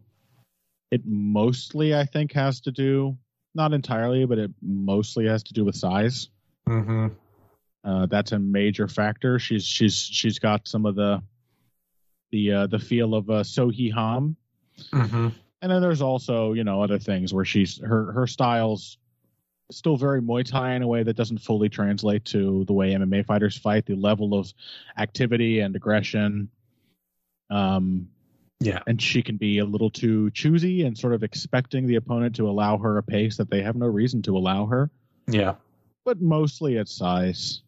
it 0.92 1.00
mostly 1.05 1.96
I 1.96 2.05
think 2.05 2.33
has 2.35 2.61
to 2.61 2.70
do 2.70 3.16
not 3.55 3.72
entirely, 3.72 4.24
but 4.24 4.38
it 4.38 4.50
mostly 4.62 5.26
has 5.26 5.42
to 5.42 5.52
do 5.52 5.64
with 5.64 5.74
size. 5.74 6.28
Mm-hmm. 6.68 7.09
Uh, 7.85 8.07
that's 8.07 8.33
a 8.33 8.38
major 8.38 8.87
factor. 8.87 9.38
She's 9.38 9.64
she's 9.64 9.96
she's 9.96 10.38
got 10.38 10.68
some 10.68 10.87
of 10.87 10.94
the 10.94 11.22
the 12.31 12.52
uh, 12.52 12.66
the 12.68 12.78
feel 12.78 13.14
of 13.14 13.28
uh, 13.28 13.42
Sohee 13.42 13.92
Ham, 13.92 14.37
Mm-hmm. 14.92 15.28
and 15.61 15.70
then 15.70 15.83
there's 15.83 16.00
also 16.02 16.52
you 16.52 16.64
know 16.64 16.83
other 16.83 16.98
things 16.98 17.35
where 17.35 17.44
she's 17.44 17.81
her 17.81 18.12
her 18.12 18.26
styles 18.26 18.98
still 19.70 19.96
very 19.96 20.20
Muay 20.20 20.44
Thai 20.44 20.74
in 20.74 20.83
a 20.83 20.87
way 20.87 21.02
that 21.02 21.16
doesn't 21.16 21.38
fully 21.38 21.68
translate 21.68 22.24
to 22.26 22.64
the 22.66 22.72
way 22.72 22.92
MMA 22.92 23.24
fighters 23.26 23.57
fight. 23.57 23.87
The 23.87 23.94
level 23.94 24.35
of 24.35 24.52
activity 24.98 25.61
and 25.61 25.74
aggression, 25.74 26.50
um, 27.50 28.09
Yeah. 28.62 28.81
and 28.87 29.01
she 29.03 29.22
can 29.22 29.37
be 29.37 29.59
a 29.59 29.64
little 29.64 29.90
too 29.90 30.31
choosy 30.31 30.85
and 30.85 30.96
sort 30.96 31.14
of 31.14 31.22
expecting 31.22 31.87
the 31.87 31.96
opponent 31.96 32.37
to 32.37 32.48
allow 32.48 32.79
her 32.79 32.98
a 32.98 33.03
pace 33.03 33.37
that 33.38 33.51
they 33.51 33.62
have 33.62 33.77
no 33.77 33.87
reason 33.87 34.22
to 34.22 34.37
allow 34.37 34.66
her. 34.66 34.90
Yeah. 35.27 35.55
But 36.05 36.20
mostly 36.20 36.77
it's 36.77 36.94
size, 36.94 37.62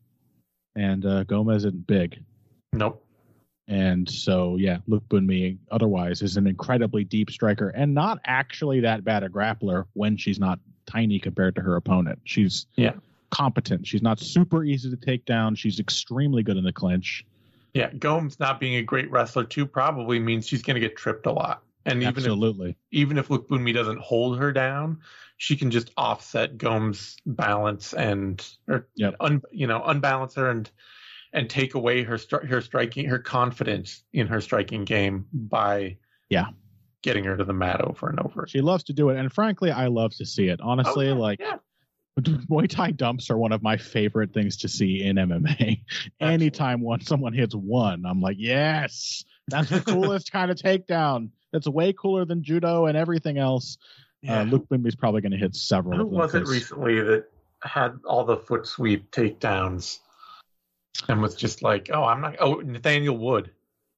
and 0.76 1.04
uh, 1.04 1.24
Gomes 1.24 1.64
isn't 1.64 1.86
big. 1.86 2.22
Nope. 2.72 3.04
And 3.68 4.08
so, 4.08 4.56
yeah, 4.56 4.78
Lookboonmee 4.88 5.56
otherwise 5.70 6.20
is 6.20 6.36
an 6.36 6.46
incredibly 6.46 7.02
deep 7.04 7.30
striker 7.30 7.68
and 7.70 7.94
not 7.94 8.18
actually 8.26 8.80
that 8.80 9.04
bad 9.04 9.22
a 9.22 9.28
grappler 9.28 9.84
when 9.94 10.16
she's 10.16 10.38
not 10.38 10.58
tiny 10.86 11.18
compared 11.18 11.54
to 11.56 11.62
her 11.62 11.76
opponent. 11.76 12.18
She's 12.24 12.66
Yeah. 12.76 12.92
competent. 13.30 13.86
She's 13.86 14.02
not 14.02 14.20
super 14.20 14.64
easy 14.64 14.90
to 14.90 14.96
take 14.96 15.24
down. 15.24 15.54
She's 15.54 15.80
extremely 15.80 16.42
good 16.42 16.56
in 16.58 16.64
the 16.64 16.72
clinch. 16.74 17.24
Yeah. 17.74 17.92
Gomes 17.92 18.40
not 18.40 18.60
being 18.60 18.76
a 18.76 18.82
great 18.82 19.10
wrestler 19.10 19.44
too 19.44 19.66
probably 19.66 20.18
means 20.18 20.46
she's 20.46 20.62
going 20.62 20.74
to 20.74 20.80
get 20.80 20.96
tripped 20.96 21.26
a 21.26 21.32
lot. 21.32 21.62
And 21.86 22.02
even 22.02 22.12
if 22.14 22.18
Absolutely. 22.18 22.76
even 22.92 23.18
if 23.18 23.28
Lookboonmee 23.28 23.74
doesn't 23.74 23.98
hold 24.00 24.38
her 24.38 24.52
down, 24.52 25.00
she 25.36 25.54
can 25.56 25.70
just 25.70 25.90
offset 25.98 26.56
Gomes' 26.56 27.16
balance 27.26 27.92
and 27.92 28.42
or 28.68 28.88
Yep. 28.94 29.16
un, 29.20 29.42
you 29.52 29.66
know 29.66 29.82
unbalance 29.84 30.34
her 30.36 30.48
and 30.48 30.70
and 31.34 31.50
take 31.50 31.74
away 31.74 32.02
her 32.04 32.14
stri- 32.14 32.46
her 32.48 32.60
striking 32.62 33.06
her 33.08 33.18
confidence 33.18 34.04
in 34.12 34.28
her 34.28 34.40
striking 34.40 34.84
game 34.84 35.26
by 35.32 35.98
Yeah. 36.30 36.46
getting 37.02 37.24
her 37.24 37.36
to 37.36 37.44
the 37.44 37.52
mat 37.52 37.80
over 37.82 38.08
and 38.08 38.18
over. 38.20 38.46
She 38.46 38.60
loves 38.62 38.84
to 38.84 38.92
do 38.94 39.10
it. 39.10 39.18
And 39.18 39.30
frankly, 39.30 39.70
I 39.70 39.88
love 39.88 40.14
to 40.14 40.24
see 40.24 40.48
it. 40.48 40.60
Honestly, 40.62 41.08
Oh, 41.10 41.14
yeah, 41.14 41.20
like 41.20 41.40
yeah. 41.40 41.56
Muay 42.20 42.68
Thai 42.68 42.92
dumps 42.92 43.30
are 43.30 43.36
one 43.36 43.52
of 43.52 43.62
my 43.62 43.76
favorite 43.76 44.32
things 44.32 44.58
to 44.58 44.68
see 44.68 45.02
in 45.02 45.16
MMA. 45.16 45.80
Anytime 46.20 46.80
one 46.80 47.00
someone 47.00 47.32
hits 47.32 47.54
one, 47.54 48.04
I'm 48.06 48.20
like, 48.20 48.36
yes, 48.38 49.24
that's 49.48 49.70
the 49.70 49.80
coolest 49.86 50.30
kind 50.30 50.50
of 50.50 50.56
takedown. 50.56 51.30
That's 51.52 51.68
way 51.68 51.92
cooler 51.92 52.24
than 52.24 52.42
judo 52.42 52.86
and 52.86 52.96
everything 52.96 53.38
else. 53.38 53.78
Yeah. 54.22 54.40
Uh, 54.40 54.44
Lookboonmee's 54.44 54.96
probably 54.96 55.20
going 55.20 55.32
to 55.32 55.38
hit 55.38 55.54
several. 55.54 55.98
Who 55.98 56.06
was 56.06 56.34
it 56.34 56.46
recently 56.46 57.00
that 57.00 57.26
had 57.62 57.98
all 58.04 58.24
the 58.24 58.36
foot 58.36 58.66
sweep 58.66 59.10
takedowns 59.10 59.98
and 61.08 61.20
was 61.20 61.34
just 61.34 61.62
like, 61.62 61.90
oh, 61.92 62.04
I'm 62.04 62.20
not. 62.20 62.36
Oh, 62.40 62.54
Nathaniel 62.54 63.16
Wood. 63.18 63.50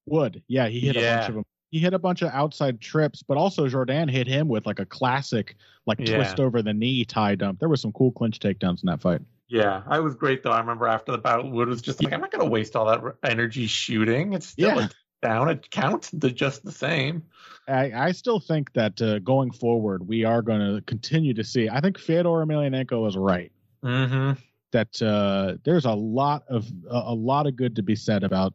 Wood, 0.07 0.43
yeah, 0.49 0.69
he 0.69 0.81
hit 0.81 0.97
a 0.97 1.01
bunch 1.01 1.29
of 1.29 1.35
them. 1.37 1.45
He 1.71 1.79
hit 1.79 1.95
a 1.95 1.99
bunch 1.99 2.23
of 2.23 2.31
outside 2.33 2.81
trips, 2.81 3.23
but 3.23 3.37
also 3.37 3.69
Jordan 3.69 4.09
hit 4.09 4.27
him 4.27 4.49
with 4.49 4.67
like 4.67 4.79
a 4.79 4.87
classic, 4.87 5.57
like 5.87 5.99
Yeah. 6.01 6.15
twist 6.17 6.41
over 6.41 6.63
the 6.63 6.73
knee 6.73 7.05
tie 7.05 7.35
dump. 7.35 7.59
There 7.59 7.69
was 7.69 7.81
some 7.81 7.93
cool 7.93 8.13
clinch 8.13 8.39
takedowns 8.39 8.83
in 8.83 8.87
that 8.87 9.01
fight. 9.01 9.21
Yeah, 9.49 9.83
I 9.87 10.01
was 10.01 10.15
great 10.15 10.43
though. 10.43 10.51
I 10.51 10.61
remember 10.61 10.87
after 10.89 11.13
the 11.13 11.19
battle, 11.19 11.51
Wood 11.51 11.69
was 11.69 11.83
just 11.83 12.03
like, 12.03 12.13
I'm 12.13 12.21
not 12.21 12.31
going 12.33 12.45
to 12.45 12.51
waste 12.51 12.75
all 12.77 12.87
that 12.87 13.03
energy 13.23 13.67
shooting. 13.67 14.33
It's 14.33 14.47
still 14.49 14.81
Yeah. 14.81 14.89
down. 15.23 15.49
It 15.49 15.71
counts 15.71 16.11
the, 16.11 16.31
just 16.31 16.65
the 16.65 16.73
same. 16.73 17.23
I, 17.69 17.93
I 17.93 18.13
still 18.13 18.39
think 18.39 18.73
that 18.75 19.01
uh, 19.03 19.19
going 19.21 19.51
forward, 19.51 20.07
we 20.07 20.25
are 20.25 20.43
going 20.43 20.61
to 20.61 20.83
continue 20.83 21.35
to 21.35 21.43
see. 21.45 21.69
I 21.69 21.81
think 21.81 21.99
Fyodor 21.99 22.45
Emelianenko 22.45 23.03
was 23.03 23.17
right 23.17 23.51
Mm-hmm. 23.85 24.33
that 24.73 25.01
uh, 25.03 25.57
there's 25.65 25.85
a 25.85 25.93
lot 25.93 26.45
of 26.49 26.67
a, 26.91 27.03
a 27.07 27.15
lot 27.15 27.47
of 27.47 27.55
good 27.57 27.77
to 27.77 27.83
be 27.83 27.95
said 27.95 28.25
about 28.25 28.53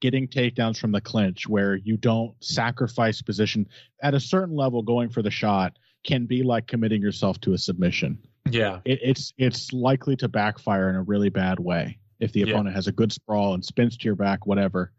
getting 0.00 0.28
takedowns 0.28 0.78
from 0.78 0.92
the 0.92 1.00
clinch, 1.00 1.48
where 1.48 1.76
you 1.76 1.96
don't 1.96 2.34
sacrifice 2.42 3.22
position 3.22 3.66
at 4.02 4.14
a 4.14 4.20
certain 4.20 4.54
level. 4.54 4.82
Going 4.82 5.08
for 5.08 5.22
the 5.22 5.30
shot 5.30 5.78
can 6.04 6.26
be 6.26 6.42
like 6.42 6.66
committing 6.66 7.02
yourself 7.02 7.40
to 7.40 7.52
a 7.52 7.58
submission. 7.58 8.18
Yeah. 8.50 8.80
It, 8.84 9.00
it's 9.02 9.32
it's 9.38 9.72
likely 9.72 10.16
to 10.16 10.28
backfire 10.28 10.88
in 10.90 10.96
a 10.96 11.02
really 11.02 11.30
bad 11.30 11.58
way 11.58 11.98
if 12.20 12.32
the 12.32 12.40
Yeah. 12.40 12.52
opponent 12.54 12.76
has 12.76 12.86
a 12.86 12.92
good 12.92 13.12
sprawl 13.12 13.54
and 13.54 13.64
spins 13.64 13.96
to 13.96 14.04
your 14.04 14.14
back, 14.16 14.46
whatever. 14.46 14.92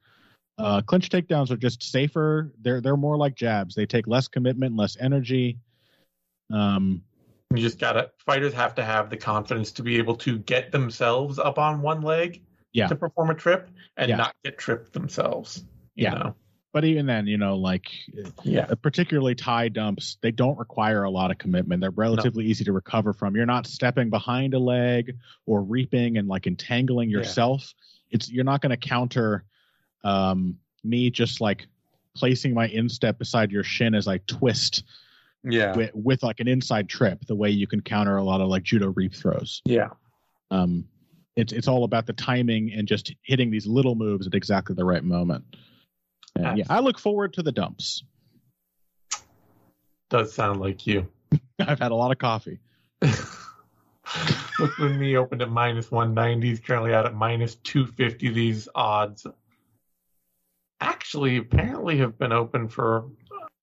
Uh, 0.58 0.82
clinch 0.82 1.10
takedowns 1.10 1.52
are 1.52 1.58
just 1.58 1.84
safer. 1.84 2.52
They're 2.62 2.82
they're 2.82 2.98
more 2.98 3.18
like 3.18 3.36
jabs. 3.36 3.76
They 3.76 3.86
take 3.86 4.08
less 4.08 4.28
commitment, 4.28 4.76
less 4.76 4.98
energy. 5.00 5.60
Um, 6.52 7.04
You 7.54 7.62
just 7.62 7.80
gotta 7.80 8.12
fighters 8.26 8.54
have 8.54 8.76
to 8.76 8.84
have 8.84 9.10
the 9.10 9.18
confidence 9.18 9.72
to 9.74 9.84
be 9.84 9.98
able 9.98 10.16
to 10.18 10.40
get 10.40 10.72
themselves 10.72 11.40
up 11.40 11.60
on 11.60 11.82
one 11.82 12.02
leg 12.02 12.42
Yeah. 12.74 12.88
to 12.88 12.96
perform 12.96 13.30
a 13.30 13.36
trip 13.36 13.70
and 13.96 14.10
Yeah. 14.10 14.18
not 14.18 14.36
get 14.44 14.58
tripped 14.58 14.94
themselves. 14.94 15.64
You 15.96 16.04
Yeah. 16.06 16.14
know? 16.14 16.36
but 16.74 16.84
even 16.86 17.08
then, 17.08 17.26
you 17.26 17.38
know, 17.40 17.58
like 17.58 17.90
Yeah. 18.44 18.68
uh, 18.70 18.76
particularly 18.76 19.34
tie 19.34 19.68
dumps, 19.68 20.18
they 20.22 20.30
don't 20.30 20.60
require 20.60 21.04
a 21.06 21.10
lot 21.10 21.32
of 21.32 21.40
commitment. 21.40 21.82
They're 21.82 21.90
relatively 21.90 22.46
easy 22.46 22.64
to 22.66 22.72
recover 22.72 23.14
from. 23.14 23.36
You're 23.36 23.48
not 23.48 23.66
stepping 23.66 24.12
behind 24.12 24.54
a 24.54 24.60
leg 24.60 25.18
or 25.48 25.64
reaping 25.64 26.18
and 26.20 26.28
like 26.28 26.46
entangling 26.46 27.10
Yeah. 27.10 27.18
yourself. 27.18 27.74
It's 28.12 28.30
you're 28.30 28.44
not 28.44 28.62
going 28.62 28.70
to 28.70 28.78
counter 28.78 29.44
um, 30.04 30.60
me 30.84 31.10
just 31.10 31.42
like 31.42 31.66
placing 32.16 32.54
my 32.54 32.68
instep 32.68 33.18
beside 33.18 33.52
your 33.52 33.64
shin 33.64 33.96
as 33.96 34.08
I 34.08 34.20
twist 34.20 34.84
Yeah. 35.44 35.76
with, 35.76 35.96
with 35.96 36.22
like 36.22 36.40
an 36.42 36.48
inside 36.48 36.88
trip, 36.90 37.26
the 37.26 37.36
way 37.36 37.50
you 37.50 37.66
can 37.66 37.82
counter 37.82 38.18
a 38.18 38.24
lot 38.24 38.40
of 38.40 38.50
like 38.50 38.62
judo 38.62 38.90
reap 38.92 39.16
throws. 39.16 39.64
Yeah. 39.66 39.90
Um, 40.52 40.88
it's 41.38 41.54
it's 41.54 41.68
all 41.68 41.84
about 41.84 42.06
the 42.06 42.14
timing 42.14 42.74
and 42.74 42.88
just 42.88 43.14
hitting 43.22 43.52
these 43.52 43.66
little 43.66 43.96
moves 43.96 44.28
at 44.28 44.34
exactly 44.34 44.76
the 44.76 44.86
right 44.86 45.04
moment. 45.04 45.46
And 46.36 46.58
yeah, 46.58 46.66
I 46.70 46.80
look 46.80 47.00
forward 47.00 47.34
to 47.34 47.44
the 47.44 47.52
dumps. 47.52 48.04
Does 50.10 50.34
sound 50.34 50.60
like 50.60 50.86
you. 50.88 51.08
I've 51.60 51.80
had 51.80 51.92
a 51.92 51.96
lot 51.96 52.12
of 52.12 52.18
coffee. 52.18 52.60
When 54.78 54.98
me 54.98 55.18
opened 55.18 55.42
at 55.42 55.52
minus 55.52 55.92
190. 55.92 56.48
He's 56.48 56.60
currently 56.60 56.94
out 56.94 57.06
at 57.06 57.14
minus 57.14 57.56
250. 57.56 58.30
These 58.30 58.68
odds 58.74 59.28
actually 60.80 61.38
apparently 61.38 61.98
have 61.98 62.18
been 62.18 62.32
open 62.32 62.68
for 62.70 63.06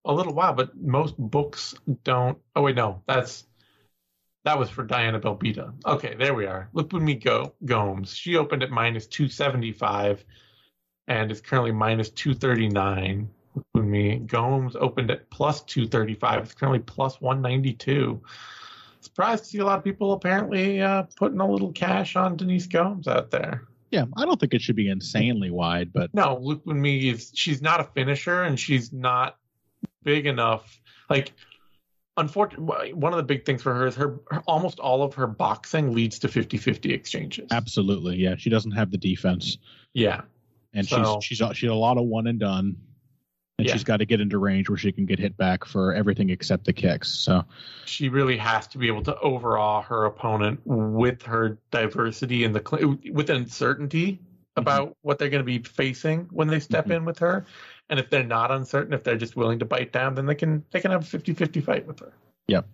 a 0.05 0.13
little 0.13 0.35
while, 0.35 0.53
but 0.53 0.77
most 0.77 1.17
books 1.17 1.75
don't. 2.05 2.39
Oh, 2.55 2.63
wait, 2.63 2.77
no. 2.77 3.03
That's. 3.07 3.45
That 4.45 4.59
was 4.59 4.69
for 4.69 4.85
Diana 4.85 5.19
Belbita. 5.21 5.73
Okay, 5.87 6.15
there 6.19 6.35
we 6.35 6.47
are. 6.47 6.69
Lookboonmee 6.75 7.23
go 7.23 7.55
Gomes. 7.65 8.15
She 8.15 8.37
opened 8.37 8.63
at 8.63 8.71
minus 8.71 9.07
275 9.07 10.25
and 11.09 11.31
is 11.31 11.41
currently 11.41 11.73
minus 11.73 12.11
239. 12.11 13.29
Lookboonmee 13.57 14.27
Gomes 14.27 14.77
opened 14.77 15.11
at 15.11 15.31
plus 15.31 15.63
235. 15.63 16.43
It's 16.43 16.55
currently 16.55 16.81
plus 16.81 17.21
192 17.21 18.21
surprised 19.05 19.45
to 19.45 19.51
see 19.51 19.59
a 19.59 19.65
lot 19.65 19.79
of 19.79 19.85
people 19.85 20.13
apparently 20.13 20.81
uh, 20.81 21.05
putting 21.17 21.41
a 21.41 21.49
little 21.49 21.73
cash 21.73 22.17
on 22.17 22.37
Denise 22.37 22.67
Gomes 22.67 23.07
out 23.07 23.31
there. 23.31 23.65
Yeah, 23.91 24.07
I 24.17 24.25
don't 24.25 24.41
think 24.41 24.55
it 24.55 24.61
should 24.61 24.77
be 24.77 24.89
insanely 24.89 25.51
wide, 25.51 25.93
but 25.93 26.13
No, 26.15 26.61
me 26.65 27.11
is 27.11 27.31
she's 27.35 27.63
not 27.63 27.81
a 27.81 27.85
finisher 27.85 28.43
and 28.43 28.59
she's 28.59 28.93
not 28.93 29.37
big 30.03 30.27
enough. 30.27 30.81
Like, 31.09 31.33
unfortunately, 32.17 32.93
one 32.93 33.13
of 33.13 33.17
the 33.17 33.23
big 33.25 33.45
things 33.45 33.63
for 33.63 33.75
her 33.75 33.87
is 33.87 33.95
her, 33.97 34.21
her 34.31 34.43
almost 34.47 34.79
all 34.81 35.03
of 35.03 35.15
her 35.15 35.27
boxing 35.27 35.93
leads 35.95 36.19
to 36.21 36.29
50-50 36.29 36.93
exchanges. 36.93 37.49
absolutely, 37.51 38.17
yeah, 38.17 38.37
she 38.37 38.51
doesn't 38.51 38.73
have 38.73 38.91
the 38.91 38.99
defense, 38.99 39.59
Yeah, 39.93 40.23
and 40.73 40.87
So- 40.87 41.21
she's 41.21 41.39
she's 41.39 41.57
she's 41.57 41.71
a 41.71 41.75
lot 41.75 41.99
of 41.99 42.05
one 42.05 42.27
and 42.27 42.39
done, 42.39 42.77
and 43.59 43.67
Yeah. 43.69 43.73
she's 43.75 43.85
got 43.85 43.99
to 43.99 44.05
get 44.07 44.21
into 44.21 44.39
range 44.39 44.69
where 44.69 44.79
she 44.79 44.91
can 44.93 45.07
get 45.07 45.19
hit 45.19 45.37
back 45.37 45.65
for 45.65 45.95
everything 45.95 46.31
except 46.31 46.65
the 46.65 46.73
kicks. 46.73 47.09
So 47.11 47.45
she 47.85 48.09
really 48.09 48.37
has 48.37 48.67
to 48.69 48.79
be 48.79 48.89
able 48.89 49.03
to 49.05 49.17
overawe 49.21 49.83
her 49.83 50.05
opponent 50.07 50.61
with 50.65 51.23
her 51.23 51.59
diversity 51.71 52.45
and 52.45 52.55
the 52.55 52.99
with 53.13 53.31
uncertainty 53.31 54.21
about 54.57 54.97
what 55.03 55.19
they're 55.19 55.29
going 55.31 55.41
to 55.41 55.45
be 55.45 55.59
facing 55.59 56.21
when 56.31 56.47
they 56.49 56.61
step 56.61 56.87
Mhm. 56.87 56.97
in 56.97 57.05
with 57.05 57.19
her 57.19 57.45
and 57.91 57.99
if 57.99 58.09
they're 58.11 58.23
not 58.23 58.51
uncertain 58.51 58.93
if 58.93 59.03
they're 59.03 59.17
just 59.17 59.37
willing 59.37 59.59
to 59.59 59.65
bite 59.65 59.93
down 59.93 60.15
then 60.15 60.27
they 60.27 60.35
can 60.35 60.65
they 60.71 60.81
can 60.81 60.91
have 60.91 61.03
a 61.03 61.19
50-50 61.19 61.61
fight 61.61 61.87
with 61.87 61.99
her 62.01 62.13
Yep. 62.49 62.67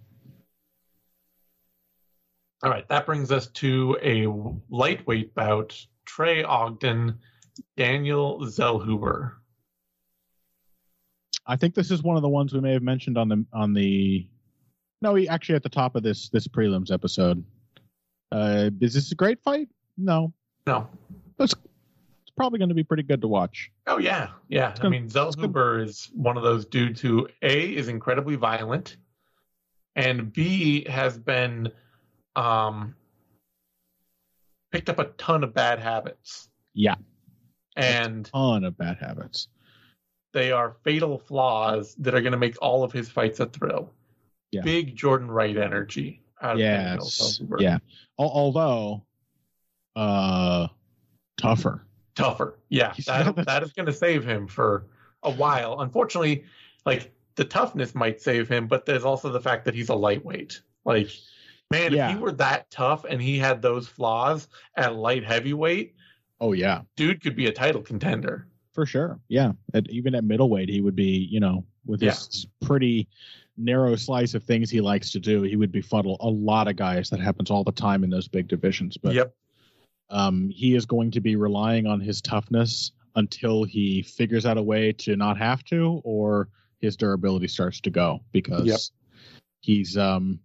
all 2.63 2.71
right 2.71 2.87
that 2.89 3.07
brings 3.07 3.31
us 3.33 3.47
to 3.49 3.97
a 4.03 4.27
lightweight 4.69 5.35
bout 5.35 5.75
trey 6.05 6.43
ogden 6.45 7.19
daniel 7.77 8.41
zellhuber 8.41 9.35
I 11.47 11.57
think 11.57 11.75
this 11.75 11.91
is 11.91 12.03
one 12.03 12.15
of 12.17 12.23
the 12.23 12.29
ones 12.29 12.53
we 12.53 12.61
may 12.61 12.73
have 12.73 12.83
mentioned 12.83 13.17
on 13.19 13.29
the 13.29 13.45
on 13.53 13.73
the 13.73 14.29
no, 15.03 15.15
we 15.15 15.27
actually 15.27 15.55
at 15.57 15.63
the 15.63 15.71
top 15.71 15.97
of 15.97 16.03
this 16.03 16.29
this 16.29 16.47
prelims 16.47 16.93
episode. 16.93 17.43
Uh, 18.31 18.71
is 18.81 18.93
this 18.95 19.11
a 19.11 19.15
great 19.15 19.43
fight? 19.43 19.69
No, 19.97 20.33
no 20.67 20.87
it's 21.41 21.55
probably 22.41 22.59
going 22.59 22.71
to 22.71 22.75
be 22.75 22.83
pretty 22.83 23.03
good 23.03 23.21
to 23.21 23.29
watch. 23.29 23.71
Oh 23.87 23.99
yeah, 23.99 24.29
yeah. 24.49 24.71
I 24.75 24.77
gonna- 24.79 24.89
mean, 24.91 25.09
Zellhuber 25.11 25.85
is 25.85 26.11
one 26.15 26.39
of 26.39 26.43
those 26.43 26.65
dudes 26.65 26.99
who 26.99 27.29
a 27.43 27.75
is 27.77 27.89
incredibly 27.89 28.37
violent, 28.37 28.97
and 29.95 30.33
b 30.33 30.89
has 30.89 31.19
been 31.19 31.71
um 32.37 32.95
picked 34.73 34.89
up 34.89 34.99
a 34.99 35.05
ton 35.19 35.45
of 35.45 35.53
bad 35.53 35.81
habits, 35.81 36.49
Yeah, 36.73 36.95
and 37.77 38.25
ton 38.25 38.65
of 38.65 38.79
bad 38.79 38.97
habits. 38.99 39.49
they 40.33 40.51
are 40.51 40.77
fatal 40.83 41.19
flaws 41.19 41.95
that 41.97 42.15
are 42.15 42.23
going 42.23 42.33
to 42.33 42.39
make 42.39 42.57
all 42.63 42.85
of 42.85 42.91
his 42.93 43.11
fights 43.11 43.41
a 43.41 43.47
thrill. 43.47 43.93
Yeah. 44.51 44.63
Big 44.63 44.97
Jordan 44.97 45.31
Wright 45.31 45.57
energy. 45.59 46.23
Out 46.41 46.57
Yes, 46.59 47.39
yeah. 47.59 47.79
Although, 48.17 49.05
uh, 49.95 50.69
tougher. 51.37 51.85
Tougher. 52.21 52.59
Yeah, 52.69 52.93
that 53.07 53.37
that 53.47 53.63
is 53.63 53.73
going 53.73 53.87
to 53.87 53.93
save 53.93 54.25
him 54.27 54.47
for 54.47 54.87
a 55.23 55.31
while. 55.31 55.81
Unfortunately, 55.81 56.45
like 56.87 57.13
the 57.37 57.45
toughness 57.45 57.95
might 57.95 58.21
save 58.21 58.49
him, 58.49 58.67
but 58.67 58.87
there's 58.87 59.05
also 59.05 59.31
the 59.31 59.41
fact 59.41 59.65
that 59.65 59.75
he's 59.75 59.89
a 59.89 59.95
lightweight. 59.95 60.61
Like, 60.85 61.11
man, 61.71 61.93
Yeah. 61.93 62.11
if 62.11 62.17
he 62.17 62.23
were 62.23 62.33
that 62.33 62.71
tough 62.71 63.05
and 63.05 63.21
he 63.21 63.39
had 63.39 63.63
those 63.63 63.87
flaws 63.89 64.49
at 64.77 64.95
light 64.97 65.25
heavyweight, 65.25 65.95
Oh 66.41 66.53
yeah, 66.53 66.83
dude 66.97 67.23
could 67.23 67.37
be 67.37 67.47
a 67.47 67.53
title 67.53 67.83
contender. 67.83 68.47
for 68.73 68.87
sure. 68.87 69.19
Yeah, 69.29 69.53
at, 69.75 69.89
even 69.91 70.15
at 70.15 70.25
middleweight, 70.25 70.69
he 70.69 70.81
would 70.81 70.97
be. 70.97 71.29
You 71.31 71.41
know, 71.41 71.65
with 71.87 72.01
his 72.01 72.47
pretty 72.63 73.09
narrow 73.59 73.95
slice 73.97 74.33
of 74.35 74.43
things 74.45 74.71
he 74.71 74.81
likes 74.81 75.11
to 75.11 75.21
do, 75.21 75.43
he 75.43 75.57
would 75.57 75.71
befuddle 75.73 76.17
a 76.21 76.29
lot 76.29 76.67
of 76.69 76.77
guys. 76.77 77.11
That 77.11 77.21
happens 77.21 77.51
all 77.51 77.63
the 77.65 77.73
time 77.73 78.05
in 78.05 78.11
those 78.11 78.27
big 78.29 78.49
divisions. 78.49 78.97
But 78.97 79.15
yep. 79.15 79.35
Um, 80.11 80.51
he 80.51 80.75
is 80.75 80.87
going 80.87 81.11
to 81.13 81.21
be 81.21 81.37
relying 81.37 81.87
on 81.87 82.01
his 82.01 82.21
toughness 82.21 82.93
until 83.17 83.65
he 83.65 84.03
figures 84.03 84.47
out 84.47 84.59
a 84.59 84.63
way 84.63 84.93
to 84.93 85.17
not 85.17 85.39
have 85.39 85.65
to, 85.65 86.01
or 86.05 86.49
his 86.81 86.97
durability 86.97 87.49
starts 87.49 87.81
to 87.83 87.91
go 87.91 88.21
because 88.33 88.67
Yep. 88.67 88.79
he's 89.61 89.97
um, 89.97 90.41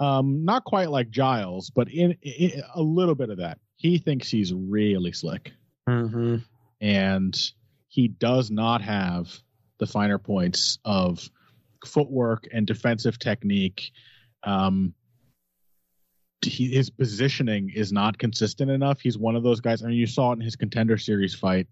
um, 0.00 0.44
not 0.44 0.64
quite 0.64 0.90
like 0.90 1.10
Giles, 1.10 1.70
but 1.70 1.88
in, 1.88 2.16
in 2.22 2.62
a 2.74 2.82
little 2.82 3.14
bit 3.14 3.30
of 3.30 3.38
that. 3.38 3.58
He 3.76 3.98
thinks 3.98 4.28
he's 4.30 4.52
really 4.52 5.12
slick, 5.12 5.52
Mm-hmm. 5.88 6.36
and 6.80 7.38
he 7.88 8.08
does 8.08 8.50
not 8.50 8.80
have 8.82 9.32
the 9.78 9.86
finer 9.86 10.18
points 10.18 10.78
of 10.84 11.28
footwork 11.84 12.48
and 12.52 12.66
defensive 12.66 13.18
technique. 13.18 13.90
Um, 14.42 14.94
he, 16.44 16.68
his 16.74 16.90
positioning 16.90 17.70
is 17.74 17.92
not 17.92 18.18
consistent 18.18 18.70
enough. 18.70 19.00
He's 19.00 19.18
one 19.18 19.36
of 19.36 19.42
those 19.42 19.60
guys. 19.60 19.82
I 19.82 19.86
mean, 19.88 19.96
you 19.96 20.06
saw 20.06 20.30
it 20.30 20.34
in 20.34 20.40
his 20.40 20.56
contender 20.56 20.96
series 20.98 21.34
fight. 21.34 21.66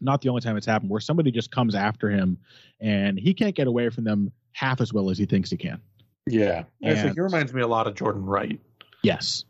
Not 0.00 0.20
the 0.22 0.28
only 0.28 0.40
time 0.40 0.56
it's 0.56 0.66
happened 0.66 0.90
where 0.90 1.00
somebody 1.00 1.30
just 1.30 1.50
comes 1.50 1.74
after 1.74 2.08
him 2.08 2.38
and 2.80 3.18
he 3.18 3.34
can't 3.34 3.54
get 3.54 3.66
away 3.66 3.88
from 3.90 4.04
them 4.04 4.30
half 4.52 4.80
as 4.80 4.92
well 4.92 5.10
as 5.10 5.18
he 5.18 5.26
thinks 5.26 5.50
he 5.50 5.56
can. 5.56 5.80
Yeah. 6.26 6.64
And, 6.82 6.98
And- 6.98 7.14
he 7.14 7.20
reminds 7.20 7.52
me 7.52 7.62
a 7.62 7.66
lot 7.66 7.86
of 7.86 7.94
Jordan 7.94 8.24
Wright, 8.24 8.60
Yes. 9.02 9.44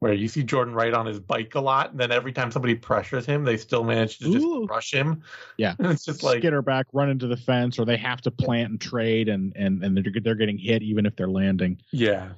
where 0.00 0.12
you 0.12 0.26
see 0.28 0.42
Jordan 0.42 0.74
Wright 0.74 0.92
on 0.92 1.06
his 1.06 1.18
bike 1.20 1.54
a 1.54 1.60
lot, 1.60 1.92
and 1.92 2.00
then 2.00 2.10
every 2.12 2.32
time 2.32 2.50
somebody 2.50 2.74
pressures 2.74 3.24
him, 3.24 3.44
they 3.44 3.56
still 3.56 3.84
manage 3.84 4.18
to 4.18 4.32
just 4.32 4.44
Ooh. 4.44 4.66
crush 4.66 4.92
him. 4.92 5.22
Yeah. 5.58 5.74
And 5.78 5.86
it's 5.92 6.04
just 6.04 6.22
like, 6.22 6.38
skitter 6.40 6.60
back, 6.62 6.86
run 6.92 7.08
into 7.08 7.26
the 7.26 7.36
fence, 7.36 7.78
or 7.78 7.84
they 7.84 7.96
have 7.96 8.20
to 8.22 8.30
plant 8.30 8.70
and 8.70 8.80
trade, 8.80 9.28
and 9.28 9.52
and 9.56 9.82
and 9.84 9.96
they're 9.96 10.12
they're 10.22 10.34
getting 10.34 10.58
hit 10.58 10.82
even 10.82 11.06
if 11.06 11.14
they're 11.16 11.28
landing. 11.28 11.80
yeah. 11.92 12.30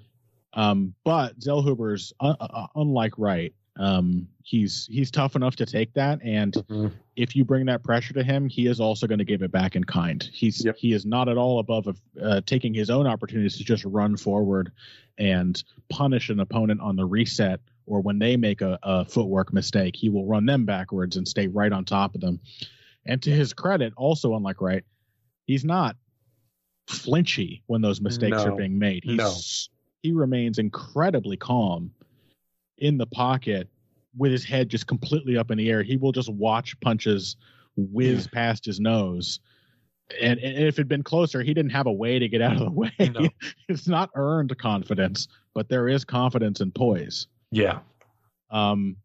Um, 0.57 0.94
but 1.04 1.38
Zellhuber's 1.38 2.12
uh, 2.18 2.34
uh, 2.40 2.66
unlike 2.74 3.12
Wright. 3.18 3.54
Um, 3.78 4.26
he's 4.42 4.88
he's 4.90 5.11
tough 5.11 5.36
enough 5.36 5.54
to 5.57 5.66
take 5.66 5.92
that, 5.92 6.20
and 6.22 6.54
Mhm. 6.54 6.92
if 7.14 7.36
you 7.36 7.44
bring 7.44 7.66
that 7.66 7.82
pressure 7.82 8.14
to 8.14 8.24
him, 8.24 8.48
he 8.48 8.66
is 8.68 8.80
also 8.80 9.07
going 9.07 9.18
to 9.18 9.24
give 9.26 9.42
it 9.42 9.52
back 9.52 9.76
in 9.76 9.84
kind. 9.84 10.26
He's 10.32 10.64
Yep. 10.64 10.76
he 10.78 10.94
is 10.94 11.04
not 11.04 11.28
at 11.28 11.36
all 11.36 11.59
above 11.59 11.86
of 11.86 12.00
uh, 12.20 12.40
taking 12.46 12.72
his 12.72 12.88
own 12.88 13.07
opportunities 13.07 13.59
to 13.59 13.64
just 13.64 13.84
run 13.84 14.16
forward 14.16 14.72
and 15.18 15.62
punish 15.90 16.30
an 16.30 16.40
opponent 16.40 16.80
on 16.80 16.96
the 16.96 17.04
reset 17.04 17.61
or 17.84 18.00
when 18.00 18.18
they 18.18 18.36
make 18.38 18.62
a, 18.62 18.78
a 18.82 19.04
footwork 19.04 19.52
mistake, 19.52 19.94
he 19.94 20.09
will 20.09 20.24
run 20.26 20.44
them 20.46 20.64
backwards 20.64 21.16
and 21.16 21.28
stay 21.28 21.46
right 21.46 21.72
on 21.72 21.84
top 21.84 22.14
of 22.14 22.20
them. 22.22 22.40
And 23.04 23.22
to 23.22 23.30
his 23.30 23.52
credit, 23.52 23.92
also 23.96 24.34
unlike 24.34 24.61
Wright, 24.61 24.84
he's 25.46 25.64
not 25.64 25.96
flinchy 26.88 27.62
when 27.66 27.82
those 27.82 28.00
mistakes 28.00 28.38
No. 28.38 28.52
are 28.52 28.57
being 28.57 28.78
made. 28.78 29.04
He's, 29.04 29.16
No. 29.16 29.32
He 30.07 30.12
remains 30.12 30.61
incredibly 30.61 31.36
calm 31.36 31.90
in 32.78 32.96
the 32.96 33.07
pocket 33.07 33.68
with 34.16 34.30
his 34.30 34.44
head 34.44 34.68
just 34.68 34.86
completely 34.86 35.36
up 35.36 35.50
in 35.50 35.59
the 35.59 35.68
air. 35.68 35.82
He 35.82 35.96
will 35.96 36.12
just 36.12 36.32
watch 36.32 36.78
punches 36.78 37.34
whiz 37.76 38.28
past 38.28 38.66
his 38.66 38.78
nose. 38.78 39.40
And, 40.22 40.38
and 40.38 40.64
if 40.64 40.74
it 40.74 40.82
had 40.82 40.88
been 40.88 41.02
closer, 41.02 41.42
he 41.42 41.52
didn't 41.52 41.72
have 41.72 41.88
a 41.88 41.92
way 41.92 42.20
to 42.20 42.28
get 42.28 42.40
out 42.40 42.52
of 42.52 42.61
the 42.61 42.70
way. 42.70 42.92
No. 43.00 43.28
it's 43.68 43.88
not 43.88 44.11
earned 44.14 44.57
confidence, 44.59 45.26
but 45.54 45.68
there 45.68 45.88
is 45.88 46.04
confidence 46.04 46.61
and 46.61 46.72
poise. 46.72 47.26
Yeah. 47.50 47.80
Um, 48.52 48.98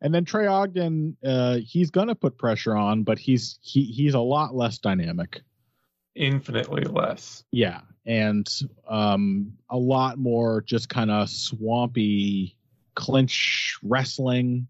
and 0.00 0.12
then 0.12 0.24
Trey 0.24 0.48
Ogden, 0.48 1.16
uh, 1.24 1.58
he's 1.64 1.92
gonna 1.92 2.16
put 2.16 2.36
pressure 2.36 2.76
on, 2.76 3.04
but 3.04 3.20
he's 3.20 3.60
he 3.62 3.84
he's 3.84 4.14
a 4.14 4.20
lot 4.20 4.56
less 4.56 4.78
dynamic. 4.78 5.40
Infinitely 6.16 6.82
less. 6.82 7.44
Yeah, 7.52 7.82
and 8.06 8.48
um, 8.88 9.52
a 9.70 9.76
lot 9.78 10.18
more 10.18 10.60
just 10.62 10.88
kind 10.88 11.10
of 11.10 11.28
swampy 11.28 12.56
clinch 12.94 13.78
wrestling, 13.82 14.66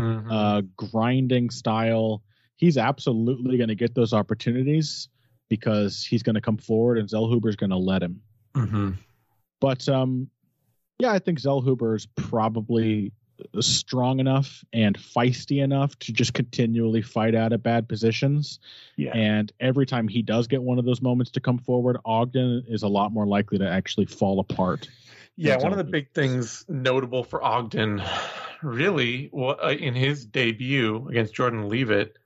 Mhm. 0.00 0.26
uh, 0.30 0.62
grinding 0.76 1.50
style. 1.50 2.22
He's 2.56 2.78
absolutely 2.78 3.56
going 3.56 3.68
to 3.68 3.74
get 3.74 3.94
those 3.94 4.12
opportunities 4.12 5.08
because 5.48 6.04
he's 6.04 6.22
going 6.22 6.34
to 6.34 6.40
come 6.40 6.56
forward 6.56 6.98
and 6.98 7.08
Zellhuber's 7.08 7.56
going 7.56 7.70
to 7.70 7.76
let 7.76 8.02
him. 8.02 8.20
Mhm. 8.54 8.96
But 9.60 9.88
um, 9.88 10.30
yeah, 11.00 11.10
I 11.12 11.18
think 11.18 11.40
Zellhuber 11.40 11.96
is 11.96 12.06
probably 12.06 13.12
strong 13.60 14.20
enough 14.20 14.64
and 14.72 14.96
feisty 14.98 15.62
enough 15.62 15.98
to 16.00 16.12
just 16.12 16.34
continually 16.34 17.02
fight 17.02 17.34
out 17.34 17.52
of 17.52 17.62
bad 17.62 17.88
positions. 17.88 18.58
Yeah. 18.96 19.16
And 19.16 19.52
every 19.60 19.86
time 19.86 20.08
he 20.08 20.22
does 20.22 20.46
get 20.46 20.62
one 20.62 20.78
of 20.78 20.84
those 20.84 21.00
moments 21.00 21.30
to 21.32 21.40
come 21.40 21.58
forward, 21.58 21.98
Ogden 22.04 22.64
is 22.68 22.82
a 22.82 22.88
lot 22.88 23.12
more 23.12 23.26
likely 23.26 23.58
to 23.58 23.68
actually 23.68 24.06
fall 24.06 24.40
apart. 24.40 24.88
Yeah, 25.36 25.56
one 25.58 25.70
of 25.70 25.78
the 25.78 25.84
big 25.84 26.12
things 26.12 26.64
notable 26.68 27.22
for 27.22 27.42
Ogden, 27.42 28.02
really, 28.60 29.30
uh, 29.32 29.68
in 29.78 29.94
his 29.94 30.24
debut 30.24 31.06
against 31.08 31.32
Jordan 31.32 31.68
Leavitt, 31.68 32.16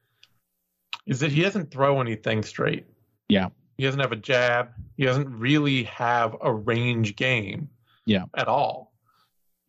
is 1.07 1.21
that 1.21 1.31
he 1.31 1.43
doesn't 1.43 1.71
throw 1.71 2.01
anything 2.01 2.43
straight. 2.43 2.87
Yeah. 3.29 3.49
He 3.77 3.85
doesn't 3.85 4.01
have 4.01 4.13
a 4.13 4.17
jab. 4.17 4.71
He 4.97 5.05
doesn't 5.05 5.29
really 5.29 5.83
have 5.85 6.37
a 6.41 6.53
range 6.53 7.17
game. 7.17 7.69
Yeah. 8.07 8.25
At 8.35 8.49
all. 8.49 8.92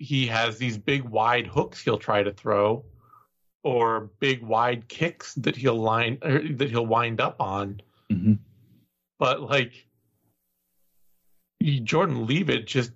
He 0.04 0.28
has 0.28 0.58
these 0.58 0.78
big 0.78 1.04
wide 1.04 1.48
hooks 1.48 1.82
he'll 1.82 1.98
try 1.98 2.24
to 2.24 2.34
throw, 2.34 2.84
or 3.64 4.12
big 4.20 4.44
wide 4.44 4.90
kicks 4.90 5.34
that 5.36 5.56
he'll 5.56 5.82
line 5.82 6.18
or 6.22 6.40
that 6.42 6.70
he'll 6.70 6.86
wind 6.86 7.22
up 7.22 7.40
on. 7.42 7.80
Mhm. 8.12 8.40
But 9.18 9.42
like 9.44 9.88
he- 11.60 11.80
Jordan 11.80 12.28
Leavitt 12.28 12.68
just 12.68 12.92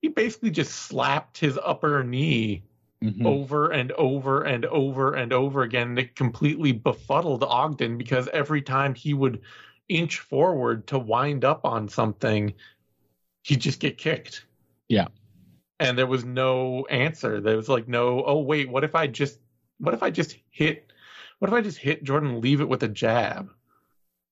he 0.00 0.08
basically 0.08 0.50
just 0.50 0.72
slapped 0.74 1.38
his 1.38 1.58
upper 1.62 2.02
knee 2.02 2.62
Mhm. 3.02 3.26
over 3.26 3.70
and 3.70 3.92
over 3.92 4.44
and 4.44 4.64
over 4.66 5.14
and 5.14 5.32
over 5.32 5.62
again. 5.62 5.88
And 5.88 5.98
it 5.98 6.14
completely 6.16 6.72
befuddled 6.72 7.42
Ogden 7.42 7.98
because 7.98 8.28
every 8.28 8.62
time 8.62 8.94
he 8.94 9.12
would 9.12 9.42
inch 9.88 10.20
forward 10.20 10.86
to 10.86 10.98
wind 10.98 11.44
up 11.44 11.66
on 11.66 11.88
something, 11.88 12.54
he'd 13.42 13.60
just 13.60 13.80
get 13.80 13.98
kicked. 13.98 14.46
Yeah. 14.88 15.08
And 15.80 15.98
there 15.98 16.06
was 16.06 16.24
no 16.24 16.86
answer. 16.86 17.40
There 17.40 17.56
was 17.56 17.68
like 17.68 17.88
no, 17.88 18.22
oh 18.24 18.40
wait, 18.40 18.68
what 18.68 18.84
if 18.84 18.94
I 18.94 19.06
just 19.06 19.38
what 19.78 19.94
if 19.94 20.02
I 20.02 20.10
just 20.10 20.36
hit 20.50 20.92
what 21.38 21.48
if 21.48 21.54
I 21.54 21.60
just 21.60 21.78
hit 21.78 22.04
Jordan 22.04 22.40
Leavitt 22.40 22.68
with 22.68 22.82
a 22.82 22.88
jab? 22.88 23.50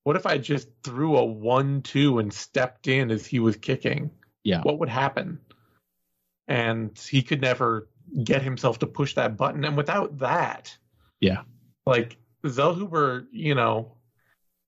What 0.03 0.15
if 0.15 0.25
I 0.25 0.37
just 0.37 0.67
threw 0.83 1.17
a 1.17 1.23
one 1.25 1.81
two 1.81 2.19
and 2.19 2.33
stepped 2.33 2.87
in 2.87 3.11
as 3.11 3.25
he 3.25 3.39
was 3.39 3.55
kicking? 3.57 4.11
Yeah. 4.43 4.61
What 4.61 4.79
would 4.79 4.89
happen? 4.89 5.39
And 6.47 6.97
he 6.97 7.21
could 7.21 7.41
never 7.41 7.87
get 8.23 8.41
himself 8.41 8.79
to 8.79 8.87
push 8.87 9.15
that 9.15 9.37
button. 9.37 9.63
And 9.63 9.77
without 9.77 10.19
that, 10.19 10.75
Yeah. 11.21 11.43
like 11.85 12.17
Zellhuber, 12.43 13.27
you 13.31 13.55
know, 13.55 13.93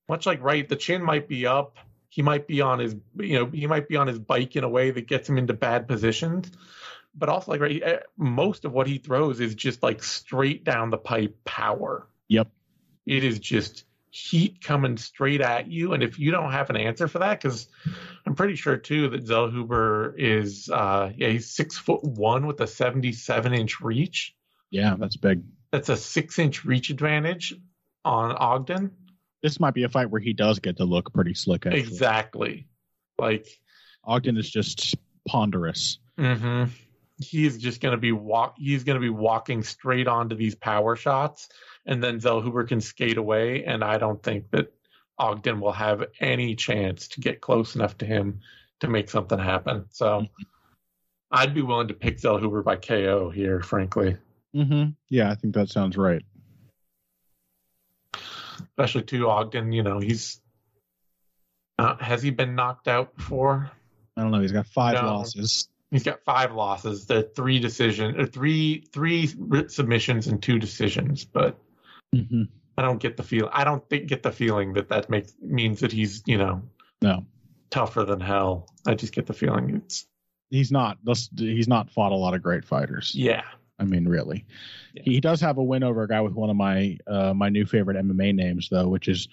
much 0.08 0.26
like 0.26 0.42
Wright, 0.42 0.68
the 0.68 0.78
chin 0.78 1.04
might 1.04 1.28
be 1.28 1.46
up. 1.46 1.78
He 2.16 2.22
might 2.22 2.48
be 2.48 2.62
on 2.62 2.80
his, 2.80 2.96
you 3.18 3.38
know, 3.38 3.46
he 3.48 3.68
might 3.68 3.90
be 3.90 3.98
on 3.98 4.08
his 4.08 4.18
bike 4.18 4.56
in 4.56 4.64
a 4.64 4.70
way 4.70 4.90
that 4.90 5.06
gets 5.06 5.28
him 5.28 5.38
into 5.38 5.54
bad 5.54 5.86
positions. 5.86 6.50
But 7.14 7.28
also, 7.28 7.52
like, 7.52 7.60
Wright, 7.60 7.84
eh, 7.84 8.00
most 8.16 8.64
of 8.64 8.72
what 8.72 8.88
he 8.88 9.00
throws 9.00 9.42
is 9.42 9.54
just 9.54 9.84
like 9.84 10.02
straight 10.02 10.64
down 10.64 10.92
the 10.92 10.98
pipe 10.98 11.36
power. 11.44 12.08
Yep. 12.30 12.48
It 13.06 13.26
is 13.26 13.40
just 13.40 13.84
heat 14.12 14.64
coming 14.64 14.96
straight 14.96 15.42
at 15.42 15.68
you. 15.68 15.92
And 15.92 16.02
if 16.02 16.18
you 16.18 16.32
don't 16.32 16.54
have 16.54 16.70
an 16.70 16.78
answer 16.78 17.10
for 17.10 17.20
that, 17.20 17.42
because 17.42 17.68
I'm 18.26 18.34
pretty 18.34 18.56
sure 18.56 18.78
too 18.78 19.10
that 19.10 19.26
Zellhuber 19.26 20.14
is, 20.18 20.70
uh, 20.70 21.12
yeah, 21.18 21.28
he's 21.28 21.50
six 21.50 21.78
foot 21.78 22.02
one 22.02 22.48
with 22.48 22.62
a 22.62 22.68
77 22.68 23.54
inch 23.54 23.82
reach. 23.82 24.34
Yeah, 24.70 24.96
that's 24.98 25.18
big. 25.18 25.44
That's 25.72 25.90
a 25.90 25.98
six 25.98 26.40
inch 26.40 26.64
reach 26.64 26.92
advantage 26.92 27.56
on 28.06 28.32
Ogden. 28.32 28.92
This 29.46 29.60
might 29.60 29.76
be 29.76 29.84
a 29.84 29.90
fight 29.90 30.10
where 30.10 30.20
he 30.20 30.34
does 30.34 30.58
get 30.58 30.78
to 30.78 30.86
look 30.86 31.14
pretty 31.14 31.36
slick. 31.36 31.68
Actually. 31.68 31.82
Exactly. 31.82 32.68
Like, 33.20 33.46
Ogden 34.04 34.38
is 34.38 34.50
just 34.50 34.96
ponderous. 35.28 36.00
mhm. 36.18 36.72
he's 37.20 37.60
just 37.60 37.80
going 37.80 37.92
to 37.92 38.02
be 38.02 38.12
walk. 38.12 38.56
He's 38.58 38.84
going 38.84 38.96
to 38.96 39.00
be 39.00 39.12
walking 39.12 39.62
straight 39.62 40.08
onto 40.08 40.36
these 40.36 40.56
power 40.56 40.96
shots, 40.96 41.48
and 41.86 42.04
then 42.04 42.20
Zell 42.20 42.42
Zellhuber 42.42 42.68
can 42.68 42.82
skate 42.82 43.18
away. 43.18 43.64
And 43.66 43.84
I 43.84 44.00
don't 44.00 44.22
think 44.24 44.50
that 44.50 44.74
Ogden 45.20 45.60
will 45.60 45.74
have 45.74 46.06
any 46.20 46.56
chance 46.56 47.08
to 47.10 47.22
get 47.22 47.40
close 47.40 47.76
enough 47.76 48.00
to 48.00 48.06
him 48.08 48.40
to 48.80 48.88
make 48.88 49.12
something 49.12 49.38
happen. 49.38 49.86
So, 49.92 50.26
I'd 51.30 51.54
be 51.54 51.62
willing 51.62 51.90
to 51.90 51.94
pick 51.94 52.18
Zell 52.18 52.40
Zellhuber 52.40 52.64
by 52.64 52.78
KO 52.78 53.30
here, 53.30 53.62
frankly. 53.62 54.18
Mm-hmm. 54.56 54.90
Yeah, 55.10 55.30
I 55.30 55.36
think 55.36 55.54
that 55.54 55.70
sounds 55.70 55.98
right. 55.98 56.24
Especially 58.60 59.04
to 59.04 59.30
Ogden. 59.30 59.72
You 59.72 59.84
know, 59.84 60.00
he's. 60.00 60.42
Uh, 61.78 61.96
has 61.98 62.24
he 62.24 62.30
been 62.32 62.56
knocked 62.56 62.88
out 62.88 63.16
before? 63.16 63.70
I 64.18 64.22
don't 64.22 64.32
know. 64.32 64.40
He's 64.40 64.52
got 64.54 64.68
five 64.68 64.94
No. 64.96 65.18
losses. 65.18 65.68
He's 65.92 66.04
got 66.04 66.24
five 66.24 66.54
losses. 66.54 67.06
The 67.06 67.24
three 67.24 67.60
decision, 67.60 68.20
or 68.20 68.26
three 68.26 68.86
three 68.94 69.28
submissions 69.68 70.28
and 70.28 70.42
two 70.42 70.60
decisions. 70.60 71.26
But 71.26 71.58
Mm-hmm. 72.16 72.44
I 72.78 72.82
don't 72.82 73.00
get 73.02 73.18
the 73.18 73.24
feel. 73.24 73.50
I 73.52 73.64
don't 73.66 73.88
think, 73.90 74.08
get 74.08 74.24
the 74.24 74.32
feeling 74.32 74.74
that 74.74 74.88
that 74.90 75.10
makes 75.10 75.34
means 75.42 75.82
that 75.82 75.92
he's 75.92 76.24
you 76.26 76.38
know 76.38 76.62
No, 77.02 77.26
tougher 77.70 78.06
than 78.06 78.22
hell. 78.22 78.70
I 78.88 78.94
just 78.96 79.14
get 79.14 79.26
the 79.26 79.34
feeling 79.34 79.76
it's 79.84 80.06
he's 80.50 80.72
not. 80.72 80.98
He's 81.36 81.68
not 81.68 81.90
fought 81.92 82.14
a 82.14 82.16
lot 82.16 82.34
of 82.36 82.42
great 82.42 82.64
fighters. 82.66 83.14
yeah. 83.16 83.44
I 83.80 83.84
mean, 83.84 84.08
really. 84.08 84.46
Yeah. 84.94 85.04
He 85.04 85.20
does 85.20 85.42
have 85.42 85.58
a 85.58 85.64
win 85.64 85.84
over 85.84 86.04
a 86.04 86.08
guy 86.08 86.22
with 86.22 86.34
one 86.34 86.50
of 86.50 86.56
my 86.56 86.98
uh, 87.08 87.34
my 87.34 87.50
new 87.50 87.66
favorite 87.66 87.98
MMA 87.98 88.34
names, 88.34 88.70
though, 88.70 88.88
which 88.88 89.08
is 89.08 89.28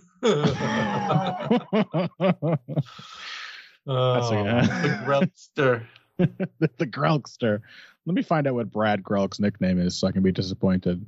the 3.86 5.02
Grelster. 5.06 5.86
the 6.18 6.88
Grelkster. 6.88 7.62
Let 8.06 8.16
me 8.16 8.22
find 8.22 8.48
out 8.48 8.56
what 8.56 8.72
Brad 8.72 9.02
Grelk's 9.02 9.40
nickname 9.40 9.80
is, 9.80 9.98
so 9.98 10.08
I 10.08 10.12
can 10.12 10.24
be 10.24 10.32
disappointed. 10.32 11.06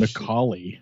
Macaulay. 0.00 0.80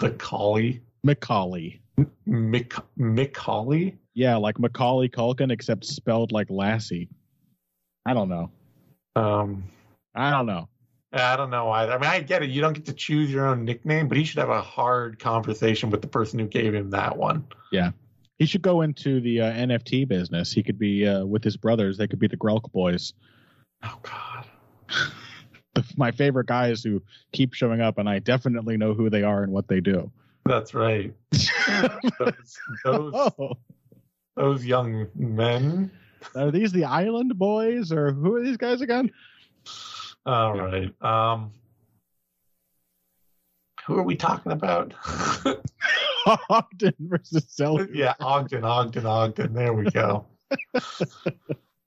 the. 0.00 0.80
Macaulay. 1.04 1.82
Mick 2.26 2.82
Mick 2.98 3.36
Hawley. 3.36 3.98
Yeah, 4.14 4.36
like 4.36 4.58
Macaulay 4.58 5.08
Culkin, 5.08 5.52
except 5.52 5.84
spelled 5.84 6.32
like 6.32 6.50
Lassie. 6.50 7.08
I 8.06 8.14
don't 8.14 8.28
know. 8.28 8.50
Um, 9.16 9.64
I 10.14 10.30
don't 10.30 10.46
know. 10.46 10.68
I 11.12 11.36
don't 11.36 11.50
know 11.50 11.70
either. 11.70 11.92
I 11.92 11.98
mean, 11.98 12.10
I 12.10 12.20
get 12.20 12.42
it. 12.42 12.50
You 12.50 12.62
don't 12.62 12.72
get 12.72 12.86
to 12.86 12.94
choose 12.94 13.30
your 13.30 13.46
own 13.46 13.64
nickname, 13.64 14.08
but 14.08 14.16
he 14.16 14.24
should 14.24 14.38
have 14.38 14.48
a 14.48 14.62
hard 14.62 15.18
conversation 15.18 15.90
with 15.90 16.00
the 16.00 16.08
person 16.08 16.38
who 16.38 16.46
gave 16.46 16.74
him 16.74 16.90
that 16.90 17.16
one. 17.16 17.46
Yeah. 17.70 17.90
He 18.38 18.46
should 18.46 18.62
go 18.62 18.80
into 18.80 19.20
the 19.20 19.42
uh, 19.42 19.52
NFT 19.52 20.08
business. 20.08 20.52
He 20.52 20.62
could 20.62 20.78
be 20.78 21.06
uh, 21.06 21.24
with 21.24 21.44
his 21.44 21.56
brothers. 21.56 21.98
They 21.98 22.08
could 22.08 22.18
be 22.18 22.28
the 22.28 22.36
Grelk 22.36 22.72
boys. 22.72 23.12
Oh 23.84 23.98
God. 24.02 24.46
My 25.96 26.10
favorite 26.10 26.46
guys 26.46 26.82
who 26.82 27.02
keep 27.32 27.52
showing 27.54 27.80
up, 27.80 27.98
and 27.98 28.08
I 28.08 28.18
definitely 28.18 28.76
know 28.76 28.94
who 28.94 29.10
they 29.10 29.22
are 29.22 29.42
and 29.42 29.52
what 29.52 29.68
they 29.68 29.80
do. 29.80 30.10
That's 30.44 30.74
right. 30.74 31.14
those, 31.30 32.58
those, 32.84 33.12
oh, 33.14 33.52
those 34.34 34.64
young 34.64 35.08
men. 35.14 35.90
Are 36.34 36.50
these 36.50 36.72
the 36.72 36.84
Island 36.84 37.38
boys, 37.38 37.92
or 37.92 38.12
who 38.12 38.34
are 38.36 38.42
these 38.42 38.56
guys 38.56 38.80
again? 38.80 39.10
All 40.26 40.56
right. 40.58 40.92
Um, 41.02 41.52
who 43.86 43.96
are 43.98 44.02
we 44.04 44.14
talking 44.16 44.52
about? 44.52 44.94
Ogden 46.48 46.94
versus 47.00 47.46
Zelda. 47.50 47.88
yeah, 47.92 48.14
Ogden, 48.20 48.64
Ogden, 48.64 49.06
Ogden. 49.06 49.52
There 49.52 49.72
we 49.72 49.90
go. 49.90 50.26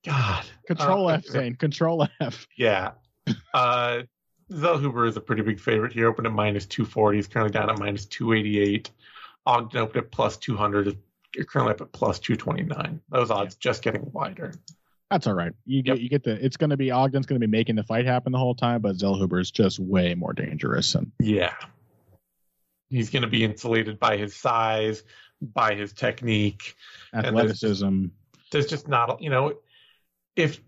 God. 0.06 0.46
Control 0.68 1.08
Uh, 1.08 1.14
F, 1.14 1.26
Zane. 1.26 1.56
Control 1.56 2.08
F. 2.20 2.46
Yeah. 2.58 2.92
Uh, 3.54 4.02
Zellhuber 4.52 5.08
is 5.08 5.18
a 5.18 5.22
pretty 5.22 5.42
big 5.42 5.60
favorite. 5.60 5.94
He 5.94 6.04
opened 6.04 6.28
at 6.28 6.34
minus 6.34 6.66
240. 6.66 7.18
He's 7.18 7.28
currently 7.28 7.52
down 7.52 7.70
at 7.70 7.80
minus 7.80 8.06
288. 8.06 8.92
Ogden 9.46 9.80
opened 9.82 10.04
at 10.06 10.12
plus 10.12 10.38
200. 10.38 10.98
You're 11.36 11.46
currently 11.46 11.74
up 11.74 11.82
at 11.82 11.92
plus 11.92 12.20
229. 12.20 13.02
Those 13.10 13.30
odds 13.32 13.56
just 13.56 13.82
getting 13.84 14.10
wider. 14.12 14.54
That's 15.12 15.28
all 15.28 15.34
right. 15.34 15.52
You 15.66 15.84
get 15.84 15.96
Yep. 15.98 16.04
you 16.04 16.10
get 16.10 16.24
the. 16.24 16.44
It's 16.44 16.58
going 16.58 16.70
to 16.72 16.78
be 16.78 16.92
Ogden's 16.92 17.26
going 17.26 17.40
to 17.40 17.46
be 17.48 17.52
making 17.52 17.76
the 17.76 17.84
fight 17.84 18.06
happen 18.06 18.32
the 18.32 18.40
whole 18.40 18.56
time, 18.56 18.82
but 18.82 18.96
Zellhuber 18.96 19.40
is 19.40 19.52
just 19.52 19.80
way 19.80 20.16
more 20.16 20.34
dangerous. 20.34 20.96
And 20.96 21.12
Yeah. 21.20 21.54
He's 22.90 23.10
going 23.10 23.24
to 23.24 23.30
be 23.30 23.44
insulated 23.44 24.00
by 24.00 24.18
his 24.18 24.36
size, 24.36 25.04
by 25.42 25.76
his 25.76 25.92
technique. 25.94 26.76
there's- 27.12 27.26
athleticism. 27.28 28.06
There's 28.52 28.68
just 28.68 28.88
not, 28.88 29.22
you 29.22 29.30
know, 29.30 29.54
if 30.36 30.62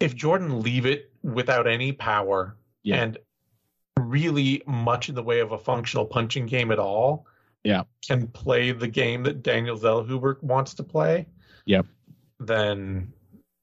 if 0.00 0.14
Jordan 0.14 0.60
Leavitt 0.62 1.10
without 1.22 1.66
any 1.66 1.92
power 1.92 2.56
Yeah. 2.84 3.02
and 3.02 3.18
really 3.98 4.62
much 4.66 5.08
in 5.08 5.16
the 5.16 5.22
way 5.24 5.40
of 5.40 5.50
a 5.52 5.58
functional 5.58 6.06
punching 6.06 6.46
game 6.46 6.70
at 6.70 6.78
all, 6.78 7.26
Yeah. 7.68 7.82
can 8.06 8.26
play 8.28 8.72
the 8.72 8.88
game 8.88 9.22
that 9.24 9.42
Daniel 9.42 9.78
Zellhuber 9.78 10.42
wants 10.42 10.72
to 10.74 10.82
play, 10.82 11.26
Yep. 11.66 11.84
then 12.40 13.12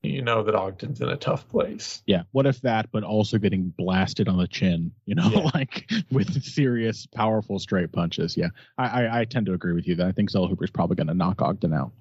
you 0.03 0.21
know 0.21 0.43
that 0.43 0.53
Ogden's 0.53 1.01
in 1.01 1.09
a 1.09 1.17
tough 1.17 1.49
place. 1.49 2.03
Yeah. 2.05 2.23
What 2.31 2.45
if 2.45 2.61
that, 2.61 2.91
but 2.91 3.03
also 3.03 3.39
getting 3.39 3.73
blasted 3.75 4.27
on 4.29 4.37
the 4.37 4.47
chin? 4.47 4.91
You 5.07 5.15
know, 5.15 5.27
Yeah. 5.33 5.49
like 5.55 5.89
with 6.11 6.43
serious, 6.43 7.07
powerful 7.07 7.57
straight 7.57 7.91
punches. 7.91 8.37
Yeah, 8.37 8.49
I 8.77 8.85
I, 9.05 9.19
I 9.21 9.25
tend 9.25 9.47
to 9.47 9.53
agree 9.53 9.73
with 9.73 9.87
you. 9.87 9.95
That 9.95 10.05
I 10.07 10.11
think 10.11 10.29
Zellhuber's 10.29 10.69
probably 10.69 10.95
going 10.97 11.07
to 11.07 11.15
knock 11.15 11.41
Ogden 11.41 11.73
out. 11.73 11.91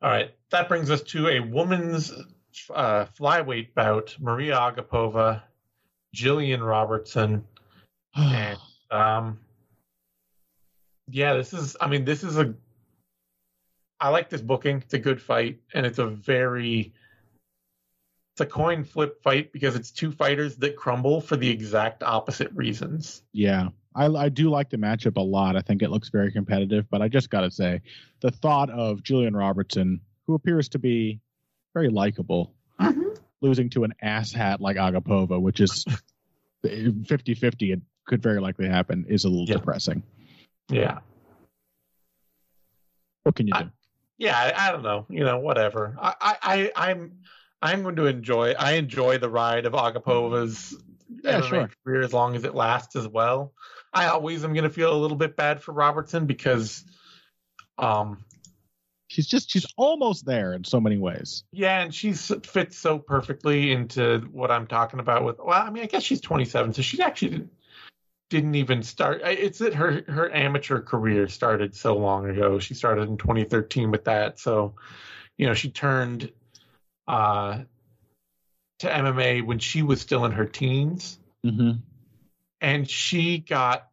All 0.00 0.10
right, 0.10 0.30
that 0.50 0.68
brings 0.68 0.90
us 0.90 1.02
to 1.02 1.28
a 1.28 1.40
woman's 1.40 2.12
uh, 2.74 3.04
flyweight 3.18 3.74
bout: 3.74 4.16
Maria 4.18 4.56
Agapova, 4.56 5.42
Gillian 6.14 6.62
Robertson. 6.62 7.44
And, 8.16 8.58
um, 8.90 9.38
yeah, 11.12 11.34
this 11.34 11.52
is. 11.52 11.76
I 11.80 11.86
mean, 11.88 12.04
this 12.04 12.24
is 12.24 12.38
a. 12.38 12.54
I 14.00 14.08
like 14.08 14.30
this 14.30 14.40
booking. 14.40 14.78
It's 14.78 14.94
a 14.94 14.98
good 14.98 15.20
fight, 15.20 15.60
and 15.74 15.86
it's 15.86 15.98
a 15.98 16.06
very. 16.06 16.92
It's 18.34 18.40
a 18.40 18.46
coin 18.46 18.82
flip 18.82 19.22
fight 19.22 19.52
because 19.52 19.76
it's 19.76 19.90
two 19.90 20.10
fighters 20.10 20.56
that 20.56 20.74
crumble 20.74 21.20
for 21.20 21.36
the 21.36 21.50
exact 21.50 22.02
opposite 22.02 22.50
reasons. 22.54 23.22
Yeah, 23.32 23.68
I, 23.94 24.06
I 24.06 24.28
do 24.30 24.48
like 24.48 24.70
the 24.70 24.78
matchup 24.78 25.18
a 25.18 25.20
lot. 25.20 25.54
I 25.54 25.60
think 25.60 25.82
it 25.82 25.90
looks 25.90 26.08
very 26.08 26.32
competitive, 26.32 26.86
but 26.90 27.02
I 27.02 27.08
just 27.08 27.28
got 27.28 27.42
to 27.42 27.50
say, 27.50 27.82
the 28.20 28.30
thought 28.30 28.70
of 28.70 29.02
Gillian 29.02 29.36
Robertson, 29.36 30.00
who 30.26 30.34
appears 30.34 30.70
to 30.70 30.78
be 30.78 31.20
very 31.74 31.90
likable, 31.90 32.54
mm-hmm. 32.80 33.10
losing 33.42 33.68
to 33.70 33.84
an 33.84 33.92
asshat 34.02 34.60
like 34.60 34.78
Agapova, 34.78 35.38
which 35.38 35.60
is 35.60 35.84
50 36.62 37.34
50, 37.34 37.72
it 37.72 37.80
could 38.06 38.22
very 38.22 38.40
likely 38.40 38.66
happen, 38.66 39.04
is 39.10 39.24
a 39.24 39.28
little 39.28 39.46
Yeah. 39.46 39.56
depressing. 39.56 40.02
Yeah, 40.72 40.98
What 43.24 43.34
can 43.34 43.46
you 43.46 43.52
do? 43.54 43.70
yeah. 44.18 44.36
I, 44.36 44.68
I 44.68 44.72
don't 44.72 44.82
know. 44.82 45.06
You 45.08 45.24
know, 45.24 45.38
whatever. 45.38 45.96
I, 46.00 46.14
I, 46.20 46.36
I 46.42 46.90
I'm, 46.90 47.18
I'm 47.60 47.82
going 47.82 47.96
to 47.96 48.06
enjoy. 48.06 48.52
I 48.58 48.72
enjoy 48.72 49.18
the 49.18 49.28
ride 49.28 49.66
of 49.66 49.74
Agapova's 49.74 50.74
Yeah, 51.22 51.40
sure. 51.42 51.70
career 51.84 52.02
as 52.02 52.12
long 52.12 52.34
as 52.36 52.44
it 52.44 52.54
lasts 52.54 52.96
as 52.96 53.06
well. 53.06 53.52
I 53.92 54.06
always 54.06 54.42
am 54.44 54.54
going 54.54 54.64
to 54.64 54.70
feel 54.70 54.92
a 54.92 54.96
little 54.98 55.16
bit 55.16 55.36
bad 55.36 55.62
for 55.62 55.72
Robertson 55.72 56.26
because, 56.26 56.84
um, 57.78 58.24
She's 59.08 59.26
just, 59.26 59.50
she's 59.50 59.66
almost 59.76 60.24
there 60.24 60.54
in 60.54 60.64
so 60.64 60.80
many 60.80 60.96
ways. 60.96 61.44
yeah, 61.52 61.82
and 61.82 61.94
she's 61.94 62.32
fits 62.46 62.78
so 62.78 62.98
perfectly 62.98 63.70
into 63.72 64.20
what 64.32 64.50
I'm 64.50 64.66
talking 64.66 65.00
about. 65.00 65.22
With 65.22 65.36
well, 65.38 65.50
I 65.62 65.68
mean, 65.68 65.82
I 65.82 65.86
guess 65.86 66.02
she's 66.02 66.22
27, 66.22 66.72
so 66.72 66.80
she 66.80 67.02
actually 67.02 67.46
didn't, 68.32 68.54
even 68.54 68.82
start. 68.82 69.20
It's 69.24 69.58
that 69.58 69.74
her 69.74 70.02
her 70.08 70.34
amateur 70.34 70.80
career 70.80 71.28
started 71.28 71.74
so 71.76 71.96
long 71.96 72.28
ago. 72.28 72.58
She 72.58 72.74
started 72.74 73.08
in 73.08 73.16
2013 73.16 73.90
with 73.90 74.04
that, 74.04 74.40
so 74.40 74.74
you 75.36 75.46
know 75.46 75.54
she 75.54 75.70
turned 75.70 76.32
uh, 77.06 77.62
to 78.80 78.86
MMA 78.88 79.44
when 79.44 79.58
she 79.58 79.82
was 79.82 80.00
still 80.00 80.24
in 80.24 80.32
her 80.32 80.46
teens. 80.46 81.18
Mm-hmm. 81.44 81.72
and 82.60 82.88
she 82.88 83.38
got 83.38 83.88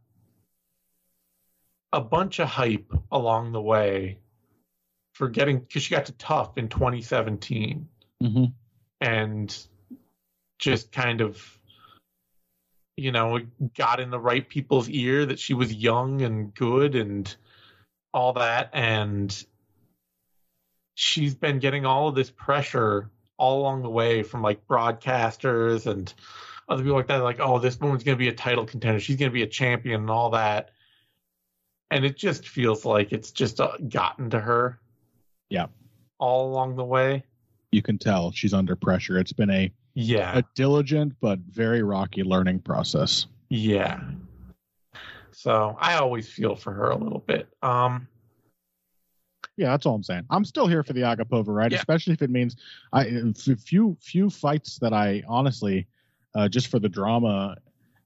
a 1.91 1.99
bunch 1.99 2.37
of 2.37 2.47
hype 2.47 2.93
along 3.11 3.51
the 3.53 3.61
way 3.61 4.19
for 5.13 5.29
getting 5.29 5.59
because 5.59 5.81
she 5.81 5.95
got 5.95 6.05
to 6.05 6.11
TUF 6.11 6.57
in 6.57 6.69
2017 6.69 7.87
Mm-hmm. 8.21 8.45
and 9.01 9.67
just 10.59 10.91
kind 10.91 11.21
of 11.21 11.58
you 12.99 13.11
know 13.11 13.39
got 13.77 13.99
in 13.99 14.09
the 14.09 14.19
right 14.19 14.47
people's 14.47 14.89
ear 14.89 15.25
that 15.25 15.39
she 15.39 15.53
was 15.53 15.73
young 15.73 16.21
and 16.21 16.53
good 16.53 16.95
and 16.95 17.33
all 18.13 18.33
that. 18.33 18.69
And 18.73 19.45
she's 20.95 21.35
been 21.35 21.59
getting 21.59 21.85
all 21.85 22.09
of 22.09 22.15
this 22.15 22.29
pressure 22.31 23.09
all 23.37 23.61
along 23.61 23.83
the 23.83 23.89
way 23.89 24.23
from 24.23 24.41
like 24.41 24.67
broadcasters 24.67 25.87
and 25.87 26.13
other 26.67 26.83
people 26.83 26.97
like 26.97 27.07
that 27.07 27.17
like 27.23 27.39
oh 27.39 27.57
this 27.57 27.79
woman's 27.79 28.03
going 28.03 28.17
to 28.17 28.19
be 28.19 28.27
a 28.27 28.33
title 28.33 28.65
contender. 28.65 28.99
She's 28.99 29.15
going 29.15 29.31
to 29.31 29.33
be 29.33 29.43
a 29.43 29.47
champion 29.47 30.01
and 30.01 30.09
all 30.09 30.31
that. 30.31 30.71
And 31.91 32.05
it 32.05 32.17
just 32.17 32.47
feels 32.47 32.85
like 32.85 33.11
it's 33.13 33.31
just 33.31 33.59
uh, 33.59 33.77
gotten 33.87 34.29
to 34.31 34.39
her. 34.39 34.79
Yeah. 35.49 35.67
all 36.19 36.51
along 36.51 36.75
the 36.75 36.85
way. 36.85 37.23
You 37.71 37.81
can 37.81 37.97
tell 37.97 38.31
she's 38.31 38.53
under 38.53 38.75
pressure. 38.75 39.17
It's 39.17 39.33
been 39.33 39.49
a, 39.49 39.71
yeah 39.99 40.37
a 40.37 40.43
diligent 40.55 41.13
but 41.19 41.39
very 41.39 41.83
rocky 41.83 42.23
learning 42.23 42.59
process. 42.59 43.27
Yeah. 43.49 43.99
So 45.31 45.75
I 45.79 45.95
always 45.95 46.29
feel 46.29 46.55
for 46.55 46.73
her 46.73 46.89
a 46.89 46.97
little 46.97 47.19
bit. 47.19 47.49
Um 47.61 48.07
Yeah, 49.57 49.71
that's 49.71 49.85
all 49.85 49.95
I'm 49.95 50.03
saying. 50.03 50.25
I'm 50.29 50.45
still 50.45 50.67
here 50.67 50.83
for 50.83 50.93
the 50.93 51.01
Agapova 51.01 51.47
right? 51.47 51.71
Yeah. 51.71 51.79
especially 51.79 52.13
if 52.13 52.21
it 52.21 52.29
means 52.29 52.55
I 52.93 53.21
few 53.65 53.97
few 54.01 54.29
fights 54.29 54.79
that 54.79 54.93
I 54.93 55.23
honestly, 55.27 55.87
uh, 56.33 56.47
just 56.47 56.67
for 56.67 56.79
the 56.79 56.89
drama 56.89 57.57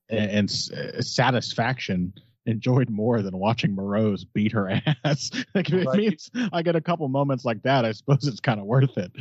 and, 0.08 0.30
and 0.30 0.50
uh, 0.76 1.00
satisfaction, 1.00 2.12
enjoyed 2.46 2.90
more 2.90 3.22
than 3.22 3.38
watching 3.38 3.74
Moroz 3.76 4.26
beat 4.34 4.52
her 4.52 4.68
ass. 5.04 5.30
like 5.54 5.70
if 5.70 5.74
it 5.74 5.94
means 5.94 6.30
I 6.52 6.62
get 6.62 6.76
a 6.76 6.80
couple 6.80 7.06
moments 7.08 7.44
like 7.44 7.62
that, 7.62 7.84
I 7.84 7.92
suppose 7.92 8.26
it's 8.26 8.40
kind 8.40 8.58
of 8.58 8.66
worth 8.66 8.98
it. 8.98 9.12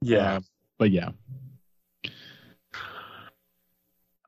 yeah. 0.00 0.36
Uh, 0.36 0.40
but 0.78 0.90
yeah. 0.90 1.10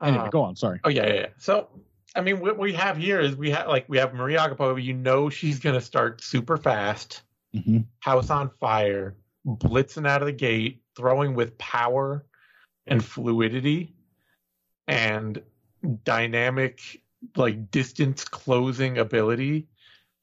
Anyway, 0.05 0.25
Uh, 0.25 0.31
go 0.31 0.43
on. 0.43 0.57
Sorry. 0.57 0.81
oh 0.85 0.89
yeah, 0.89 1.07
yeah, 1.07 1.15
yeah. 1.15 1.27
So 1.39 1.69
I 2.15 2.21
mean 2.21 2.41
what 2.41 2.59
we 2.59 2.73
have 2.75 2.97
here 2.97 3.21
is 3.21 3.35
we 3.37 3.51
have 3.51 3.67
like 3.69 3.89
we 3.89 3.99
have 3.99 4.15
Maria 4.15 4.39
Agapova, 4.39 4.83
you 4.83 4.93
know 4.95 5.31
she's 5.31 5.59
gonna 5.59 5.81
start 5.81 6.23
super 6.23 6.57
fast, 6.57 7.23
hmm 7.53 7.81
house 8.01 8.29
on 8.31 8.51
fire, 8.61 9.17
blitzing 9.47 10.07
out 10.07 10.21
of 10.21 10.27
the 10.27 10.33
gate, 10.33 10.83
throwing 10.95 11.35
with 11.35 11.57
power 11.57 12.25
and 12.87 13.03
fluidity 13.03 13.95
and 14.87 15.43
dynamic 16.05 17.03
like 17.37 17.71
distance 17.71 18.25
closing 18.25 18.99
ability 18.99 19.67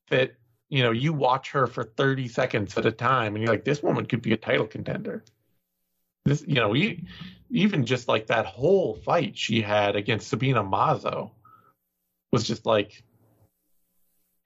that 0.09 0.35
you 0.69 0.83
know 0.83 0.91
you 0.91 1.13
watch 1.13 1.51
her 1.51 1.65
for 1.65 1.83
30 1.83 2.27
seconds 2.27 2.77
at 2.77 2.85
a 2.85 2.91
time 2.91 3.35
and 3.35 3.43
you're 3.43 3.51
like 3.51 3.65
this 3.65 3.81
woman 3.81 4.05
could 4.05 4.21
be 4.21 4.33
a 4.33 4.37
title 4.37 4.67
contender 4.67 5.23
this 6.25 6.43
you 6.47 6.55
know 6.55 6.75
even 7.49 7.85
just 7.85 8.07
like 8.07 8.27
that 8.27 8.45
whole 8.45 8.95
fight 8.95 9.37
she 9.37 9.61
had 9.61 9.95
against 9.95 10.29
Sabina 10.29 10.63
Mazo 10.63 11.31
was 12.31 12.45
just 12.45 12.65
like 12.65 13.03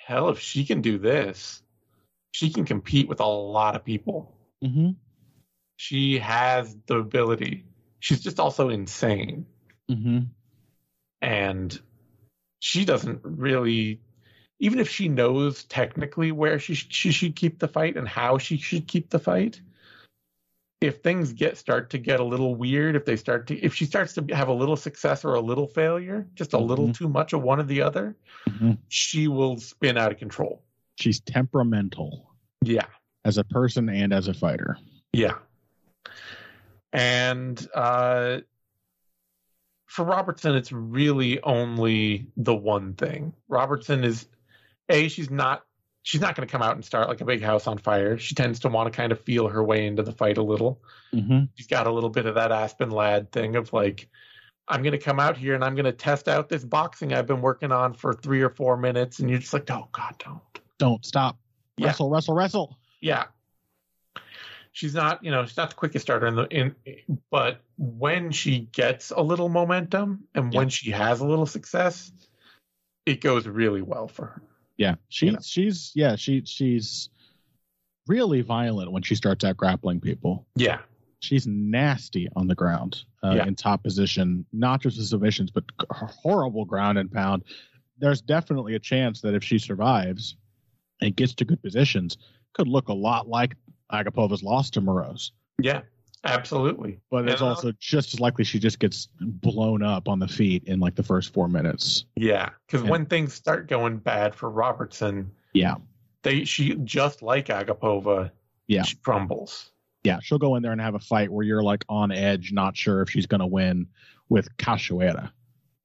hell, 0.05 0.30
if 0.30 0.39
she 0.39 0.65
can 0.65 0.82
do 0.82 0.99
this, 0.99 1.63
she 2.32 2.51
can 2.51 2.63
compete 2.63 3.07
with 3.07 3.19
a 3.19 3.26
lot 3.26 3.76
of 3.76 3.84
people. 3.84 4.38
Mm-hmm. 4.63 4.91
She 5.78 6.19
has 6.19 6.76
the 6.86 6.97
ability. 6.97 7.65
She's 7.99 8.21
just 8.21 8.39
also 8.39 8.69
insane. 8.69 9.47
Mm-hmm. 9.89 10.19
And 11.21 11.80
she 12.59 12.86
doesn't 12.86 13.21
really 13.23 14.01
even 14.59 14.80
if 14.80 14.89
she 14.89 15.09
knows 15.09 15.65
technically 15.65 16.32
where 16.32 16.59
she 16.59 16.76
she 16.76 17.11
should 17.11 17.36
keep 17.36 17.59
the 17.59 17.67
fight 17.67 17.97
and 17.97 18.07
how 18.07 18.38
she 18.38 18.57
should 18.57 18.88
keep 18.88 19.09
the 19.09 19.19
fight, 19.19 19.59
if 20.82 21.01
things 21.01 21.34
get 21.34 21.57
start 21.57 21.89
to 21.91 21.97
get 21.97 22.19
a 22.19 22.23
little 22.23 22.55
weird, 22.55 22.95
if 22.95 23.05
they 23.05 23.15
start 23.15 23.47
to 23.47 23.57
if 23.59 23.73
she 23.73 23.86
starts 23.86 24.13
to 24.13 24.26
have 24.32 24.47
a 24.49 24.53
little 24.53 24.76
success 24.76 25.23
or 25.23 25.34
a 25.36 25.39
little 25.41 25.67
failure, 25.67 26.28
just 26.36 26.53
a 26.53 26.57
little 26.57 26.89
Mhm. 26.89 26.97
too 26.97 27.09
much 27.09 27.34
of 27.34 27.41
one 27.41 27.59
or 27.59 27.63
the 27.63 27.82
other, 27.82 28.15
Mhm. 28.47 28.78
she 28.89 29.28
will 29.28 29.57
spin 29.57 29.97
out 29.97 30.11
of 30.11 30.17
control. 30.17 30.63
She's 30.97 31.19
temperamental 31.19 32.34
Yeah. 32.63 32.88
as 33.23 33.38
a 33.38 33.43
person 33.43 33.89
and 33.89 34.13
as 34.13 34.28
a 34.28 34.34
fighter. 34.34 34.78
Yeah. 35.13 35.38
And 36.93 37.67
uh, 37.73 38.41
for 39.88 40.05
Robertson, 40.05 40.55
it's 40.55 40.71
really 40.71 41.41
only 41.41 42.28
the 42.38 42.55
one 42.55 42.93
thing. 42.93 43.34
Robertson 43.47 44.03
is 44.03 44.28
a 44.89 45.07
she's 45.07 45.30
not 45.32 45.65
she's 46.06 46.22
not 46.22 46.36
going 46.36 46.47
to 46.47 46.51
come 46.51 46.62
out 46.62 46.76
and 46.76 46.86
start 46.86 47.10
like 47.10 47.20
a 47.20 47.26
big 47.26 47.41
house 47.41 47.66
on 47.66 47.80
fire. 47.80 48.18
She 48.18 48.36
tends 48.36 48.60
to 48.60 48.70
want 48.70 48.91
to 48.91 48.95
kind 48.95 49.12
of 49.12 49.20
feel 49.22 49.47
her 49.47 49.64
way 49.64 49.88
into 49.88 50.03
the 50.03 50.12
fight 50.12 50.38
a 50.38 50.43
little. 50.43 50.80
Mm-hmm. 51.12 51.45
She's 51.56 51.66
got 51.66 51.88
a 51.88 51.91
little 51.91 52.12
bit 52.12 52.28
of 52.28 52.36
that 52.36 52.51
Aspen 52.51 52.91
Ladd 52.91 53.32
thing 53.32 53.56
of 53.56 53.74
like, 53.74 54.08
I'm 54.68 54.84
going 54.84 54.91
to 54.91 54.99
come 54.99 55.20
out 55.20 55.36
here 55.36 55.56
and 55.56 55.64
I'm 55.64 55.74
going 55.74 55.86
to 55.86 55.91
test 55.91 56.28
out 56.28 56.47
this 56.47 56.64
boxing 56.64 57.12
I've 57.12 57.26
been 57.26 57.41
working 57.41 57.72
on 57.72 57.95
for 57.95 58.14
three 58.14 58.41
or 58.41 58.51
four 58.51 58.78
minutes, 58.78 59.20
and 59.20 59.30
you're 59.30 59.39
just 59.39 59.53
like, 59.53 59.70
oh 59.72 59.89
God, 59.91 60.14
don't. 60.24 60.41
Don't 60.78 61.03
stop. 61.03 61.38
Yeah. 61.78 61.88
Wrestle, 61.88 62.10
wrestle, 62.10 62.36
wrestle. 62.36 62.78
yeah 63.01 63.26
she's 64.72 64.93
not 64.93 65.24
you 65.24 65.32
know 65.32 65.45
she's 65.45 65.58
not 65.58 65.70
the 65.70 65.76
quickest 65.76 66.06
starter 66.06 66.28
in 66.28 66.36
the 66.36 66.47
in 66.47 66.76
but 67.32 67.62
when 67.78 68.32
she 68.32 68.60
gets 68.72 69.12
a 69.12 69.22
little 69.22 69.49
momentum 69.49 70.24
and 70.36 70.53
when 70.53 70.70
she 70.70 70.91
has 70.91 71.20
a 71.20 71.26
little 71.26 71.45
success 71.45 72.12
it 73.06 73.22
goes 73.22 73.45
really 73.47 73.82
well 73.82 74.08
for 74.08 74.26
her 74.26 74.41
Yeah. 74.78 74.95
She's 75.09 75.28
You 75.28 75.32
know. 75.34 75.39
she's 75.41 75.91
yeah, 75.95 76.15
she 76.15 76.43
she's 76.45 77.09
really 78.07 78.41
violent 78.41 78.91
when 78.91 79.01
she 79.03 79.15
starts 79.15 79.43
out 79.43 79.57
grappling 79.57 79.99
people. 80.01 80.45
yeah 80.55 80.80
She's 81.21 81.47
nasty 81.47 82.28
on 82.36 82.47
the 82.47 82.53
ground 82.55 83.03
uh, 83.23 83.32
Yeah. 83.38 83.47
in 83.47 83.55
top 83.55 83.82
position, 83.84 84.45
not 84.53 84.82
just 84.82 84.97
the 84.97 85.03
submissions, 85.03 85.49
but 85.49 85.63
horrible 85.89 86.65
ground 86.65 86.97
and 86.99 87.11
pound. 87.11 87.43
There's 87.97 88.21
definitely 88.21 88.76
a 88.76 88.80
chance 88.80 89.21
that 89.21 89.34
if 89.34 89.43
she 89.43 89.57
survives 89.57 90.36
and 91.01 91.15
gets 91.15 91.34
to 91.36 91.45
good 91.45 91.63
positions, 91.63 92.17
could 92.53 92.67
look 92.67 92.89
a 92.89 92.93
lot 92.93 93.28
like 93.28 93.55
Agapova's 93.91 94.43
loss 94.43 94.69
to 94.71 94.82
Moroz. 94.82 95.32
yeah 95.59 95.82
absolutely 96.26 96.99
But 97.11 97.30
it's 97.30 97.41
uh, 97.41 97.47
also 97.47 97.71
just 97.80 98.13
as 98.13 98.19
likely 98.19 98.43
she 98.43 98.59
just 98.59 98.80
gets 98.80 99.07
blown 99.21 99.84
up 99.84 100.07
on 100.07 100.19
the 100.19 100.28
feet 100.28 100.63
in 100.65 100.80
like 100.80 100.95
the 100.95 101.03
first 101.03 101.34
four 101.34 101.47
minutes. 101.47 102.05
yeah 102.15 102.49
because 102.67 102.84
Yeah. 102.84 102.89
when 102.91 103.05
things 103.05 103.34
start 103.34 103.67
going 103.67 103.97
bad 103.97 104.34
for 104.36 104.49
robertson 104.49 105.32
Yeah. 105.53 105.76
they 106.23 106.43
she 106.45 106.76
just 106.84 107.21
like 107.21 107.47
agapova 107.47 108.32
Yeah. 108.67 108.84
she 108.84 108.95
crumbles 108.97 109.71
Yeah. 110.03 110.19
She'll 110.21 110.38
go 110.39 110.55
in 110.55 110.63
there 110.63 110.71
and 110.71 110.82
have 110.82 110.95
a 110.95 110.99
fight 110.99 111.32
where 111.32 111.43
you're 111.45 111.63
like 111.63 111.84
on 111.89 112.11
edge, 112.11 112.51
not 112.51 112.78
sure 112.78 113.01
if 113.01 113.09
she's 113.09 113.26
going 113.26 113.39
to 113.41 113.47
win 113.47 113.88
with 114.30 114.55
Cachoeira. 114.57 115.32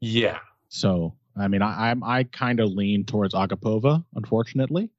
yeah 0.01 0.39
So, 0.69 1.15
I 1.39 1.49
mean, 1.49 1.63
I, 1.63 1.91
I'm 1.91 2.03
I 2.05 2.25
kind 2.25 2.61
of 2.61 2.71
lean 2.71 3.05
towards 3.05 3.33
Agapova, 3.35 4.05
unfortunately, 4.15 4.91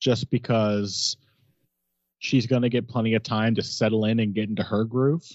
just 0.00 0.28
because 0.30 1.16
she's 2.22 2.46
going 2.46 2.62
to 2.62 2.68
get 2.68 2.86
plenty 2.86 3.14
of 3.14 3.22
time 3.24 3.56
to 3.56 3.62
settle 3.64 4.04
in 4.04 4.20
and 4.20 4.32
get 4.32 4.48
into 4.48 4.62
her 4.62 4.84
groove. 4.84 5.28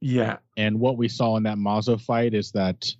yeah 0.00 0.36
And 0.58 0.78
what 0.78 0.98
we 0.98 1.08
saw 1.08 1.36
in 1.38 1.44
that 1.44 1.56
Mazo 1.56 1.98
fight 1.98 2.34
is 2.34 2.52
that 2.52 2.94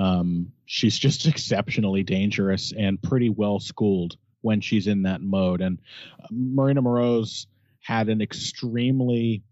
um, 0.00 0.50
she's 0.66 0.98
just 0.98 1.24
exceptionally 1.32 2.02
dangerous 2.02 2.72
and 2.76 3.00
pretty 3.00 3.30
well 3.30 3.60
schooled 3.60 4.16
when 4.40 4.60
she's 4.60 4.88
in 4.88 5.04
that 5.04 5.22
mode. 5.22 5.60
And 5.60 5.78
uh, 6.20 6.26
Marina 6.32 6.82
Moroz 6.82 7.46
had 7.80 8.08
an 8.08 8.20
extremely 8.20 9.44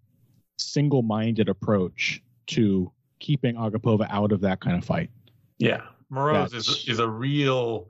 single 0.59 1.03
minded 1.03 1.49
approach 1.49 2.21
to 2.49 2.91
keeping 3.21 3.55
Agapova 3.55 4.09
out 4.11 4.33
of 4.33 4.41
that 4.41 4.61
kind 4.61 4.77
of 4.77 4.85
fight. 4.85 5.11
Yeah, 5.59 5.83
Moroz 6.11 6.51
That's- 6.51 6.69
is 6.69 6.89
is 6.89 6.99
a 6.99 7.09
real. 7.09 7.87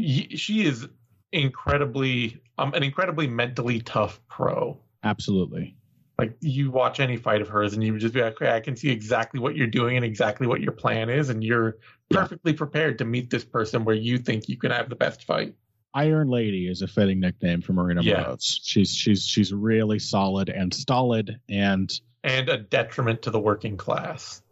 She 0.00 0.64
is 0.64 0.88
incredibly 1.32 2.40
um 2.58 2.74
an 2.74 2.82
incredibly 2.82 3.26
mentally 3.26 3.80
tough 3.80 4.20
pro. 4.28 4.78
Absolutely. 5.02 5.76
Like 6.18 6.36
you 6.40 6.70
watch 6.70 7.00
any 7.00 7.16
fight 7.16 7.40
of 7.40 7.48
hers, 7.48 7.74
and 7.74 7.82
you 7.82 7.92
would 7.92 8.00
just 8.00 8.14
be 8.14 8.20
like, 8.22 8.34
okay, 8.34 8.54
I 8.54 8.60
can 8.60 8.76
see 8.76 8.90
exactly 8.90 9.40
what 9.40 9.56
you're 9.56 9.66
doing 9.66 9.96
and 9.96 10.04
exactly 10.04 10.46
what 10.46 10.60
your 10.60 10.72
plan 10.72 11.08
is, 11.10 11.30
and 11.30 11.42
you're 11.42 11.78
Yeah. 12.10 12.20
perfectly 12.20 12.52
prepared 12.52 12.98
to 12.98 13.04
meet 13.04 13.30
this 13.30 13.44
person 13.44 13.84
where 13.84 13.96
you 13.96 14.18
think 14.18 14.48
you 14.48 14.56
can 14.56 14.70
have 14.70 14.88
the 14.90 14.96
best 14.96 15.24
fight. 15.24 15.54
Iron 15.94 16.28
Lady 16.28 16.68
is 16.68 16.82
a 16.82 16.86
fitting 16.86 17.20
nickname 17.20 17.60
for 17.62 17.72
Marina 17.72 18.02
Yeah. 18.02 18.24
Moroz. 18.24 18.60
She's 18.62 18.94
she's 18.94 19.24
she's 19.26 19.52
really 19.52 19.98
solid 19.98 20.48
and 20.48 20.72
stolid 20.72 21.40
and 21.48 21.92
And 22.24 22.48
a 22.48 22.58
detriment 22.58 23.22
to 23.22 23.30
the 23.30 23.40
working 23.40 23.76
class. 23.76 24.42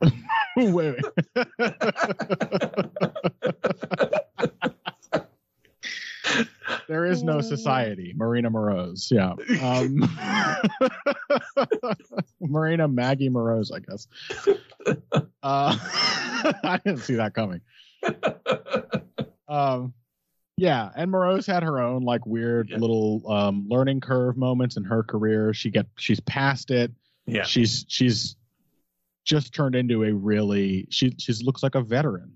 wait, 0.56 0.70
wait. 0.72 0.96
there 6.88 7.06
is 7.06 7.22
no 7.22 7.40
society. 7.40 8.12
Marina 8.16 8.50
Moroz. 8.50 9.10
Yeah. 9.10 9.34
Um, 9.62 10.08
Marina 12.40 12.88
Maggie 12.88 13.30
Moroz, 13.30 13.70
I 13.74 13.80
guess. 13.80 14.06
Uh, 15.42 15.76
I 16.62 16.80
didn't 16.84 17.00
see 17.00 17.14
that 17.16 17.34
coming. 17.34 17.60
Um, 19.48 19.94
yeah, 20.56 20.90
and 20.96 21.12
Moroz 21.12 21.46
had 21.46 21.62
her 21.62 21.80
own 21.80 22.02
like 22.02 22.24
weird 22.26 22.70
Yeah. 22.70 22.78
little 22.78 23.22
um, 23.30 23.66
learning 23.68 24.00
curve 24.00 24.36
moments 24.36 24.76
in 24.76 24.84
her 24.84 25.02
career. 25.02 25.52
She 25.54 25.70
get 25.70 25.86
she's 25.98 26.20
past 26.20 26.70
it. 26.70 26.92
yeah, 27.26 27.44
She's 27.44 27.84
she's 27.88 28.36
just 29.24 29.52
turned 29.52 29.74
into 29.74 30.04
a 30.04 30.12
really 30.12 30.86
she 30.90 31.14
she 31.18 31.32
looks 31.44 31.62
like 31.62 31.74
a 31.74 31.82
veteran. 31.82 32.32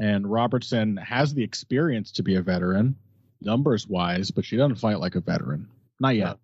And 0.00 0.26
Robertson 0.26 0.96
has 0.96 1.32
the 1.34 1.44
experience 1.44 2.12
to 2.12 2.22
be 2.22 2.34
a 2.34 2.42
veteran, 2.42 2.96
numbers 3.44 3.86
wise, 3.86 4.30
but 4.30 4.44
she 4.44 4.56
doesn't 4.56 4.76
fight 4.76 5.00
like 5.00 5.14
a 5.14 5.20
veteran. 5.20 5.68
Not 6.00 6.16
yet. 6.16 6.38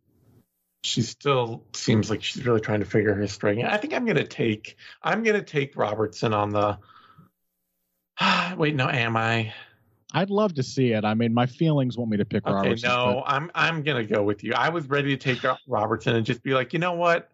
she 0.85 1.03
still 1.03 1.65
seems 1.75 2.09
like 2.11 2.23
she's 2.23 2.45
really 2.47 2.61
trying 2.61 2.81
to 2.81 2.87
figure 2.87 3.15
her 3.15 3.27
string. 3.27 3.65
I 3.65 3.77
think 3.77 3.93
I'm 3.95 4.05
gonna 4.05 4.27
take 4.27 4.77
I'm 5.03 5.23
gonna 5.23 5.43
take 5.43 5.77
Robertson 5.77 6.33
on 6.33 6.51
the. 6.51 6.79
Wait, 8.57 8.75
no, 8.75 8.89
am 8.89 9.17
I? 9.17 9.53
I'd 10.13 10.31
love 10.31 10.55
to 10.55 10.63
see 10.63 10.93
it. 10.93 11.05
I 11.05 11.15
mean, 11.15 11.35
my 11.35 11.47
feelings 11.47 11.99
want 11.99 12.11
me 12.11 12.17
to 12.17 12.25
pick 12.25 12.47
Okay, 12.47 12.55
Robertson. 12.55 12.89
no, 12.89 13.23
I'm 13.27 13.51
I'm 13.55 13.83
gonna 13.83 14.05
go 14.05 14.23
with 14.23 14.43
you. 14.43 14.53
I 14.55 14.69
was 14.71 14.89
ready 14.89 15.17
to 15.17 15.35
take 15.35 15.45
Robertson 15.67 16.17
and 16.17 16.25
just 16.25 16.43
be 16.43 16.55
like, 16.55 16.73
you 16.73 16.79
know 16.79 16.93
what? 16.95 17.31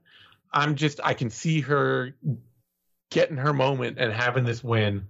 I'm 0.52 0.74
just 0.74 1.00
I 1.04 1.14
can 1.14 1.30
see 1.30 1.60
her 1.60 2.14
getting 3.10 3.36
her 3.36 3.52
moment 3.52 3.98
and 3.98 4.12
having 4.12 4.44
this 4.44 4.64
win, 4.64 5.06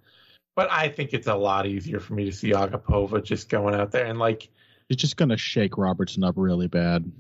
but 0.57 0.71
I 0.71 0.89
think 0.89 1.13
it's 1.13 1.27
a 1.27 1.35
lot 1.35 1.67
easier 1.67 2.01
for 2.01 2.15
me 2.15 2.25
to 2.27 2.33
see 2.33 2.51
Agapova 2.53 3.23
just 3.25 3.49
going 3.49 3.75
out 3.75 3.91
there 3.91 4.07
and 4.07 4.19
like, 4.19 4.49
It's 4.89 5.01
just 5.01 5.17
gonna 5.17 5.37
shake 5.37 5.77
Robertson 5.79 6.23
up 6.25 6.35
really 6.37 6.69
bad. 6.69 7.11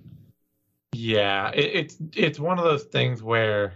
yeah, 0.93 1.51
it, 1.51 1.70
it's 1.74 1.97
it's 2.14 2.39
one 2.39 2.59
of 2.59 2.64
those 2.64 2.85
things 2.85 3.22
where 3.22 3.74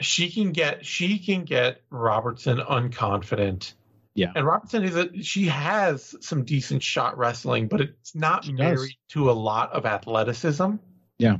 she 0.00 0.30
can 0.30 0.52
get 0.52 0.84
she 0.84 1.18
can 1.18 1.44
get 1.44 1.82
Robertson 1.90 2.58
unconfident. 2.58 3.72
Yeah. 4.14 4.32
And 4.34 4.46
Robertson 4.46 4.82
is 4.84 4.96
a 4.96 5.22
she 5.22 5.46
has 5.46 6.14
some 6.20 6.44
decent 6.44 6.82
shot 6.82 7.16
wrestling, 7.18 7.68
but 7.68 7.80
it's 7.80 8.14
not 8.14 8.44
She 8.44 8.52
does. 8.52 8.58
married 8.58 8.96
to 9.10 9.30
a 9.30 9.32
lot 9.32 9.72
of 9.72 9.86
athleticism. 9.86 10.74
Yeah. 11.18 11.36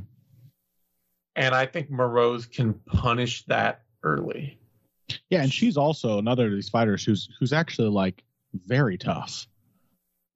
And 1.35 1.53
I 1.53 1.67
think 1.67 1.91
Moroz 1.91 2.51
can 2.51 2.73
punish 2.73 3.45
that 3.45 3.83
early. 4.03 4.59
Yeah, 5.29 5.41
and 5.41 5.51
she's 5.51 5.77
also 5.77 6.19
another 6.19 6.47
of 6.47 6.53
these 6.53 6.69
fighters 6.69 7.03
who's 7.03 7.29
who's 7.39 7.53
actually 7.53 7.89
like 7.89 8.23
very 8.53 8.97
tough. 8.97 9.47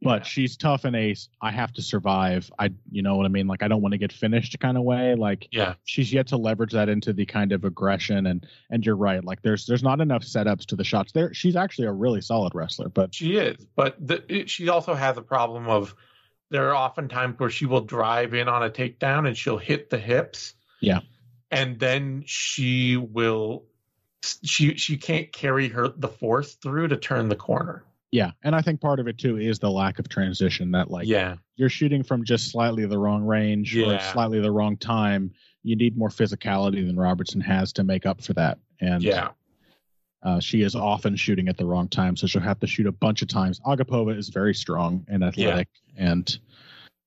But 0.04 0.22
Yeah. 0.22 0.24
she's 0.24 0.58
tough 0.58 0.86
in 0.86 0.96
a 0.96 1.16
I 1.42 1.52
have 1.52 1.74
to 1.74 1.82
survive. 1.82 2.52
I 2.58 2.72
you 2.92 3.02
know 3.04 3.16
what 3.18 3.26
I 3.26 3.30
mean? 3.30 3.48
Like 3.48 3.64
I 3.64 3.68
don't 3.68 3.82
want 3.82 3.92
to 3.94 3.98
get 3.98 4.12
finished 4.12 4.58
kind 4.60 4.78
of 4.78 4.84
way. 4.84 5.16
Like 5.16 5.48
Yeah. 5.52 5.76
she's 5.84 6.12
yet 6.12 6.28
to 6.28 6.38
leverage 6.38 6.72
that 6.74 6.90
into 6.90 7.14
the 7.14 7.26
kind 7.26 7.52
of 7.52 7.64
aggression 7.66 8.26
and 8.26 8.48
and 8.70 8.86
you're 8.86 8.96
right. 8.96 9.24
Like 9.24 9.42
there's 9.42 9.66
there's 9.66 9.84
not 9.84 10.02
enough 10.02 10.24
setups 10.24 10.66
to 10.68 10.76
the 10.76 10.84
shots. 10.84 11.12
There 11.12 11.34
she's 11.34 11.56
actually 11.56 11.88
a 11.88 11.92
really 11.94 12.22
solid 12.22 12.56
wrestler, 12.56 12.90
but 12.90 13.14
She 13.14 13.36
is, 13.38 13.66
but 13.76 13.96
the, 14.06 14.24
it, 14.28 14.50
she 14.50 14.70
also 14.70 14.94
has 14.96 15.18
a 15.18 15.22
problem 15.22 15.68
of 15.68 15.94
there 16.50 16.70
are 16.70 16.76
often 16.76 17.08
times 17.08 17.40
where 17.40 17.50
she 17.50 17.66
will 17.66 17.82
drive 17.82 18.34
in 18.34 18.48
on 18.50 18.64
a 18.64 18.70
takedown 18.70 19.28
and 19.28 19.38
she'll 19.38 19.58
hit 19.58 19.90
the 19.90 19.98
hips. 20.00 20.54
Yeah. 20.82 21.00
And 21.50 21.80
then 21.80 22.24
she 22.26 22.98
will 22.98 23.66
she 24.44 24.76
she 24.76 24.98
can't 24.98 25.32
carry 25.32 25.68
her 25.70 25.88
the 25.90 26.08
force 26.08 26.54
through 26.56 26.90
to 26.90 26.98
turn 26.98 27.30
the 27.30 27.36
corner. 27.36 27.84
Yeah, 28.12 28.32
and 28.44 28.56
I 28.56 28.62
think 28.62 28.82
part 28.82 29.00
of 29.00 29.08
it 29.08 29.18
too 29.18 29.38
is 29.38 29.60
the 29.60 29.72
lack 29.72 29.98
of 29.98 30.10
transition. 30.10 30.72
That 30.72 30.92
like 30.92 31.08
yeah, 31.08 31.36
you're 31.56 31.70
shooting 31.70 32.04
from 32.04 32.24
just 32.24 32.52
slightly 32.52 32.86
the 32.86 32.98
wrong 32.98 33.24
range 33.24 33.76
or 33.78 34.00
slightly 34.00 34.40
the 34.40 34.52
wrong 34.52 34.78
time. 34.78 35.32
You 35.64 35.76
need 35.76 35.98
more 35.98 36.10
physicality 36.10 36.86
than 36.86 36.98
Robertson 36.98 37.40
has 37.42 37.72
to 37.74 37.84
make 37.84 38.06
up 38.06 38.22
for 38.22 38.34
that. 38.34 38.60
And 38.82 39.02
yeah, 39.02 39.30
uh, 40.24 40.40
she 40.40 40.62
is 40.62 40.76
often 40.76 41.16
shooting 41.16 41.48
at 41.48 41.58
the 41.58 41.66
wrong 41.66 41.88
time, 41.88 42.16
so 42.16 42.28
she'll 42.28 42.42
have 42.42 42.60
to 42.60 42.68
shoot 42.68 42.86
a 42.86 42.92
bunch 42.92 43.22
of 43.22 43.28
times. 43.28 43.60
Agapova 43.62 44.18
is 44.18 44.30
very 44.30 44.54
strong 44.54 45.06
and 45.08 45.24
athletic, 45.24 45.70
and 45.96 46.38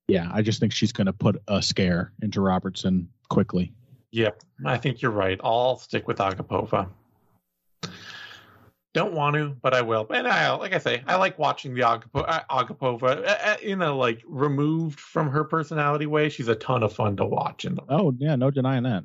yeah, 0.08 0.30
I 0.32 0.42
just 0.42 0.58
think 0.58 0.72
she's 0.72 0.92
going 0.92 1.06
to 1.06 1.12
put 1.12 1.40
a 1.48 1.62
scare 1.62 2.12
into 2.22 2.40
Robertson 2.40 3.08
quickly. 3.28 3.72
Yep, 4.12 4.42
I 4.64 4.78
think 4.78 5.02
you're 5.02 5.10
right. 5.10 5.40
I'll 5.42 5.76
stick 5.76 6.06
with 6.06 6.18
Agapova. 6.18 6.88
Don't 8.95 9.12
want 9.12 9.34
to, 9.34 9.49
but 9.61 9.74
I 9.74 9.82
will. 9.82 10.07
And 10.11 10.26
I, 10.28 10.53
like 10.55 10.72
I 10.72 10.78
say, 10.78 11.03
I 11.09 11.16
like 11.16 11.36
watching 11.36 11.74
the 11.74 11.82
uh, 11.82 11.99
Agapova 12.49 13.26
uh, 13.26 13.57
in 13.61 13.82
a 13.82 13.92
like 13.92 14.22
removed 14.24 15.01
from 15.01 15.28
her 15.30 15.42
personality 15.42 16.07
way. 16.07 16.28
She's 16.28 16.47
a 16.47 16.55
ton 16.55 16.84
of 16.84 16.92
fun 16.92 17.16
to 17.16 17.26
watch. 17.26 17.64
In 17.64 17.74
the 17.74 17.82
Oh 17.88 18.14
yeah, 18.18 18.36
no 18.36 18.53
denying 18.53 18.84
that. 18.84 19.05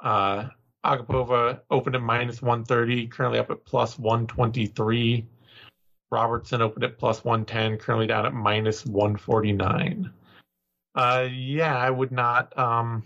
uh, 0.00 0.48
Agapova 0.84 1.60
opened 1.70 1.96
at 1.96 2.02
minus 2.02 2.42
130, 2.42 3.08
currently 3.08 3.38
up 3.40 3.50
at 3.50 3.64
plus 3.64 3.98
123. 3.98 5.26
Robertson 6.10 6.62
opened 6.62 6.84
at 6.84 6.98
plus 6.98 7.24
110, 7.24 7.78
currently 7.78 8.06
down 8.06 8.26
at 8.26 8.34
minus 8.34 8.86
149. 8.86 10.12
Uh, 10.94 11.28
yeah, 11.32 11.76
I 11.76 11.90
would 11.90 12.12
not. 12.12 12.56
Um, 12.58 13.02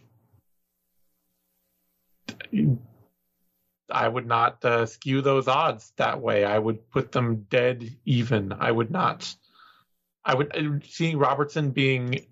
I 3.90 4.08
would 4.08 4.26
not 4.26 4.64
uh, 4.64 4.86
skew 4.86 5.22
those 5.22 5.48
odds 5.48 5.92
that 5.96 6.20
way. 6.20 6.44
I 6.44 6.58
would 6.58 6.90
put 6.90 7.12
them 7.12 7.46
dead 7.48 7.96
even. 8.04 8.52
I 8.52 8.70
would 8.70 8.90
not. 8.90 9.34
I 10.24 10.34
would 10.34 10.56
uh, 10.56 10.84
seeing 10.88 11.18
Robertson 11.18 11.70
being 11.70 12.26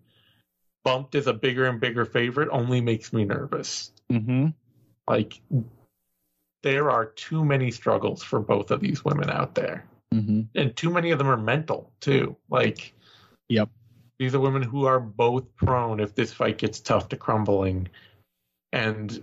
bumped 0.84 1.14
as 1.14 1.26
a 1.26 1.32
bigger 1.32 1.66
and 1.66 1.80
bigger 1.80 2.04
favorite 2.04 2.48
only 2.52 2.80
makes 2.80 3.12
me 3.12 3.24
nervous. 3.24 3.92
Mm-hmm. 4.12 4.48
Like 5.08 5.40
there 6.62 6.90
are 6.90 7.06
too 7.06 7.44
many 7.44 7.70
struggles 7.70 8.22
for 8.22 8.40
both 8.40 8.70
of 8.70 8.80
these 8.80 9.04
women 9.04 9.30
out 9.30 9.54
there. 9.54 9.86
Mm-hmm. 10.12 10.42
And 10.54 10.76
too 10.76 10.90
many 10.90 11.10
of 11.10 11.18
them 11.18 11.28
are 11.28 11.36
mental 11.36 11.92
too. 12.00 12.36
Like 12.50 12.94
Yep. 13.48 13.68
these 14.18 14.34
are 14.34 14.40
women 14.40 14.62
who 14.62 14.86
are 14.86 15.00
both 15.00 15.54
prone 15.56 16.00
if 16.00 16.14
this 16.14 16.32
fight 16.32 16.58
gets 16.58 16.80
tough 16.80 17.08
to 17.10 17.16
crumbling. 17.16 17.88
And 18.72 19.22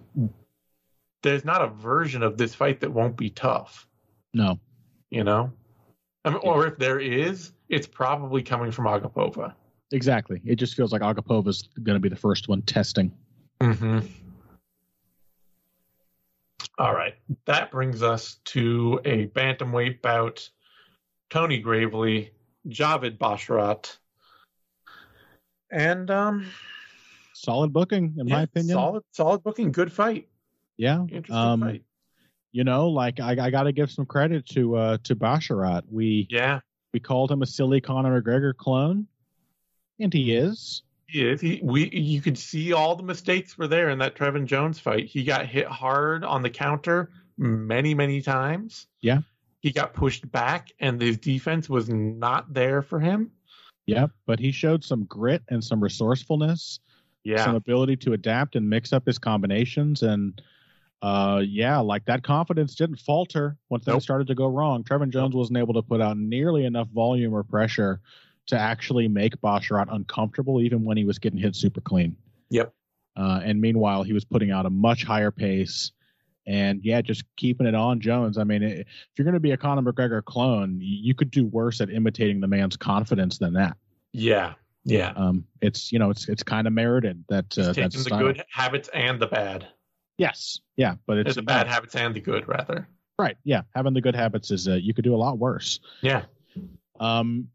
there's 1.24 1.46
not 1.46 1.62
a 1.62 1.68
version 1.68 2.24
of 2.24 2.38
this 2.38 2.56
fight 2.56 2.80
that 2.82 2.92
won't 2.92 3.16
be 3.18 3.30
tough, 3.30 3.88
No. 4.34 4.60
you 5.10 5.24
know? 5.24 5.52
I 6.26 6.30
mean, 6.30 6.40
or 6.44 6.68
if 6.68 6.78
there 6.78 7.00
is, 7.00 7.52
it's 7.70 7.88
probably 7.88 8.44
coming 8.44 8.72
from 8.72 8.86
Agapova. 8.86 9.54
Exactly. 9.92 10.42
It 10.46 10.56
just 10.56 10.76
feels 10.76 10.92
like 10.92 11.02
Agapova's 11.02 11.68
going 11.84 11.96
to 11.96 12.00
be 12.00 12.10
the 12.10 12.16
first 12.16 12.48
one 12.48 12.62
testing. 12.62 13.12
Mm-hmm. 13.60 14.00
All 16.78 16.94
right. 16.94 17.16
That 17.46 17.72
brings 17.72 18.02
us 18.02 18.38
to 18.46 19.00
a 19.06 19.28
bantamweight 19.28 20.02
bout. 20.02 20.50
Tony 21.30 21.60
Gravely, 21.60 22.32
Javid 22.68 23.18
Basharat. 23.18 23.98
And 25.72 26.10
um 26.12 26.48
Solid 27.34 27.74
booking, 27.74 28.16
in 28.18 28.28
my 28.28 28.44
opinion. 28.44 28.76
Solid 28.76 29.04
solid 29.12 29.44
booking, 29.44 29.72
good 29.72 29.92
fight. 29.92 30.28
Yeah. 30.82 31.02
Interesting 31.04 31.36
Um, 31.36 31.62
fight. 31.62 31.84
you 32.52 32.64
know, 32.64 32.90
like 32.90 33.20
I, 33.20 33.34
I 33.40 33.50
got 33.52 33.64
to 33.64 33.72
give 33.72 33.92
some 33.92 34.06
credit 34.08 34.48
to 34.48 34.76
uh 34.76 34.98
to 35.04 35.16
Basharat. 35.16 35.84
We 35.92 36.28
Yeah, 36.32 36.62
we 36.92 37.00
called 37.00 37.32
him 37.32 37.44
a 37.44 37.46
silly 37.46 37.80
Conor 37.82 38.20
McGregor 38.20 38.56
clone, 38.58 39.06
and 40.00 40.12
he 40.12 40.34
is. 40.36 40.82
he 41.08 41.22
is. 41.28 41.40
He 41.40 41.60
we 41.64 41.88
you 41.92 42.20
could 42.20 42.36
see 42.38 42.74
all 42.74 42.96
the 42.96 43.04
mistakes 43.04 43.60
were 43.60 43.68
there 43.68 43.90
in 43.92 44.00
that 44.00 44.16
Trevin 44.16 44.48
Jones 44.48 44.80
fight. 44.80 45.06
He 45.06 45.24
got 45.24 45.46
hit 45.46 45.68
hard 45.68 46.24
on 46.24 46.42
the 46.42 46.50
counter 46.50 47.12
many, 47.38 47.94
many 47.94 48.20
times. 48.20 48.88
Yeah. 49.02 49.20
He 49.60 49.72
got 49.72 49.94
pushed 49.94 50.30
back 50.32 50.72
and 50.80 51.00
his 51.00 51.20
defense 51.20 51.70
was 51.70 51.90
not 51.90 52.52
there 52.56 52.82
for 52.82 53.00
him. 53.00 53.30
Yeah, 53.86 54.08
But 54.26 54.40
he 54.40 54.52
showed 54.52 54.84
some 54.84 55.04
grit 55.06 55.44
and 55.50 55.64
some 55.64 55.80
resourcefulness, 55.84 56.80
Yeah. 57.24 57.44
some 57.46 57.56
ability 57.56 57.98
to 57.98 58.14
adapt 58.14 58.56
and 58.56 58.68
mix 58.68 58.92
up 58.94 59.06
his 59.06 59.20
combinations, 59.20 60.02
and 60.02 60.42
uh, 61.02 61.42
yeah, 61.44 61.80
like 61.80 62.06
that 62.06 62.24
confidence 62.24 62.76
didn't 62.76 63.00
falter 63.00 63.58
when 63.70 63.82
things 63.82 63.96
Nope. 63.96 64.04
started 64.04 64.28
to 64.28 64.36
go 64.36 64.46
wrong. 64.48 64.84
Trevin 64.84 65.10
Jones 65.10 65.36
wasn't 65.36 65.58
able 65.58 65.74
to 65.74 65.82
put 65.82 66.00
out 66.02 66.18
nearly 66.18 66.66
enough 66.66 66.88
volume 66.90 67.34
or 67.34 67.44
pressure 67.44 68.00
to 68.48 68.60
actually 68.60 69.08
make 69.08 69.40
Basharat 69.42 69.88
uncomfortable, 69.92 70.62
even 70.62 70.84
when 70.84 70.98
he 70.98 71.04
was 71.04 71.20
getting 71.20 71.40
hit 71.40 71.56
super 71.56 71.82
clean. 71.82 72.16
Yep. 72.50 72.74
Uh, 73.16 73.40
and 73.44 73.60
meanwhile, 73.60 74.04
he 74.04 74.14
was 74.14 74.26
putting 74.26 74.52
out 74.52 74.66
a 74.66 74.70
much 74.70 75.04
higher 75.04 75.32
pace. 75.32 75.92
And 76.48 76.84
yeah, 76.84 77.02
just 77.02 77.24
keeping 77.36 77.68
it 77.68 77.76
on 77.76 78.00
Jones. 78.00 78.38
I 78.38 78.44
mean, 78.44 78.64
if 78.64 78.88
you're 79.16 79.26
going 79.26 79.36
to 79.36 79.40
be 79.40 79.52
a 79.52 79.58
Conor 79.58 79.92
McGregor 79.92 80.24
clone, 80.24 80.80
you 80.82 81.14
could 81.14 81.30
do 81.30 81.46
worse 81.46 81.82
at 81.82 81.90
imitating 81.92 82.42
the 82.42 82.48
man's 82.48 82.78
confidence 82.78 83.38
than 83.38 83.54
that. 83.54 83.78
Yeah. 84.12 84.54
Yeah. 84.84 85.14
Um, 85.16 85.46
it's 85.62 85.92
you 85.92 86.00
know, 86.00 86.10
it's 86.10 86.28
it's 86.28 86.42
kind 86.44 86.66
of 86.66 86.74
merited 86.74 87.24
that 87.30 87.58
uh, 87.58 87.74
taking 87.74 88.04
the 88.04 88.10
good 88.10 88.44
habits 88.52 88.90
and 88.94 89.20
the 89.20 89.28
bad. 89.28 89.68
Yes, 90.22 90.60
yeah, 90.78 90.96
but 91.08 91.18
it's 91.18 91.30
It's 91.30 91.36
the 91.36 91.42
bad 91.42 91.68
habits 91.68 91.96
and 91.96 92.16
the 92.16 92.22
good, 92.22 92.48
rather. 92.48 92.88
right. 93.20 93.38
Yeah, 93.44 93.64
having 93.76 93.94
the 93.94 94.02
good 94.02 94.16
habits 94.16 94.52
is 94.52 94.68
uh, 94.68 94.74
you 94.76 94.94
could 94.94 95.04
do 95.04 95.16
a 95.16 95.18
lot 95.18 95.38
worse. 95.40 95.80
Yeah. 96.02 96.26
Um, 97.00 97.48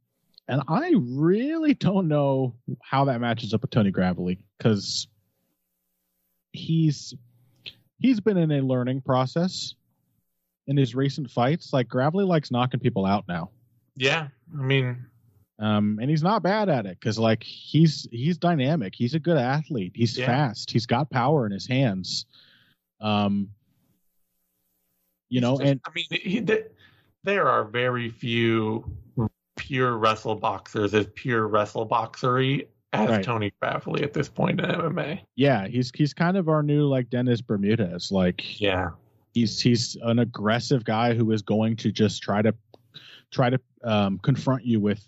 and 0.48 0.62
I 0.68 0.92
really 0.96 1.74
don't 1.74 2.08
know 2.08 2.54
how 2.82 3.04
that 3.06 3.20
matches 3.20 3.54
up 3.54 3.62
with 3.62 3.70
Tony 3.70 3.90
Gravely 3.92 4.38
because 4.58 5.06
he's 6.52 7.14
he's 7.98 8.20
been 8.20 8.36
in 8.36 8.50
a 8.52 8.60
learning 8.60 9.00
process 9.02 9.74
in 10.66 10.76
his 10.76 10.94
recent 10.94 11.30
fights. 11.30 11.72
Like 11.72 11.88
Gravely 11.88 12.24
likes 12.24 12.50
knocking 12.50 12.80
people 12.80 13.06
out 13.06 13.24
now. 13.28 13.50
Yeah. 13.96 14.28
I 14.56 14.62
mean, 14.62 15.06
Um, 15.58 15.98
and 16.00 16.10
he's 16.10 16.22
not 16.22 16.42
bad 16.42 16.68
at 16.68 16.86
it 16.86 16.98
because 17.00 17.18
like 17.18 17.42
he's 17.42 18.06
he's 18.10 18.38
dynamic. 18.38 18.94
He's 18.96 19.14
a 19.14 19.18
good 19.20 19.38
athlete. 19.38 19.92
He's 19.94 20.16
Yeah. 20.18 20.26
fast. 20.26 20.70
He's 20.70 20.86
got 20.86 21.10
power 21.10 21.46
in 21.46 21.52
his 21.52 21.66
hands. 21.66 22.26
Um, 23.00 23.50
you 25.28 25.40
know, 25.40 25.58
just- 25.58 25.70
and 25.70 25.80
I 25.86 25.90
mean, 25.94 26.04
he, 26.10 26.40
th- 26.40 26.66
there 27.24 27.48
are 27.48 27.64
very 27.64 28.08
few 28.10 28.90
pure 29.56 29.96
wrestle 29.96 30.34
boxers 30.36 30.94
as 30.94 31.06
pure 31.14 31.48
wrestle 31.48 31.84
boxery 31.84 32.68
as 32.92 33.08
Right. 33.10 33.24
Tony 33.24 33.52
Gravely 33.60 34.02
at 34.04 34.12
this 34.12 34.28
point 34.28 34.60
in 34.60 34.66
MMA. 34.70 35.20
yeah, 35.34 35.66
he's 35.66 35.90
he's 35.94 36.14
kind 36.14 36.36
of 36.36 36.48
our 36.48 36.62
new 36.62 36.86
like 36.86 37.10
Dennis 37.10 37.40
Bermudez. 37.40 38.12
Like 38.12 38.60
Yeah. 38.60 38.90
he's 39.34 39.60
he's 39.60 39.96
an 40.02 40.20
aggressive 40.20 40.84
guy 40.84 41.14
who 41.14 41.32
is 41.32 41.42
going 41.42 41.76
to 41.76 41.90
just 41.90 42.22
try 42.22 42.42
to 42.42 42.54
try 43.32 43.50
to 43.50 43.60
um, 43.82 44.18
confront 44.18 44.64
you 44.64 44.78
with 44.80 45.04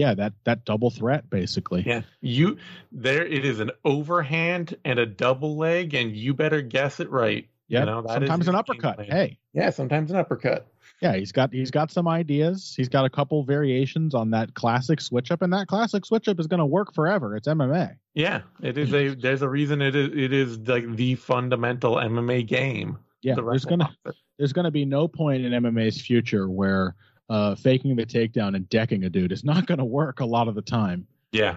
yeah 0.00 0.14
that 0.14 0.32
that 0.44 0.64
double 0.64 0.90
threat 0.90 1.28
basically. 1.28 1.82
Yeah. 1.86 2.02
You 2.22 2.56
there 2.90 3.24
it 3.24 3.44
is 3.44 3.60
an 3.60 3.70
overhand 3.84 4.76
and 4.84 4.98
a 4.98 5.06
double 5.06 5.56
leg, 5.56 5.92
and 5.94 6.16
you 6.16 6.32
better 6.34 6.62
guess 6.62 7.00
it 7.00 7.10
right. 7.10 7.46
Yeah, 7.68 7.80
You 7.80 7.86
know, 7.86 8.04
sometimes 8.08 8.48
an 8.48 8.54
uppercut. 8.56 9.00
Hey, 9.04 9.38
Yeah, 9.52 9.70
sometimes 9.70 10.10
an 10.10 10.16
uppercut. 10.16 10.66
yeah, 11.00 11.14
he's 11.14 11.30
got 11.32 11.52
he's 11.52 11.70
got 11.70 11.90
some 11.92 12.08
ideas. 12.08 12.74
He's 12.76 12.88
got 12.88 13.04
a 13.04 13.10
couple 13.10 13.44
variations 13.44 14.12
on 14.14 14.30
that 14.30 14.54
classic 14.54 15.00
switch 15.00 15.30
up, 15.30 15.42
and 15.42 15.52
that 15.52 15.68
classic 15.68 16.04
switch 16.04 16.26
up 16.28 16.40
is 16.40 16.46
going 16.48 16.58
to 16.58 16.66
work 16.66 16.92
forever. 16.94 17.36
It's 17.36 17.46
MMA. 17.46 17.96
Yeah, 18.14 18.40
it 18.60 18.76
is 18.76 18.92
a. 18.92 19.14
There's 19.14 19.42
a 19.42 19.48
reason 19.48 19.82
it 19.82 19.94
is. 19.94 20.08
It 20.16 20.32
is 20.32 20.58
like 20.66 20.96
the 20.96 21.14
fundamental 21.14 21.94
MMA 21.96 22.46
game. 22.46 22.98
Yeah, 23.22 23.34
the 23.36 23.42
there's 23.42 23.64
gonna 23.66 23.84
boxer. 24.04 24.18
there's 24.38 24.52
gonna 24.52 24.70
be 24.72 24.84
no 24.84 25.06
point 25.06 25.44
in 25.44 25.52
MMA's 25.52 26.00
future 26.00 26.48
where 26.48 26.96
uh, 27.30 27.54
faking 27.54 27.94
the 27.96 28.04
takedown 28.04 28.56
and 28.56 28.68
decking 28.68 29.04
a 29.04 29.10
dude 29.10 29.32
is 29.32 29.44
not 29.44 29.64
going 29.66 29.78
to 29.78 29.84
work 29.84 30.20
a 30.20 30.24
lot 30.24 30.48
of 30.48 30.56
the 30.56 30.62
time. 30.62 31.06
Yeah. 31.32 31.56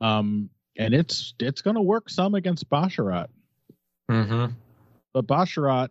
Um, 0.00 0.50
and 0.76 0.92
it's 0.92 1.34
it's 1.38 1.62
going 1.62 1.76
to 1.76 1.80
work 1.82 2.10
some 2.10 2.34
against 2.34 2.68
Basharat. 2.68 3.28
Mm-hmm. 4.10 4.52
but 5.14 5.26
Basharat 5.26 5.88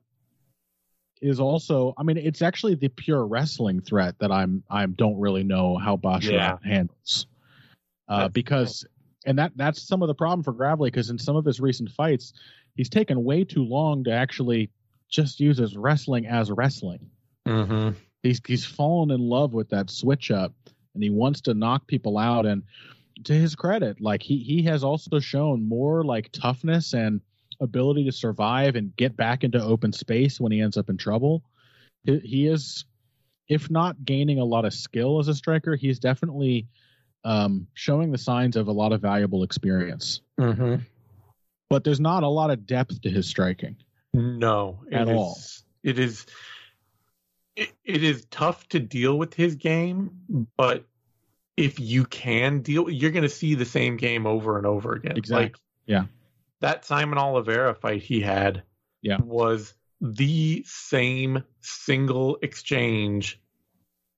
is 1.22 1.40
also 1.40 1.94
I 1.98 2.04
mean 2.04 2.18
it's 2.18 2.42
actually 2.42 2.76
the 2.76 2.90
pure 2.90 3.26
wrestling 3.26 3.82
threat 3.82 4.16
that 4.20 4.32
I'm 4.32 4.64
I 4.70 4.86
don't 4.86 5.18
really 5.18 5.44
know 5.44 5.78
how 5.78 5.96
Basharat 5.96 6.32
Yeah. 6.32 6.58
handles. 6.64 7.26
Uh, 8.10 8.28
because 8.28 8.86
and 9.26 9.40
that 9.40 9.54
that's 9.56 9.82
some 9.82 10.02
of 10.02 10.08
the 10.08 10.14
problem 10.14 10.44
for 10.44 10.52
Gravely 10.52 10.92
because 10.92 11.10
in 11.10 11.18
some 11.18 11.38
of 11.38 11.46
his 11.46 11.62
recent 11.62 11.90
fights 11.90 12.34
he's 12.76 12.90
taken 12.90 13.24
way 13.24 13.46
too 13.46 13.64
long 13.64 14.04
to 14.04 14.12
actually 14.12 14.70
just 15.10 15.40
use 15.40 15.58
his 15.58 15.78
wrestling 15.78 16.28
as 16.28 16.52
wrestling. 16.52 17.10
Mm-hmm. 17.48 17.98
He's 18.24 18.42
he's 18.46 18.66
fallen 18.66 19.12
in 19.12 19.20
love 19.20 19.54
with 19.54 19.70
that 19.70 19.90
switch 19.90 20.32
up 20.32 20.54
and 20.94 21.04
he 21.04 21.10
wants 21.10 21.42
to 21.42 21.54
knock 21.54 21.88
people 21.88 22.18
out 22.18 22.46
and 22.46 22.64
to 23.24 23.34
his 23.34 23.56
credit 23.56 24.02
like 24.02 24.24
he 24.24 24.38
he 24.38 24.64
has 24.64 24.84
also 24.84 25.20
shown 25.20 25.68
more 25.68 26.04
like 26.04 26.32
toughness 26.32 26.94
and 26.94 27.22
ability 27.60 28.06
to 28.06 28.12
survive 28.12 28.76
and 28.76 28.96
get 28.96 29.16
back 29.16 29.44
into 29.44 29.62
open 29.62 29.94
space 29.94 30.40
when 30.40 30.52
he 30.52 30.60
ends 30.60 30.78
up 30.78 30.90
in 30.90 30.98
trouble 30.98 31.44
he, 32.04 32.18
he 32.20 32.48
is 32.48 32.86
if 33.52 33.70
not 33.70 34.06
gaining 34.06 34.40
a 34.40 34.46
lot 34.46 34.64
of 34.64 34.74
skill 34.74 35.20
as 35.20 35.28
a 35.28 35.36
striker, 35.36 35.76
he's 35.76 36.00
definitely 36.00 36.68
um, 37.26 37.68
showing 37.74 38.10
the 38.10 38.18
signs 38.18 38.56
of 38.56 38.70
a 38.70 38.72
lot 38.72 38.94
of 38.94 39.02
valuable 39.02 39.44
experience. 39.44 40.22
Mm-hmm. 40.40 40.76
But 41.70 41.84
there's 41.84 42.00
not 42.00 42.24
a 42.24 42.30
lot 42.30 42.50
of 42.50 42.66
depth 42.66 43.02
to 43.02 43.10
his 43.10 43.28
striking. 43.28 43.76
No, 44.14 44.80
it 44.90 44.96
At 44.96 45.10
is- 45.10 45.18
all. 45.18 45.38
It 45.84 46.00
is. 46.00 46.26
It, 47.56 47.74
it 47.84 48.04
is 48.04 48.26
tough 48.32 48.68
to 48.70 48.80
deal 48.80 49.18
with 49.18 49.34
his 49.34 49.56
game, 49.56 50.12
but 50.58 50.86
if 51.58 51.80
you 51.80 52.06
can 52.06 52.62
deal, 52.62 52.90
you're 52.90 53.12
going 53.12 53.24
to 53.24 53.30
see 53.30 53.56
the 53.56 53.66
same 53.66 53.98
game 53.98 54.26
over 54.26 54.58
and 54.58 54.66
over 54.66 54.94
again. 54.94 55.18
Exactly. 55.18 55.46
Like, 55.46 55.58
Yeah. 55.86 56.04
That 56.62 56.84
Saimon 56.84 57.18
Oliveira 57.18 57.74
fight 57.76 58.02
he 58.04 58.22
had 58.22 58.64
Yeah. 59.02 59.18
was 59.22 59.74
the 60.00 60.64
same 60.66 61.44
single 61.60 62.38
exchange 62.42 63.40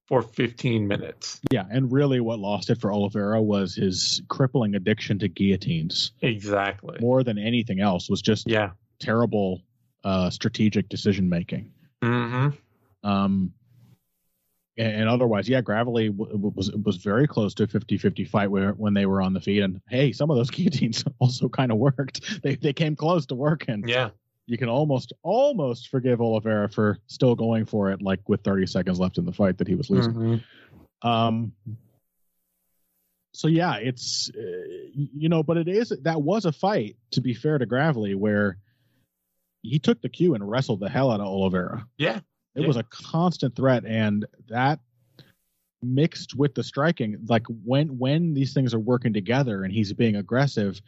for 0.08 0.22
15 0.22 0.88
minutes. 0.88 1.40
Yeah, 1.52 1.66
and 1.72 1.92
really 1.92 2.20
what 2.20 2.38
lost 2.40 2.70
it 2.70 2.80
for 2.80 2.92
Oliveira 2.94 3.42
was 3.42 3.74
his 3.74 4.22
crippling 4.28 4.76
addiction 4.76 5.18
to 5.20 5.28
guillotines. 5.30 6.12
Exactly. 6.22 6.98
More 7.00 7.24
than 7.24 7.38
anything 7.38 7.80
else 7.80 8.10
was 8.10 8.22
just 8.22 8.48
Yeah. 8.50 8.72
terrible 9.00 9.64
uh, 10.04 10.30
strategic 10.30 10.90
decision 10.90 11.30
making. 11.30 11.72
hmm 12.04 12.50
Um, 13.04 13.54
and, 14.78 15.02
and 15.02 15.10
otherwise, 15.10 15.48
yeah, 15.48 15.62
Gravely 15.62 16.10
w- 16.10 16.52
was 16.56 16.72
was 16.72 16.98
very 16.98 17.28
close 17.28 17.54
to 17.56 17.64
a 17.64 17.68
50-50 17.68 18.28
fight 18.28 18.50
where, 18.50 18.72
when 18.72 18.94
they 18.94 19.06
were 19.06 19.22
on 19.22 19.34
the 19.34 19.42
feet. 19.42 19.62
And 19.62 19.82
hey, 19.90 20.12
some 20.12 20.32
of 20.32 20.38
those 20.38 20.50
guillotines 20.52 21.04
also 21.20 21.50
kind 21.50 21.72
of 21.72 21.78
worked. 21.78 22.42
They 22.42 22.56
they 22.56 22.74
came 22.74 22.96
close 22.96 23.26
to 23.28 23.36
working. 23.36 23.84
Yeah. 23.88 24.10
You 24.46 24.58
can 24.58 24.68
almost 24.70 25.14
almost 25.22 25.90
forgive 25.90 26.20
Oliveira 26.22 26.70
for 26.70 26.98
still 27.08 27.36
going 27.36 27.66
for 27.66 27.92
it, 27.92 28.02
like 28.02 28.28
with 28.28 28.42
30 28.44 28.66
seconds 28.66 29.00
left 29.00 29.18
in 29.18 29.26
the 29.26 29.32
fight 29.32 29.58
that 29.60 29.68
he 29.68 29.76
was 29.76 29.90
losing. 29.90 30.14
Mhm. 30.14 30.44
Um. 31.02 31.54
So 33.36 33.48
yeah, 33.48 33.78
it's 33.78 34.30
uh, 34.38 34.42
you 34.94 35.30
know, 35.30 35.44
but 35.44 35.58
it 35.58 35.68
is 35.68 35.94
that 36.02 36.22
was 36.22 36.46
a 36.46 36.52
fight. 36.52 36.98
To 37.12 37.22
be 37.22 37.34
fair 37.34 37.58
to 37.58 37.66
Gravely, 37.66 38.16
where 38.16 38.58
he 39.62 39.80
took 39.80 40.02
the 40.02 40.10
cue 40.10 40.36
and 40.36 40.48
wrestled 40.50 40.82
the 40.82 40.90
hell 40.90 41.10
out 41.10 41.22
of 41.22 41.28
Oliveira. 41.28 41.88
Yeah. 41.98 42.20
It 42.56 42.62
Yeah. 42.62 42.68
was 42.68 42.78
a 42.78 42.84
constant 42.84 43.56
threat, 43.56 43.86
and 43.86 44.26
that 44.48 44.80
mixed 45.82 46.36
with 46.36 46.56
the 46.56 46.64
striking, 46.64 47.18
like 47.28 47.46
when 47.48 47.98
when 47.98 48.34
these 48.34 48.54
things 48.54 48.74
are 48.74 48.80
working 48.80 49.12
together 49.14 49.64
and 49.64 49.74
he's 49.74 49.92
being 49.92 50.16
aggressive, 50.16 50.82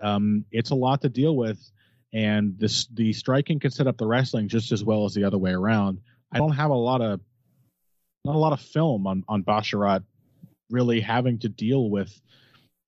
um, 0.00 0.44
it's 0.52 0.70
a 0.70 0.74
lot 0.74 1.00
to 1.02 1.08
deal 1.08 1.36
with. 1.36 1.70
And 2.12 2.58
this 2.58 2.86
the 2.88 3.12
striking 3.14 3.58
can 3.58 3.70
set 3.70 3.86
up 3.86 3.96
the 3.96 4.06
wrestling 4.06 4.48
just 4.48 4.70
as 4.70 4.84
well 4.84 5.06
as 5.06 5.14
the 5.14 5.24
other 5.24 5.38
way 5.38 5.52
around. 5.52 6.00
I 6.30 6.38
don't 6.38 6.52
have 6.52 6.70
a 6.70 6.74
lot 6.74 7.00
of 7.00 7.20
not 8.24 8.36
a 8.36 8.38
lot 8.38 8.52
of 8.52 8.60
film 8.60 9.06
on 9.06 9.24
on 9.28 9.42
Basharat 9.42 10.04
really 10.70 11.00
having 11.00 11.38
to 11.40 11.48
deal 11.48 11.90
with 11.90 12.20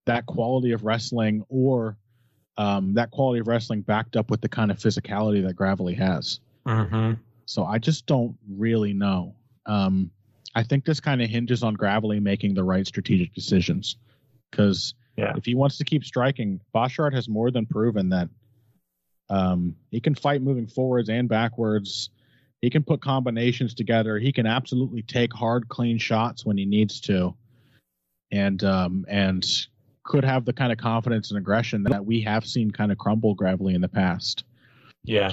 that 0.06 0.26
quality 0.26 0.72
of 0.72 0.84
wrestling 0.84 1.44
or 1.48 1.96
um, 2.56 2.94
that 2.94 3.10
quality 3.10 3.40
of 3.40 3.48
wrestling 3.48 3.80
backed 3.80 4.16
up 4.16 4.30
with 4.30 4.40
the 4.40 4.48
kind 4.48 4.70
of 4.70 4.78
physicality 4.78 5.44
that 5.44 5.56
Gravely 5.56 5.94
has. 5.94 6.38
Mhm. 6.66 7.18
So 7.46 7.64
I 7.64 7.78
just 7.78 8.06
don't 8.06 8.36
really 8.48 8.92
know. 8.92 9.34
Um, 9.66 10.10
I 10.54 10.62
think 10.62 10.84
this 10.84 11.00
kind 11.00 11.20
of 11.22 11.28
hinges 11.28 11.62
on 11.62 11.74
Gravely 11.74 12.20
making 12.20 12.54
the 12.54 12.64
right 12.64 12.86
strategic 12.86 13.34
decisions. 13.34 13.96
Because 14.50 14.94
Yeah. 15.16 15.34
if 15.36 15.44
he 15.44 15.54
wants 15.54 15.78
to 15.78 15.84
keep 15.84 16.04
striking, 16.04 16.60
Basharat 16.74 17.12
has 17.12 17.28
more 17.28 17.50
than 17.50 17.66
proven 17.66 18.08
that 18.10 18.28
um, 19.30 19.74
he 19.90 20.00
can 20.00 20.14
fight 20.14 20.42
moving 20.42 20.66
forwards 20.66 21.08
and 21.08 21.28
backwards. 21.28 22.10
He 22.60 22.70
can 22.70 22.82
put 22.82 23.00
combinations 23.00 23.74
together. 23.74 24.18
He 24.18 24.32
can 24.32 24.46
absolutely 24.46 25.02
take 25.02 25.32
hard, 25.32 25.68
clean 25.68 25.98
shots 25.98 26.44
when 26.44 26.56
he 26.56 26.64
needs 26.64 27.00
to, 27.02 27.34
and 28.30 28.62
um, 28.64 29.04
and 29.08 29.46
could 30.04 30.24
have 30.24 30.44
the 30.44 30.52
kind 30.52 30.72
of 30.72 30.78
confidence 30.78 31.30
and 31.30 31.38
aggression 31.38 31.82
that 31.84 32.04
we 32.04 32.20
have 32.22 32.46
seen 32.46 32.70
kind 32.70 32.92
of 32.92 32.98
crumble 32.98 33.34
Gravely 33.34 33.74
in 33.74 33.80
the 33.80 33.88
past. 33.88 34.44
Yeah. 35.04 35.32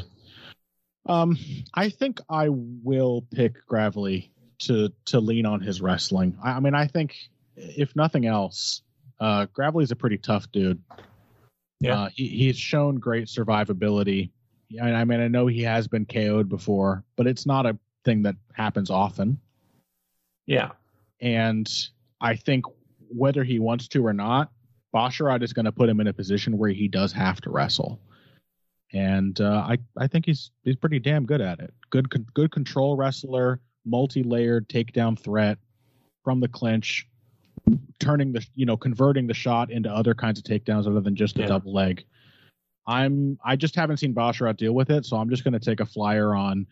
Um, 1.06 1.38
I 1.74 1.90
think 1.90 2.20
I 2.30 2.48
will 2.50 3.26
pick 3.34 3.66
Gravely 3.66 4.32
to 4.60 4.92
to 5.06 5.20
lean 5.20 5.46
on 5.46 5.62
his 5.62 5.82
wrestling. 5.82 6.38
I, 6.44 6.52
I 6.52 6.60
mean, 6.60 6.76
I 6.76 6.88
think 6.88 7.16
if 7.56 7.96
nothing 7.96 8.26
else, 8.26 8.82
uh, 9.20 9.48
Gravely's 9.54 9.92
a 9.92 9.96
pretty 9.96 10.18
tough 10.18 10.52
dude. 10.52 10.82
Yeah. 11.80 12.02
uh, 12.02 12.10
he, 12.14 12.28
he's 12.28 12.58
shown 12.58 12.96
great 12.96 13.28
survivability. 13.28 14.30
Yeah, 14.70 14.86
I 14.86 15.04
mean, 15.04 15.20
I 15.20 15.28
know 15.28 15.48
he 15.48 15.64
has 15.64 15.88
been 15.88 16.06
KO'd 16.06 16.48
before, 16.48 17.04
but 17.16 17.28
it's 17.28 17.46
not 17.46 17.66
a 17.66 17.78
thing 18.06 18.24
that 18.24 18.36
happens 18.54 18.90
often. 18.90 19.40
Yeah. 20.46 20.72
And 21.20 21.70
I 22.20 22.36
think 22.36 22.66
whether 23.10 23.44
he 23.44 23.60
wants 23.60 23.88
to 23.90 24.06
or 24.06 24.14
not, 24.14 24.52
Basharat 24.94 25.44
is 25.44 25.54
going 25.54 25.66
to 25.66 25.72
put 25.72 25.90
him 25.90 26.00
in 26.00 26.08
a 26.08 26.14
position 26.14 26.58
where 26.58 26.70
he 26.70 26.88
does 26.88 27.12
have 27.14 27.42
to 27.42 27.50
wrestle. 27.50 28.00
And 28.94 29.40
uh, 29.40 29.66
I, 29.68 29.78
I 29.98 30.08
think 30.08 30.26
he's 30.26 30.52
he's 30.64 30.76
pretty 30.76 31.00
damn 31.00 31.26
good 31.26 31.42
at 31.42 31.60
it. 31.60 31.74
Good 31.90 32.10
con- 32.10 32.26
good 32.34 32.52
control 32.52 32.96
wrestler, 32.98 33.60
multi-layered 33.86 34.68
takedown 34.68 35.18
threat 35.18 35.58
from 36.24 36.40
the 36.40 36.48
clinch, 36.48 37.08
turning 38.00 38.34
the 38.34 38.46
you 38.56 38.66
know 38.66 38.76
converting 38.76 39.28
the 39.28 39.34
shot 39.34 39.72
into 39.72 39.90
other 39.90 40.14
kinds 40.14 40.40
of 40.40 40.46
takedowns 40.46 40.88
other 40.88 41.00
than 41.00 41.16
just 41.16 41.38
a 41.38 41.42
Yeah. 41.42 41.48
double 41.48 41.74
leg. 41.74 42.04
I'm 42.88 43.38
I 43.46 43.56
just 43.56 43.76
haven't 43.76 43.98
seen 43.98 44.14
Basharat 44.14 44.58
deal 44.58 44.74
with 44.74 44.90
it, 44.90 45.06
so 45.06 45.18
I'm 45.18 45.30
just 45.30 45.44
going 45.44 45.54
to 45.54 45.60
take 45.60 45.80
a 45.80 45.86
flyer 45.86 46.36
on, 46.36 46.66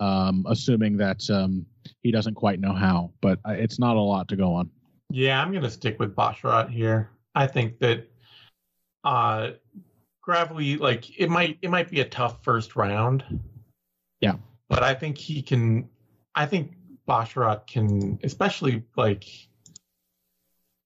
um, 0.00 0.46
assuming 0.48 0.96
that 0.98 1.28
um, 1.28 1.66
he 2.02 2.10
doesn't 2.10 2.34
quite 2.34 2.60
know 2.60 2.72
how. 2.72 3.10
But 3.20 3.40
uh, 3.46 3.52
it's 3.52 3.78
not 3.78 3.96
a 3.96 4.00
lot 4.00 4.28
to 4.28 4.36
go 4.36 4.54
on. 4.54 4.70
Yeah, 5.10 5.42
I'm 5.42 5.52
gonna 5.52 5.68
stick 5.70 5.98
with 5.98 6.14
Basharat 6.14 6.70
here. 6.70 7.10
I 7.34 7.46
think 7.46 7.78
that 7.80 8.08
uh 9.04 9.50
Gravely, 10.28 10.76
like 10.76 11.18
it 11.18 11.30
might 11.30 11.56
it 11.62 11.70
might 11.70 11.90
be 11.90 12.00
a 12.00 12.04
tough 12.04 12.44
first 12.44 12.76
round. 12.76 13.24
Yeah. 14.20 14.34
But 14.68 14.82
I 14.82 14.92
think 14.92 15.16
he 15.16 15.40
can 15.40 15.88
I 16.34 16.44
think 16.44 16.74
Basharat 17.08 17.66
can 17.66 18.18
especially 18.22 18.84
like 18.94 19.24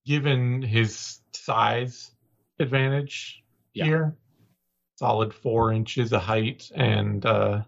given 0.07 0.63
his 0.63 1.19
size 1.33 2.13
advantage 2.61 3.43
Yeah. 3.75 3.85
here. 3.85 4.17
Solid 5.01 5.35
four 5.35 5.73
inches 5.73 6.13
of 6.13 6.23
height 6.23 6.71
and 6.77 7.27
uh 7.27 7.63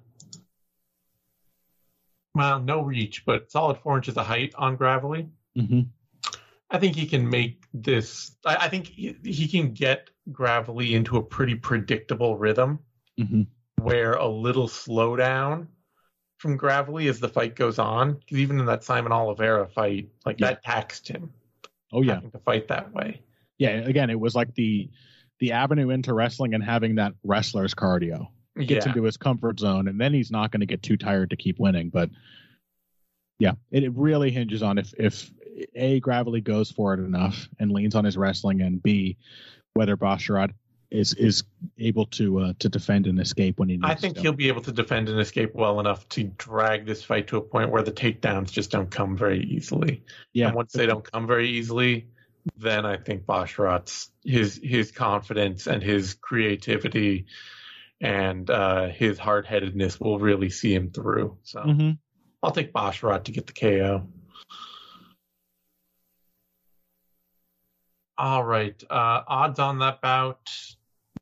well, 2.36 2.60
no 2.60 2.82
reach, 2.82 3.24
but 3.26 3.50
solid 3.50 3.78
four 3.78 3.96
inches 3.96 4.16
of 4.16 4.26
height 4.26 4.54
on 4.56 4.76
Gravely. 4.76 5.28
Mm-hmm. 5.58 5.80
I 6.70 6.78
think 6.78 6.94
he 6.94 7.06
can 7.06 7.28
make 7.28 7.64
this. 7.74 8.36
I, 8.46 8.56
I 8.66 8.68
think 8.68 8.86
he, 8.86 9.16
he 9.24 9.48
can 9.48 9.72
get 9.72 10.10
Gravely 10.32 10.94
into 10.94 11.16
a 11.16 11.22
pretty 11.22 11.54
predictable 11.54 12.36
rhythm 12.38 12.78
Mm-hmm. 13.20 13.42
where 13.84 14.14
a 14.14 14.26
little 14.26 14.66
slowdown 14.66 15.68
from 16.38 16.56
Gravely 16.56 17.06
as 17.08 17.20
the 17.20 17.28
fight 17.28 17.54
goes 17.54 17.78
on. 17.78 18.14
'Cause 18.14 18.38
even 18.38 18.58
in 18.58 18.66
that 18.66 18.80
Saimon 18.80 19.12
Oliveira 19.12 19.68
fight, 19.68 20.08
like 20.26 20.40
Yeah. 20.40 20.48
that 20.48 20.64
taxed 20.64 21.06
him 21.08 21.30
Oh 21.92 22.02
yeah, 22.02 22.18
to 22.20 22.38
fight 22.40 22.66
that 22.68 22.92
way. 22.92 23.20
yeah. 23.58 23.68
Again, 23.70 24.10
it 24.10 24.18
was 24.18 24.34
like 24.34 24.54
the 24.54 24.90
the 25.40 25.52
avenue 25.52 25.90
into 25.90 26.12
wrestling 26.14 26.54
and 26.54 26.62
having 26.64 26.94
that 26.96 27.14
wrestler's 27.22 27.74
cardio. 27.74 28.28
Gets 28.56 28.70
yeah, 28.86 28.92
into 28.92 29.02
his 29.02 29.16
comfort 29.16 29.58
zone, 29.60 29.88
and 29.88 30.00
then 30.00 30.14
he's 30.14 30.30
not 30.30 30.50
going 30.52 30.60
to 30.60 30.66
get 30.66 30.82
too 30.82 30.96
tired 30.96 31.30
to 31.30 31.36
keep 31.36 31.58
winning. 31.58 31.90
But 31.90 32.08
yeah, 33.38 33.52
it, 33.70 33.82
it 33.84 33.92
really 33.94 34.30
hinges 34.30 34.62
on 34.62 34.78
if 34.78 34.92
if 34.98 35.30
a 35.74 36.00
Gravely 36.00 36.40
goes 36.40 36.70
for 36.70 36.94
it 36.94 37.00
enough 37.00 37.48
and 37.60 37.70
leans 37.70 37.94
on 37.94 38.04
his 38.04 38.16
wrestling, 38.16 38.60
and 38.62 38.82
b 38.82 39.16
whether 39.74 39.96
Basharat 39.96 40.50
is 40.90 41.12
is 41.14 41.42
able 41.78 42.06
to 42.06 42.38
uh, 42.38 42.52
to 42.60 42.68
defend 42.68 43.06
and 43.06 43.18
escape 43.20 43.58
when 43.58 43.68
he 43.68 43.76
needs 43.76 43.86
to. 43.86 43.92
I 43.92 43.94
think 43.96 44.14
to. 44.16 44.22
he'll 44.22 44.32
be 44.32 44.48
able 44.48 44.62
to 44.62 44.72
defend 44.72 45.08
and 45.08 45.20
escape 45.20 45.52
well 45.54 45.80
enough 45.80 46.08
to 46.10 46.24
drag 46.24 46.86
this 46.86 47.02
fight 47.02 47.26
to 47.28 47.36
a 47.36 47.40
point 47.40 47.70
where 47.70 47.82
the 47.82 47.92
takedowns 47.92 48.50
just 48.52 48.70
don't 48.70 48.90
come 48.90 49.16
very 49.16 49.42
easily. 49.44 50.02
yeah. 50.32 50.46
And 50.48 50.56
once 50.56 50.72
they 50.72 50.86
don't 50.86 51.10
come 51.10 51.26
very 51.26 51.48
easily, 51.50 52.06
then 52.56 52.86
I 52.86 52.96
think 52.96 53.24
Basharat's 53.26 54.10
his 54.24 54.60
his 54.62 54.92
confidence 54.92 55.66
and 55.66 55.82
his 55.82 56.14
creativity 56.14 57.26
and 58.00 58.48
uh, 58.50 58.88
his 58.88 59.18
hard 59.18 59.46
headedness 59.46 59.98
will 59.98 60.18
really 60.18 60.50
see 60.50 60.72
him 60.74 60.90
through. 60.90 61.38
So 61.42 61.60
Mhm. 61.60 61.98
I'll 62.42 62.50
take 62.52 62.72
Basharat 62.72 63.24
to 63.24 63.32
get 63.32 63.46
the 63.46 63.52
KO. 63.54 64.06
All 68.16 68.44
right. 68.44 68.80
Uh, 68.88 69.22
odds 69.26 69.58
on 69.58 69.78
that 69.80 70.00
bout. 70.00 70.50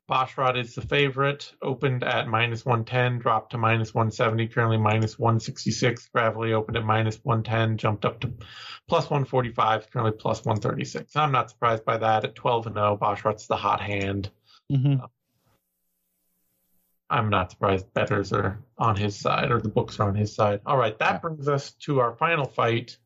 Basharat 0.09 0.57
is 0.57 0.75
the 0.75 0.81
favorite. 0.81 1.53
Opened 1.61 2.03
at 2.03 2.27
minus 2.27 2.65
110, 2.65 3.19
dropped 3.19 3.51
to 3.51 3.57
minus 3.57 3.93
170, 3.93 4.47
currently 4.49 4.77
minus 4.77 5.17
166. 5.17 6.09
Gravely 6.09 6.53
opened 6.53 6.77
at 6.77 6.83
minus 6.83 7.17
110, 7.23 7.77
jumped 7.77 8.05
up 8.05 8.19
to 8.19 8.31
plus 8.87 9.09
145, 9.09 9.89
currently 9.89 10.11
plus 10.11 10.43
136. 10.45 11.15
I'm 11.15 11.31
not 11.31 11.49
surprised 11.49 11.85
by 11.85 11.97
that. 11.97 12.25
At 12.25 12.35
12 12.35 12.67
and 12.67 12.75
0, 12.75 12.97
Basharat's 13.01 13.47
the 13.47 13.55
hot 13.55 13.81
hand. 13.81 14.29
Mhm. 14.71 15.07
I'm 17.09 17.29
not 17.29 17.51
surprised 17.51 17.93
betters 17.93 18.33
are 18.33 18.59
on 18.77 18.95
his 18.95 19.19
side 19.19 19.51
or 19.51 19.61
the 19.61 19.69
books 19.69 19.99
are 19.99 20.09
on 20.09 20.15
his 20.15 20.35
side. 20.35 20.61
All 20.65 20.77
right, 20.77 20.97
that 20.99 21.13
Yeah. 21.13 21.19
brings 21.19 21.47
us 21.47 21.71
to 21.85 21.99
our 21.99 22.15
final 22.15 22.45
fight: 22.45 22.97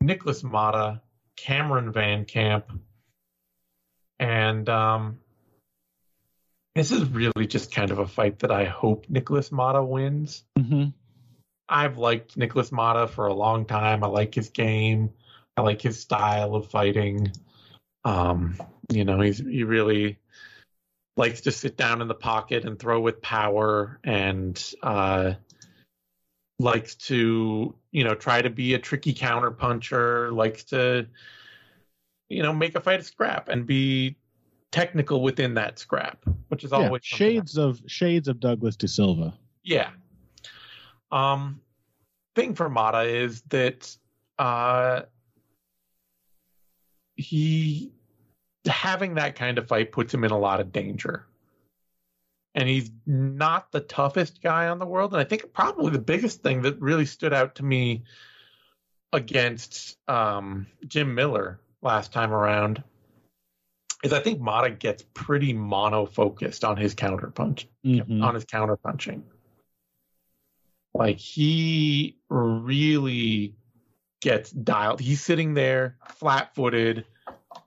Nicholas 0.00 0.42
Mata, 0.42 1.02
Cameron 1.36 1.92
Van 1.92 2.24
Camp, 2.24 2.70
and 4.24 4.66
um, 4.70 5.18
this 6.74 6.92
is 6.92 7.04
really 7.10 7.46
just 7.46 7.72
kind 7.72 7.90
of 7.90 7.98
a 7.98 8.06
fight 8.06 8.38
that 8.38 8.50
I 8.50 8.64
hope 8.64 9.04
Nicholas 9.10 9.52
Mata 9.52 9.84
wins. 9.84 10.44
Mm-hmm. 10.58 10.88
I've 11.68 11.98
liked 11.98 12.34
Nicholas 12.34 12.72
Mata 12.72 13.06
for 13.06 13.26
a 13.26 13.34
long 13.34 13.66
time. 13.66 14.02
I 14.02 14.06
like 14.06 14.34
his 14.34 14.48
game. 14.48 15.10
I 15.58 15.60
like 15.60 15.82
his 15.82 16.00
style 16.00 16.54
of 16.54 16.70
fighting. 16.70 17.32
Um, 18.06 18.56
you 18.90 19.04
know, 19.04 19.20
he's 19.20 19.38
he 19.38 19.62
really 19.62 20.18
likes 21.18 21.42
to 21.42 21.52
sit 21.52 21.76
down 21.76 22.00
in 22.00 22.08
the 22.08 22.14
pocket 22.14 22.64
and 22.64 22.78
throw 22.78 23.00
with 23.00 23.20
power 23.20 24.00
and 24.02 24.62
uh 24.82 25.34
likes 26.58 26.94
to, 26.94 27.74
you 27.92 28.04
know, 28.04 28.14
try 28.14 28.40
to 28.40 28.50
be 28.50 28.72
a 28.72 28.78
tricky 28.78 29.12
counter 29.12 29.50
puncher, 29.50 30.32
likes 30.32 30.64
to 30.64 31.08
you 32.34 32.42
know, 32.42 32.52
make 32.52 32.74
a 32.74 32.80
fight 32.80 33.00
a 33.00 33.04
scrap 33.04 33.48
and 33.48 33.64
be 33.66 34.16
technical 34.72 35.22
within 35.22 35.54
that 35.54 35.78
scrap, 35.78 36.24
which 36.48 36.64
is 36.64 36.72
Yeah, 36.72 36.78
always 36.78 37.02
shades 37.04 37.56
of 37.56 37.80
shades 37.86 38.26
of 38.26 38.40
Douglas 38.40 38.76
De 38.76 38.88
Silva. 38.88 39.34
yeah. 39.62 39.90
Um, 41.12 41.60
thing 42.34 42.54
for 42.54 42.68
Mata 42.68 43.02
is 43.02 43.42
that 43.50 43.96
uh, 44.38 45.02
he 47.14 47.92
having 48.66 49.14
that 49.14 49.36
kind 49.36 49.58
of 49.58 49.68
fight 49.68 49.92
puts 49.92 50.12
him 50.12 50.24
in 50.24 50.32
a 50.32 50.38
lot 50.38 50.60
of 50.60 50.72
danger. 50.72 51.26
And 52.56 52.68
he's 52.68 52.90
not 53.06 53.70
the 53.70 53.80
toughest 53.80 54.42
guy 54.42 54.68
on 54.68 54.78
the 54.78 54.86
world. 54.86 55.12
And 55.12 55.20
I 55.20 55.24
think 55.24 55.52
probably 55.52 55.90
the 55.90 55.98
biggest 55.98 56.42
thing 56.42 56.62
that 56.62 56.80
really 56.80 57.04
stood 57.04 57.32
out 57.32 57.56
to 57.56 57.64
me 57.64 58.04
against 59.12 59.96
um, 60.08 60.66
Jim 60.86 61.14
Miller 61.14 61.60
last 61.84 62.12
time 62.12 62.32
around 62.32 62.82
is 64.02 64.12
I 64.12 64.20
think 64.20 64.40
Mata 64.40 64.70
gets 64.70 65.04
pretty 65.14 65.52
mono 65.52 66.06
focused 66.06 66.64
on 66.64 66.76
his 66.76 66.94
counter 66.94 67.30
punch 67.30 67.68
Mhm. 67.84 68.22
on 68.22 68.34
his 68.34 68.44
counter 68.44 68.76
punching. 68.76 69.24
Like 70.94 71.18
he 71.18 72.18
really 72.28 73.54
gets 74.20 74.50
dialed. 74.50 75.00
He's 75.00 75.22
sitting 75.22 75.54
there 75.54 75.96
flat 76.08 76.54
footed, 76.54 77.04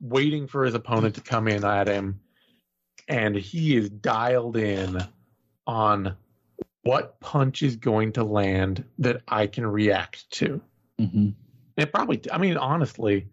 waiting 0.01 0.47
for 0.47 0.65
his 0.65 0.74
opponent 0.74 1.15
to 1.15 1.22
come 1.22 1.47
in 1.47 1.63
at 1.63 1.88
him. 1.88 2.20
And 3.07 3.36
he 3.36 3.76
is 3.78 3.89
dialed 3.89 4.57
in 4.57 4.97
on 5.65 6.15
what 6.84 7.20
punch 7.20 7.63
is 7.63 7.76
going 7.76 8.13
to 8.13 8.24
land 8.24 8.84
that 8.99 9.22
I 9.28 9.47
can 9.47 9.65
react 9.65 10.30
to. 10.32 10.61
Mhm. 10.99 11.34
It 11.76 11.91
probably, 11.93 12.22
I 12.32 12.38
mean, 12.38 12.57
honestly, 12.57 13.28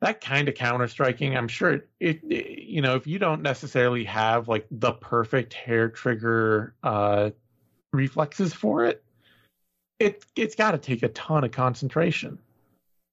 that 0.00 0.20
kind 0.20 0.48
of 0.48 0.54
counter 0.54 0.88
striking, 0.88 1.36
I'm 1.36 1.48
sure 1.48 1.72
it, 1.72 1.88
it, 2.00 2.20
it- 2.30 2.58
you 2.66 2.82
know, 2.82 2.96
if 2.96 3.06
you 3.06 3.18
don't 3.18 3.42
necessarily 3.42 4.04
have 4.04 4.48
like 4.48 4.66
the 4.70 4.92
perfect 4.92 5.54
hair 5.54 5.88
trigger 5.88 6.74
uh, 6.82 7.30
reflexes 7.92 8.52
for 8.52 8.84
it, 8.84 9.02
it 9.98 10.24
it's 10.34 10.54
got 10.56 10.72
to 10.72 10.78
take 10.78 11.02
a 11.02 11.08
ton 11.08 11.44
of 11.44 11.52
concentration. 11.52 12.38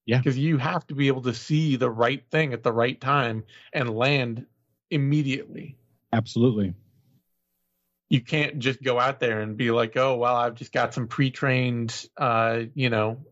Yeah. 0.05 0.17
because 0.17 0.37
you 0.37 0.57
have 0.57 0.85
to 0.87 0.95
be 0.95 1.07
able 1.07 1.21
to 1.21 1.33
see 1.33 1.77
the 1.77 1.89
right 1.89 2.21
thing 2.29 2.51
at 2.51 2.61
the 2.61 2.73
right 2.73 2.99
time 2.99 3.45
and 3.71 3.89
land 3.95 4.45
immediately. 4.91 5.77
Absolutely. 6.11 6.73
You 8.09 8.19
can't 8.19 8.59
just 8.59 8.83
go 8.83 8.99
out 8.99 9.21
there 9.21 9.39
and 9.39 9.55
be 9.55 9.71
like, 9.71 9.95
"Oh, 9.95 10.15
well, 10.15 10.35
I've 10.35 10.55
just 10.55 10.73
got 10.73 10.93
some 10.93 11.07
pre-trained, 11.07 12.05
uh, 12.17 12.63
you 12.75 12.89
know, 12.89 13.23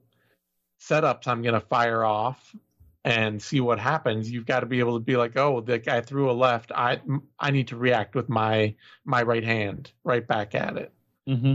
setups 0.79 1.27
I'm 1.27 1.41
going 1.41 1.55
to 1.55 1.67
fire 1.67 2.05
off 2.05 2.55
and 3.03 3.41
see 3.41 3.59
what 3.59 3.79
happens." 3.79 4.31
You've 4.31 4.45
got 4.45 4.61
to 4.61 4.65
be 4.65 4.79
able 4.79 4.93
to 4.93 5.03
be 5.03 5.17
like, 5.17 5.37
"Oh, 5.37 5.61
the 5.61 5.79
guy 5.79 6.01
threw 6.01 6.29
a 6.29 6.33
left. 6.33 6.71
I 6.73 7.01
I 7.39 7.51
need 7.51 7.67
to 7.69 7.77
react 7.77 8.15
with 8.15 8.29
my 8.29 8.75
my 9.05 9.23
right 9.23 9.43
hand 9.43 9.91
right 10.03 10.27
back 10.27 10.55
at 10.55 10.77
it." 10.77 10.93
Mm-hmm. 11.27 11.53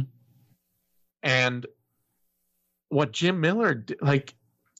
And 1.22 1.66
what 2.88 3.12
Jim 3.12 3.40
Miller 3.40 3.74
d- 3.74 3.96
like 4.00 4.34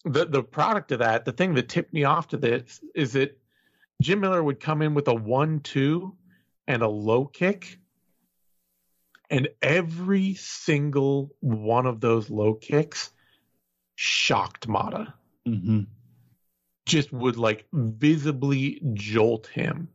the 0.04 0.24
the 0.24 0.42
product 0.42 0.92
of 0.92 1.00
that, 1.00 1.24
the 1.24 1.32
thing 1.32 1.54
that 1.54 1.68
tipped 1.68 1.92
me 1.92 2.04
off 2.04 2.28
to 2.28 2.36
this 2.36 2.80
is 2.94 3.12
that 3.14 3.38
Jim 4.02 4.20
Miller 4.20 4.42
would 4.42 4.60
come 4.60 4.82
in 4.82 4.94
with 4.94 5.08
a 5.08 5.14
one 5.14 5.60
two 5.60 6.14
and 6.68 6.82
a 6.82 6.88
low 6.88 7.24
kick, 7.24 7.78
and 9.30 9.48
every 9.62 10.34
single 10.34 11.34
one 11.40 11.86
of 11.86 12.00
those 12.00 12.30
low 12.30 12.54
kicks 12.54 13.10
shocked 13.96 14.68
Mata. 14.68 15.14
Mm-hmm. 15.48 15.80
Just 16.86 17.12
would 17.12 17.36
like 17.36 17.66
visibly 17.72 18.80
jolt 18.94 19.48
him. 19.48 19.88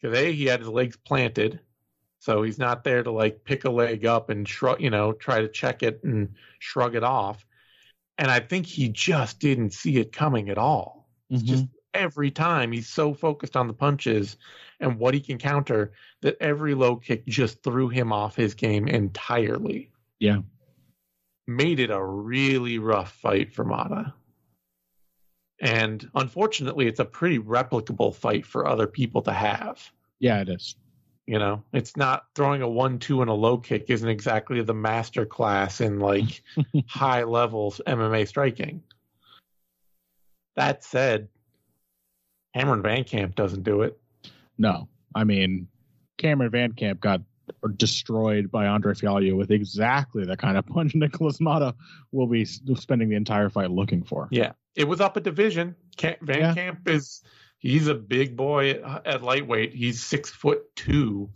Because 0.00 0.16
A, 0.16 0.32
he 0.32 0.46
had 0.46 0.60
his 0.60 0.68
legs 0.68 0.96
planted, 0.96 1.60
so 2.18 2.42
he's 2.42 2.58
not 2.58 2.84
there 2.84 3.02
to 3.02 3.10
like 3.10 3.44
pick 3.44 3.64
a 3.64 3.70
leg 3.70 4.06
up 4.06 4.30
and 4.30 4.48
shrug, 4.48 4.80
you 4.80 4.90
know, 4.90 5.12
try 5.12 5.40
to 5.40 5.48
check 5.48 5.82
it 5.82 6.00
and 6.04 6.34
shrug 6.58 6.94
it 6.94 7.04
off. 7.04 7.44
And 8.18 8.30
I 8.30 8.40
think 8.40 8.66
he 8.66 8.88
just 8.88 9.40
didn't 9.40 9.72
see 9.72 9.96
it 9.98 10.12
coming 10.12 10.48
at 10.48 10.58
all. 10.58 11.08
It's 11.30 11.42
mm-hmm. 11.42 11.52
just 11.52 11.66
every 11.94 12.30
time 12.30 12.72
he's 12.72 12.88
so 12.88 13.14
focused 13.14 13.56
on 13.56 13.66
the 13.66 13.72
punches 13.72 14.36
and 14.80 14.98
what 14.98 15.14
he 15.14 15.20
can 15.20 15.38
counter 15.38 15.92
that 16.20 16.36
every 16.40 16.74
low 16.74 16.96
kick 16.96 17.26
just 17.26 17.62
threw 17.62 17.88
him 17.88 18.12
off 18.12 18.36
his 18.36 18.54
game 18.54 18.88
entirely. 18.88 19.90
Yeah. 20.18 20.38
Made 21.46 21.80
it 21.80 21.90
a 21.90 22.02
really 22.02 22.78
rough 22.78 23.12
fight 23.12 23.52
for 23.52 23.64
Mata. 23.64 24.14
And 25.62 26.10
unfortunately, 26.16 26.88
it's 26.88 26.98
a 26.98 27.04
pretty 27.04 27.38
replicable 27.38 28.12
fight 28.14 28.44
for 28.44 28.66
other 28.66 28.88
people 28.88 29.22
to 29.22 29.32
have. 29.32 29.80
Yeah, 30.18 30.40
it 30.40 30.48
is. 30.48 30.74
You 31.24 31.38
know, 31.38 31.62
it's 31.72 31.96
not 31.96 32.26
throwing 32.34 32.62
a 32.62 32.68
one 32.68 32.98
two 32.98 33.22
and 33.22 33.30
a 33.30 33.34
low 33.34 33.56
kick 33.56 33.84
isn't 33.88 34.08
exactly 34.08 34.60
the 34.60 34.74
master 34.74 35.24
class 35.24 35.80
in 35.80 36.00
like 36.00 36.42
high 36.88 37.22
levels 37.22 37.80
MMA 37.86 38.26
striking. 38.26 38.82
That 40.56 40.82
said, 40.82 41.28
Cameron 42.56 42.82
Van 42.82 43.04
Camp 43.04 43.36
doesn't 43.36 43.62
do 43.62 43.82
it. 43.82 43.98
No, 44.58 44.88
I 45.14 45.22
mean 45.22 45.68
Cameron 46.18 46.50
Van 46.50 46.72
Camp 46.72 47.00
got 47.00 47.22
destroyed 47.76 48.50
by 48.50 48.66
Andre 48.66 48.94
Fialho 48.94 49.36
with 49.36 49.52
exactly 49.52 50.24
the 50.24 50.36
kind 50.36 50.56
of 50.56 50.66
punch 50.66 50.94
Nicholas 50.96 51.40
Mata 51.40 51.76
will 52.10 52.26
be 52.26 52.44
spending 52.44 53.08
the 53.08 53.16
entire 53.16 53.48
fight 53.48 53.70
looking 53.70 54.02
for. 54.02 54.26
Yeah, 54.32 54.52
it 54.76 54.84
was 54.88 55.00
up 55.00 55.16
a 55.16 55.20
division. 55.20 55.76
Van 56.00 56.16
Yeah. 56.22 56.54
Camp 56.54 56.88
is 56.88 57.22
he's 57.58 57.86
a 57.86 57.94
big 57.94 58.36
boy 58.36 58.70
at, 58.70 59.06
at 59.06 59.22
lightweight. 59.22 59.74
He's 59.74 60.02
six 60.02 60.30
foot 60.30 60.74
two 60.76 61.30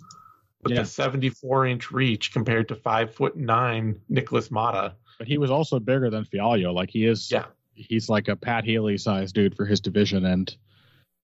with 0.63 0.73
Yeah. 0.73 0.81
a 0.81 0.85
seventy 0.87 1.29
four 1.31 1.67
inch 1.67 1.91
reach 1.93 2.33
compared 2.33 2.69
to 2.69 2.75
five 2.75 3.15
foot 3.15 3.37
nine 3.37 4.01
Nicholas 4.09 4.51
Mata. 4.51 4.95
But 5.19 5.29
he 5.29 5.39
was 5.39 5.51
also 5.51 5.79
bigger 5.79 6.11
than 6.11 6.25
Fialho. 6.25 6.75
Like 6.75 6.91
he 6.91 7.07
is. 7.07 7.31
Yeah. 7.31 7.47
He's 7.75 8.09
like 8.09 8.29
a 8.29 8.37
Pat 8.37 8.65
Healy 8.65 8.97
sized 8.97 9.35
dude 9.35 9.55
for 9.55 9.67
his 9.67 9.81
division, 9.81 10.25
and 10.25 10.57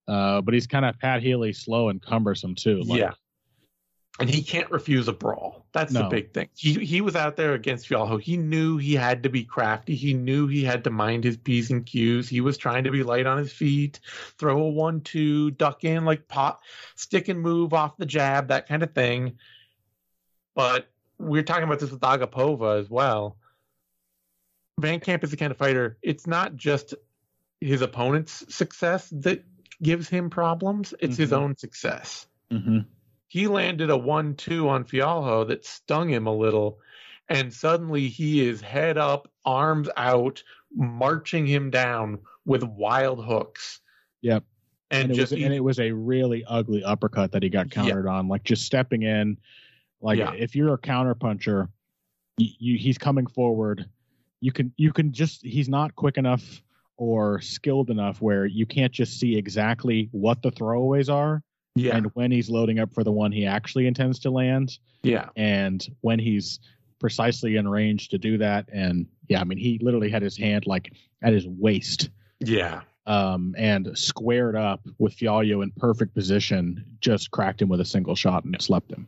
uh, 0.07 0.43
but 0.43 0.53
he's 0.53 0.67
kind 0.67 0.85
of 0.85 0.99
Pat 0.99 1.23
Healy 1.23 1.53
slow 1.55 1.89
and 1.89 2.03
cumbersome 2.03 2.55
too. 2.55 2.83
Like, 2.83 2.99
yeah. 3.01 3.13
And 4.21 4.29
he 4.29 4.43
can't 4.43 4.71
refuse 4.71 5.09
a 5.09 5.13
brawl. 5.13 5.65
That's 5.73 5.93
the 5.93 6.05
big 6.05 6.35
thing. 6.35 6.49
He 6.55 6.75
he 6.85 7.01
was 7.01 7.17
out 7.17 7.37
there 7.37 7.55
against 7.55 7.89
Fialho. 7.89 8.21
He 8.21 8.37
knew 8.37 8.77
he 8.77 8.95
had 8.95 9.23
to 9.23 9.31
be 9.31 9.43
crafty. 9.43 9.95
He 9.95 10.13
knew 10.13 10.47
he 10.47 10.63
had 10.63 10.85
to 10.85 10.91
mind 10.91 11.25
his 11.25 11.39
P's 11.39 11.71
and 11.71 11.85
Q's. 11.85 12.29
He 12.29 12.43
was 12.43 12.59
trying 12.59 12.85
to 12.85 12.91
be 12.91 13.03
light 13.03 13.27
on 13.27 13.39
his 13.39 13.53
feet, 13.53 14.01
throw 14.39 14.63
a 14.63 14.69
one 14.69 15.01
two, 15.01 15.51
duck 15.53 15.85
in 15.85 16.05
like 16.05 16.29
pot, 16.29 16.61
stick 16.95 17.29
and 17.29 17.41
move 17.41 17.73
off 17.73 17.97
the 17.97 18.07
jab, 18.07 18.49
that 18.49 18.69
kind 18.69 18.83
of 18.83 18.95
thing. 18.95 19.39
But 20.55 20.91
we're 21.19 21.43
talking 21.43 21.65
about 21.65 21.81
this 21.81 21.91
with 21.91 22.01
Agapova 22.01 22.79
as 22.79 22.91
well. 22.91 23.39
Van 24.79 25.01
Camp 25.01 25.25
is 25.25 25.31
the 25.31 25.37
kind 25.37 25.53
of 25.53 25.57
fighter, 25.57 25.97
it's 26.03 26.27
not 26.27 26.57
just 26.57 26.95
his 27.61 27.81
opponent's 27.81 28.55
success 28.55 29.09
that 29.11 29.45
gives 29.83 30.09
him 30.09 30.29
problems, 30.29 30.93
it's 31.01 31.17
his 31.17 31.31
Mhm. 31.31 31.37
own 31.37 31.57
success 31.57 32.27
hmm 32.51 32.81
he 33.33 33.49
landed 33.49 33.89
a 33.89 33.97
one 33.97 34.35
two 34.35 34.69
on 34.69 34.85
Fialho 34.85 35.49
that 35.49 35.65
stung 35.65 36.11
him 36.11 36.27
a 36.27 36.37
little, 36.37 36.79
and 37.31 37.51
suddenly 37.51 38.07
he 38.07 38.47
is 38.47 38.61
head 38.61 38.99
up, 38.99 39.27
arms 39.47 39.89
out, 39.97 40.43
marching 40.75 41.47
him 41.47 41.71
down 41.71 42.19
with 42.45 42.63
wild 42.63 43.25
hooks. 43.25 43.81
Yep. 44.21 44.45
And, 44.91 45.05
And, 45.05 45.13
it 45.13 45.15
just 45.15 45.33
was, 45.33 45.43
and 45.43 45.55
it 45.55 45.65
was 45.65 45.81
a 45.81 45.93
really 45.93 46.45
ugly 46.45 46.85
uppercut 46.85 47.33
that 47.33 47.43
he 47.43 47.49
got 47.49 47.69
Yeah. 47.69 47.73
countered 47.85 48.07
on. 48.07 48.29
Like 48.29 48.45
just 48.45 48.67
stepping 48.67 49.05
in, 49.05 49.39
like 50.03 50.19
Yeah. 50.19 50.35
if 50.35 50.55
you're 50.55 50.75
a 50.75 50.79
counter 50.79 51.15
puncher, 51.15 51.71
you, 52.37 52.51
you 52.59 52.79
he's 52.79 52.99
coming 52.99 53.27
forward. 53.27 53.89
You 54.43 54.53
can 54.53 54.75
you 54.77 54.93
can 54.93 55.11
just 55.11 55.43
he's 55.43 55.71
not 55.71 55.97
quick 55.97 56.19
enough 56.19 56.63
or 56.99 57.41
skilled 57.41 57.89
enough 57.89 58.21
where 58.21 58.45
you 58.45 58.67
can't 58.67 58.93
just 58.93 59.19
see 59.19 59.39
exactly 59.39 60.11
what 60.13 60.43
the 60.43 60.51
throwaways 60.53 61.11
are 61.11 61.43
Yeah. 61.75 61.97
and 61.97 62.07
when 62.15 62.31
he's 62.31 62.51
loading 62.51 62.79
up 62.79 62.93
for 62.93 63.03
the 63.03 63.13
one 63.13 63.33
he 63.33 63.47
actually 63.47 63.87
intends 63.87 64.19
to 64.21 64.31
land, 64.31 64.79
yeah. 65.03 65.31
and 65.37 65.87
when 66.03 66.19
he's 66.19 66.61
precisely 66.99 67.57
in 67.57 67.67
range 67.67 68.09
to 68.11 68.19
do 68.19 68.39
that. 68.39 68.69
And 68.73 69.07
yeah, 69.29 69.41
I 69.41 69.45
mean, 69.45 69.59
he 69.59 69.79
literally 69.83 70.11
had 70.11 70.23
his 70.23 70.37
hand 70.37 70.67
like 70.67 70.93
at 71.23 71.33
his 71.33 71.47
waist 71.47 72.11
Yeah. 72.41 72.83
um, 73.07 73.55
and 73.59 73.97
squared 73.99 74.55
up 74.55 74.87
with 74.99 75.17
Fialho 75.17 75.63
in 75.63 75.73
perfect 75.73 76.15
position, 76.15 76.85
just 77.01 77.31
cracked 77.31 77.61
him 77.61 77.69
with 77.69 77.81
a 77.81 77.85
single 77.85 78.15
shot 78.15 78.45
and 78.45 78.55
it 78.55 78.63
slept 78.63 78.93
him. 78.93 79.07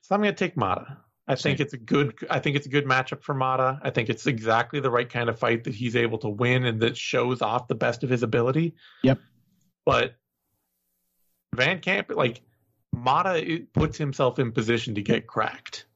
So 0.00 0.14
I'm 0.14 0.22
going 0.22 0.34
to 0.34 0.38
take 0.38 0.56
Mata. 0.56 0.96
I 1.28 1.34
think 1.36 1.60
it's 1.60 1.72
a 1.72 1.78
good. 1.78 2.14
I 2.30 2.40
think 2.40 2.56
it's 2.56 2.66
a 2.66 2.68
good 2.68 2.84
matchup 2.84 3.22
for 3.22 3.32
Mata. 3.32 3.78
I 3.82 3.90
think 3.90 4.08
it's 4.08 4.26
exactly 4.26 4.80
the 4.80 4.90
right 4.90 5.08
kind 5.08 5.28
of 5.28 5.38
fight 5.38 5.64
that 5.64 5.74
he's 5.74 5.94
able 5.94 6.18
to 6.18 6.28
win 6.28 6.64
and 6.64 6.80
that 6.80 6.96
shows 6.96 7.42
off 7.42 7.68
the 7.68 7.74
best 7.76 8.02
of 8.02 8.10
his 8.10 8.22
ability. 8.22 8.74
Yep. 9.04 9.18
But 9.86 10.14
Van 11.54 11.80
Camp, 11.80 12.10
like 12.14 12.40
Mata, 12.92 13.66
puts 13.72 13.98
himself 13.98 14.38
in 14.38 14.52
position 14.52 14.94
to 14.94 15.02
get 15.02 15.26
cracked. 15.26 15.86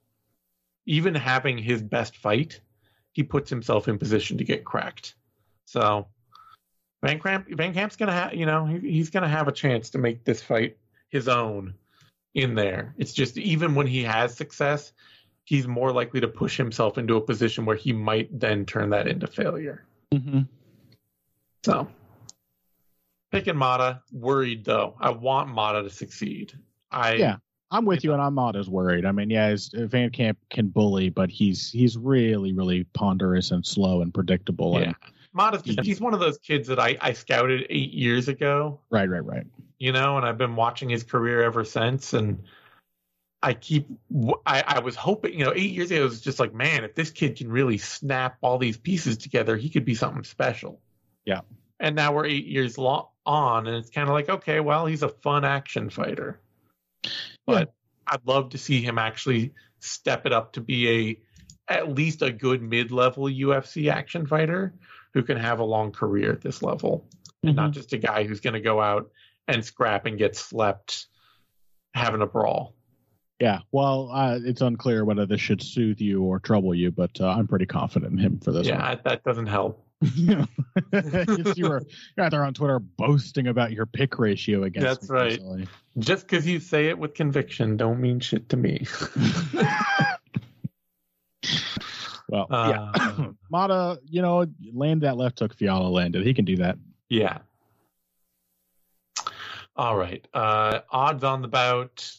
Even 0.86 1.14
having 1.14 1.58
his 1.58 1.82
best 1.82 2.16
fight, 2.16 2.60
he 3.12 3.22
puts 3.22 3.50
himself 3.50 3.88
in 3.88 3.98
position 3.98 4.38
to 4.38 4.44
get 4.44 4.64
cracked. 4.64 5.14
So 5.64 6.06
Van 7.02 7.20
Camp, 7.20 7.46
Van 7.50 7.74
Camp's 7.74 7.96
gonna 7.96 8.12
have, 8.12 8.34
you 8.34 8.46
know, 8.46 8.66
he, 8.66 8.78
he's 8.78 9.10
gonna 9.10 9.28
have 9.28 9.48
a 9.48 9.52
chance 9.52 9.90
to 9.90 9.98
make 9.98 10.24
this 10.24 10.42
fight 10.42 10.76
his 11.08 11.28
own 11.28 11.74
in 12.34 12.54
there. 12.54 12.94
It's 12.98 13.12
just 13.12 13.38
even 13.38 13.74
when 13.74 13.86
he 13.86 14.02
has 14.04 14.36
success, 14.36 14.92
he's 15.44 15.66
more 15.66 15.92
likely 15.92 16.20
to 16.20 16.28
push 16.28 16.56
himself 16.56 16.98
into 16.98 17.16
a 17.16 17.20
position 17.20 17.64
where 17.64 17.76
he 17.76 17.92
might 17.92 18.38
then 18.38 18.66
turn 18.66 18.90
that 18.90 19.08
into 19.08 19.26
failure. 19.26 19.84
Mm-hmm. 20.12 20.42
So 21.64 21.88
picking 23.38 23.56
Mata, 23.56 24.02
worried 24.12 24.64
though. 24.64 24.96
I 25.00 25.10
want 25.10 25.48
Mata 25.48 25.82
to 25.82 25.90
succeed. 25.90 26.52
I 26.90 27.14
Yeah. 27.14 27.36
I'm 27.68 27.84
with 27.84 28.04
you, 28.04 28.12
and 28.12 28.22
I'm 28.22 28.36
not 28.36 28.54
as 28.54 28.70
worried. 28.70 29.04
I 29.04 29.10
mean, 29.10 29.28
yeah, 29.28 29.48
his, 29.48 29.74
uh, 29.74 29.86
Van 29.86 30.10
Camp 30.10 30.38
can 30.50 30.68
bully, 30.68 31.10
but 31.10 31.30
he's 31.30 31.68
he's 31.72 31.98
really, 31.98 32.52
really 32.52 32.84
ponderous 32.94 33.50
and 33.50 33.66
slow 33.66 34.02
and 34.02 34.14
predictable. 34.14 34.74
yeah. 34.74 34.86
And, 34.86 34.94
Mata's 35.32 35.62
just, 35.62 35.80
he's 35.82 36.00
one 36.00 36.14
of 36.14 36.20
those 36.20 36.38
kids 36.38 36.68
that 36.68 36.78
I, 36.78 36.96
I 36.98 37.12
scouted 37.12 37.66
eight 37.68 37.92
years 37.92 38.28
ago, 38.28 38.80
right, 38.88 39.06
right, 39.06 39.24
right. 39.24 39.46
you 39.78 39.92
know, 39.92 40.16
and 40.16 40.24
I've 40.24 40.38
been 40.38 40.56
watching 40.56 40.88
his 40.88 41.02
career 41.02 41.42
ever 41.42 41.62
since. 41.62 42.14
And 42.14 42.42
I 43.42 43.52
keep, 43.52 43.86
I, 44.46 44.62
I 44.66 44.78
was 44.78 44.96
hoping, 44.96 45.38
you 45.38 45.44
know, 45.44 45.52
eight 45.54 45.72
years 45.72 45.90
ago, 45.90 46.00
it 46.00 46.04
was 46.04 46.22
just 46.22 46.40
like, 46.40 46.54
man, 46.54 46.84
if 46.84 46.94
this 46.94 47.10
kid 47.10 47.36
can 47.36 47.50
really 47.50 47.76
snap 47.76 48.38
all 48.40 48.56
these 48.56 48.78
pieces 48.78 49.18
together, 49.18 49.58
he 49.58 49.68
could 49.68 49.84
be 49.84 49.94
something 49.94 50.24
special. 50.24 50.80
Yeah. 51.26 51.40
And 51.80 51.94
now 51.94 52.12
we're 52.12 52.26
eight 52.26 52.46
years 52.46 52.78
long 52.78 53.08
on, 53.26 53.66
and 53.66 53.76
it's 53.76 53.90
kind 53.90 54.08
of 54.08 54.14
like, 54.14 54.28
okay, 54.28 54.60
well, 54.60 54.86
he's 54.86 55.02
a 55.02 55.08
fun 55.08 55.44
action 55.44 55.90
fighter. 55.90 56.40
But 57.46 57.72
I'd 58.06 58.26
love 58.26 58.50
to 58.50 58.58
see 58.58 58.80
him 58.80 58.98
actually 58.98 59.52
step 59.80 60.26
it 60.26 60.32
up 60.32 60.52
to 60.54 60.60
be 60.60 60.88
a 60.88 61.20
at 61.68 61.92
least 61.92 62.22
a 62.22 62.30
good 62.30 62.62
mid-level 62.62 63.24
UFC 63.24 63.90
action 63.90 64.24
fighter 64.26 64.72
who 65.12 65.22
can 65.22 65.36
have 65.36 65.58
a 65.58 65.64
long 65.64 65.90
career 65.90 66.32
at 66.32 66.40
this 66.40 66.62
level, 66.62 67.06
and 67.42 67.50
Mm-hmm. 67.50 67.56
not 67.56 67.72
just 67.72 67.92
a 67.92 67.98
guy 67.98 68.24
who's 68.24 68.40
going 68.40 68.54
to 68.54 68.60
go 68.60 68.80
out 68.80 69.10
and 69.48 69.64
scrap 69.64 70.06
and 70.06 70.18
get 70.18 70.36
slept 70.36 71.06
having 71.94 72.22
a 72.22 72.26
brawl. 72.26 72.74
Yeah, 73.40 73.60
well, 73.70 74.10
uh, 74.12 74.38
it's 74.42 74.62
unclear 74.62 75.04
whether 75.04 75.26
this 75.26 75.40
should 75.40 75.62
soothe 75.62 76.00
you 76.00 76.22
or 76.22 76.38
trouble 76.38 76.74
you, 76.74 76.90
but 76.90 77.20
uh, 77.20 77.28
I'm 77.28 77.46
pretty 77.46 77.66
confident 77.66 78.12
in 78.12 78.18
him 78.18 78.38
for 78.38 78.50
this 78.50 78.66
yeah, 78.66 78.88
one. 78.88 79.00
That 79.04 79.24
doesn't 79.24 79.46
help. 79.46 79.85
It's- 80.92 81.56
you 81.56 81.68
were 81.68 81.82
you're 82.16 82.24
out 82.26 82.30
there 82.30 82.44
on 82.44 82.52
Twitter 82.54 82.78
boasting 82.78 83.46
about 83.48 83.72
your 83.72 83.86
pick 83.86 84.18
ratio 84.18 84.64
against. 84.64 84.84
That's 84.86 85.10
me 85.10 85.16
right. 85.16 85.30
recently. 85.32 85.68
Just 85.98 86.26
because 86.28 86.46
you 86.46 86.60
say 86.60 86.88
it 86.88 86.98
with 86.98 87.14
conviction, 87.14 87.76
don't 87.76 88.00
mean 88.00 88.20
shit 88.20 88.48
to 88.50 88.56
me. 88.56 88.86
Well, 92.28 92.46
Uh, 92.50 92.88
yeah, 92.96 93.26
Mata, 93.50 94.00
you 94.04 94.20
know, 94.20 94.46
land 94.72 95.02
that 95.02 95.16
left 95.16 95.38
hook 95.38 95.56
Fialho 95.56 95.92
landed. 95.92 96.26
He 96.26 96.34
can 96.34 96.44
do 96.44 96.56
that. 96.56 96.76
Yeah. 97.08 97.38
All 99.76 99.96
right. 99.96 100.26
Uh, 100.34 100.80
odds 100.90 101.22
on 101.22 101.40
the 101.40 101.46
bout. 101.48 102.10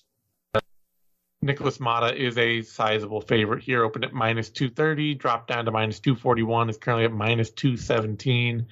Nicholas 1.41 1.79
Mata 1.79 2.15
is 2.15 2.37
a 2.37 2.61
sizable 2.63 3.21
favorite 3.21 3.63
here. 3.63 3.83
Opened 3.83 4.05
at 4.05 4.13
minus 4.13 4.49
230, 4.49 5.15
dropped 5.15 5.47
down 5.47 5.65
to 5.65 5.71
minus 5.71 5.99
241, 5.99 6.69
is 6.69 6.77
currently 6.77 7.05
at 7.05 7.11
minus 7.11 7.51
217. 7.51 8.67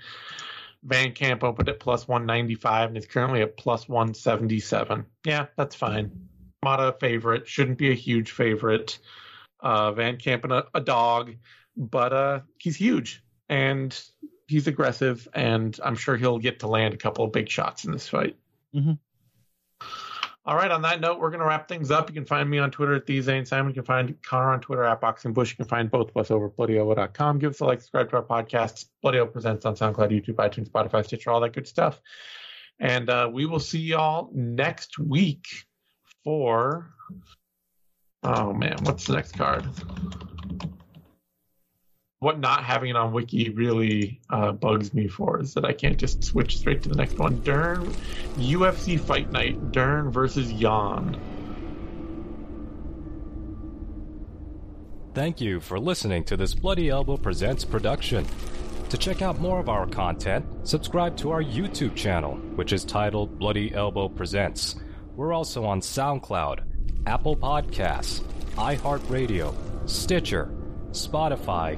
Van 0.84 1.12
Camp 1.14 1.44
opened 1.44 1.70
at 1.70 1.80
plus 1.80 2.08
195 2.08 2.90
and 2.90 2.98
is 2.98 3.08
currently 3.08 3.42
at 3.42 3.58
plus 3.58 3.88
177. 3.88 5.06
Yeah, 5.26 5.48
that's 5.58 5.76
fine. 5.76 6.30
Mata 6.64 6.96
favorite. 7.00 7.48
Shouldn't 7.48 7.78
be 7.78 7.92
a 7.92 7.96
huge 7.96 8.32
favorite. 8.32 9.00
Uh, 9.60 9.92
Van 9.94 10.18
Camp 10.18 10.44
and 10.44 10.54
a, 10.54 10.66
a 10.74 10.82
dog, 10.82 11.36
but 11.76 12.14
uh, 12.14 12.40
he's 12.60 12.76
huge 12.76 13.24
and 13.50 14.00
he's 14.48 14.68
aggressive, 14.68 15.28
and 15.34 15.80
I'm 15.84 15.96
sure 15.96 16.18
he'll 16.18 16.40
get 16.40 16.60
to 16.60 16.68
land 16.68 16.94
a 16.94 16.98
couple 16.98 17.26
of 17.26 17.32
big 17.32 17.50
shots 17.50 17.86
in 17.86 17.92
this 17.92 18.08
fight. 18.08 18.36
Mhm. 18.76 19.00
All 20.48 20.56
right. 20.56 20.70
On 20.70 20.82
that 20.84 21.02
note, 21.02 21.20
we're 21.20 21.32
going 21.32 21.40
to 21.40 21.48
wrap 21.48 21.68
things 21.68 21.90
up. 21.90 22.08
You 22.10 22.14
can 22.14 22.26
find 22.26 22.48
me 22.48 22.60
on 22.60 22.70
Twitter 22.70 22.94
at 22.94 23.08
the 23.08 23.20
Zane 23.20 23.46
Simon. 23.46 23.70
You 23.70 23.76
can 23.76 23.84
find 23.84 24.22
Connor 24.22 24.52
on 24.52 24.62
Twitter 24.62 24.84
at 24.84 25.02
Boxing 25.02 25.34
Bush. 25.34 25.52
You 25.52 25.58
can 25.58 25.66
find 25.66 25.90
both 25.90 26.10
of 26.10 26.18
us 26.18 26.30
over 26.30 26.48
at 26.48 26.56
BloodyElbow.com. 26.56 27.40
Give 27.40 27.52
us 27.52 27.62
a 27.62 27.66
like, 27.66 27.82
subscribe 27.82 28.10
to 28.12 28.18
our 28.18 28.24
podcast. 28.24 28.86
Bloody 29.02 29.18
Elbow 29.18 29.32
presents 29.32 29.66
on 29.66 29.76
SoundCloud, 29.76 30.12
YouTube, 30.12 30.36
iTunes, 30.36 30.70
Spotify, 30.70 31.04
Stitcher, 31.04 31.32
all 31.32 31.40
that 31.40 31.54
good 31.54 31.68
stuff. 31.68 32.00
And 32.80 33.10
uh, 33.10 33.30
we 33.34 33.46
will 33.46 33.60
see 33.60 33.80
y'all 33.80 34.30
next 34.34 35.00
week 35.00 35.48
for. 36.24 36.92
Oh 38.22 38.54
man, 38.54 38.78
what's 38.84 39.06
the 39.06 39.14
next 39.14 39.34
card? 39.34 39.66
What 42.20 42.40
not 42.40 42.64
having 42.64 42.92
it 42.92 42.96
on 42.96 43.12
Wiki 43.12 43.50
really 43.50 44.22
uh, 44.30 44.54
bugs 44.54 44.94
me 44.94 45.08
for 45.08 45.42
is 45.42 45.54
that 45.56 45.66
I 45.66 45.74
can't 45.74 45.98
just 45.98 46.24
switch 46.24 46.58
straight 46.58 46.82
to 46.84 46.90
the 46.90 46.96
next 46.96 47.18
one. 47.18 47.42
Dern 47.42 47.86
UFC 48.38 48.98
Fight 49.00 49.32
Night, 49.32 49.74
Dern 49.74 50.12
versus 50.12 50.52
Yan. 50.52 51.20
Thank 55.14 55.42
you 55.42 55.60
for 55.60 55.78
listening 55.78 56.24
to 56.26 56.38
this 56.38 56.54
Bloody 56.54 56.90
Elbow 56.90 57.18
Presents 57.18 57.66
production. 57.66 58.26
To 58.90 58.98
check 58.98 59.22
out 59.22 59.40
more 59.40 59.60
of 59.60 59.68
our 59.68 59.86
content, 59.86 60.46
subscribe 60.64 61.18
to 61.18 61.32
our 61.32 61.44
YouTube 61.44 61.96
channel, 61.96 62.36
which 62.56 62.72
is 62.72 62.86
titled 62.86 63.38
Bloody 63.40 63.74
Elbow 63.74 64.08
Presents. 64.08 64.76
We're 65.16 65.34
also 65.34 65.66
on 65.66 65.82
SoundCloud, 65.82 66.64
Apple 67.08 67.36
Podcasts, 67.36 68.22
iHeartRadio, 68.56 69.54
Stitcher, 69.90 70.50
Spotify, 70.92 71.78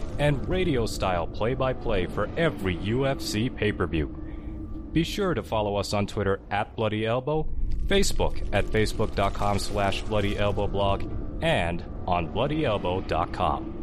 and 0.21 0.47
radio 0.47 0.85
style 0.85 1.25
play 1.25 1.55
by 1.55 1.73
play 1.73 2.05
for 2.05 2.29
every 2.37 2.77
UFC 2.77 3.53
pay 3.53 3.71
per 3.71 3.87
view. 3.87 4.07
Be 4.93 5.03
sure 5.03 5.33
to 5.33 5.41
follow 5.41 5.77
us 5.77 5.93
on 5.93 6.05
Twitter 6.05 6.39
at 6.51 6.75
Bloody 6.75 7.07
Elbow, 7.07 7.47
Facebook 7.87 8.47
at 8.53 8.65
facebook.com 8.65 9.57
slash 9.57 10.03
Bloody 10.03 10.37
Elbow 10.37 10.67
blog, 10.67 11.11
and 11.41 11.83
on 12.05 12.31
bloodyelbow.com. 12.31 13.80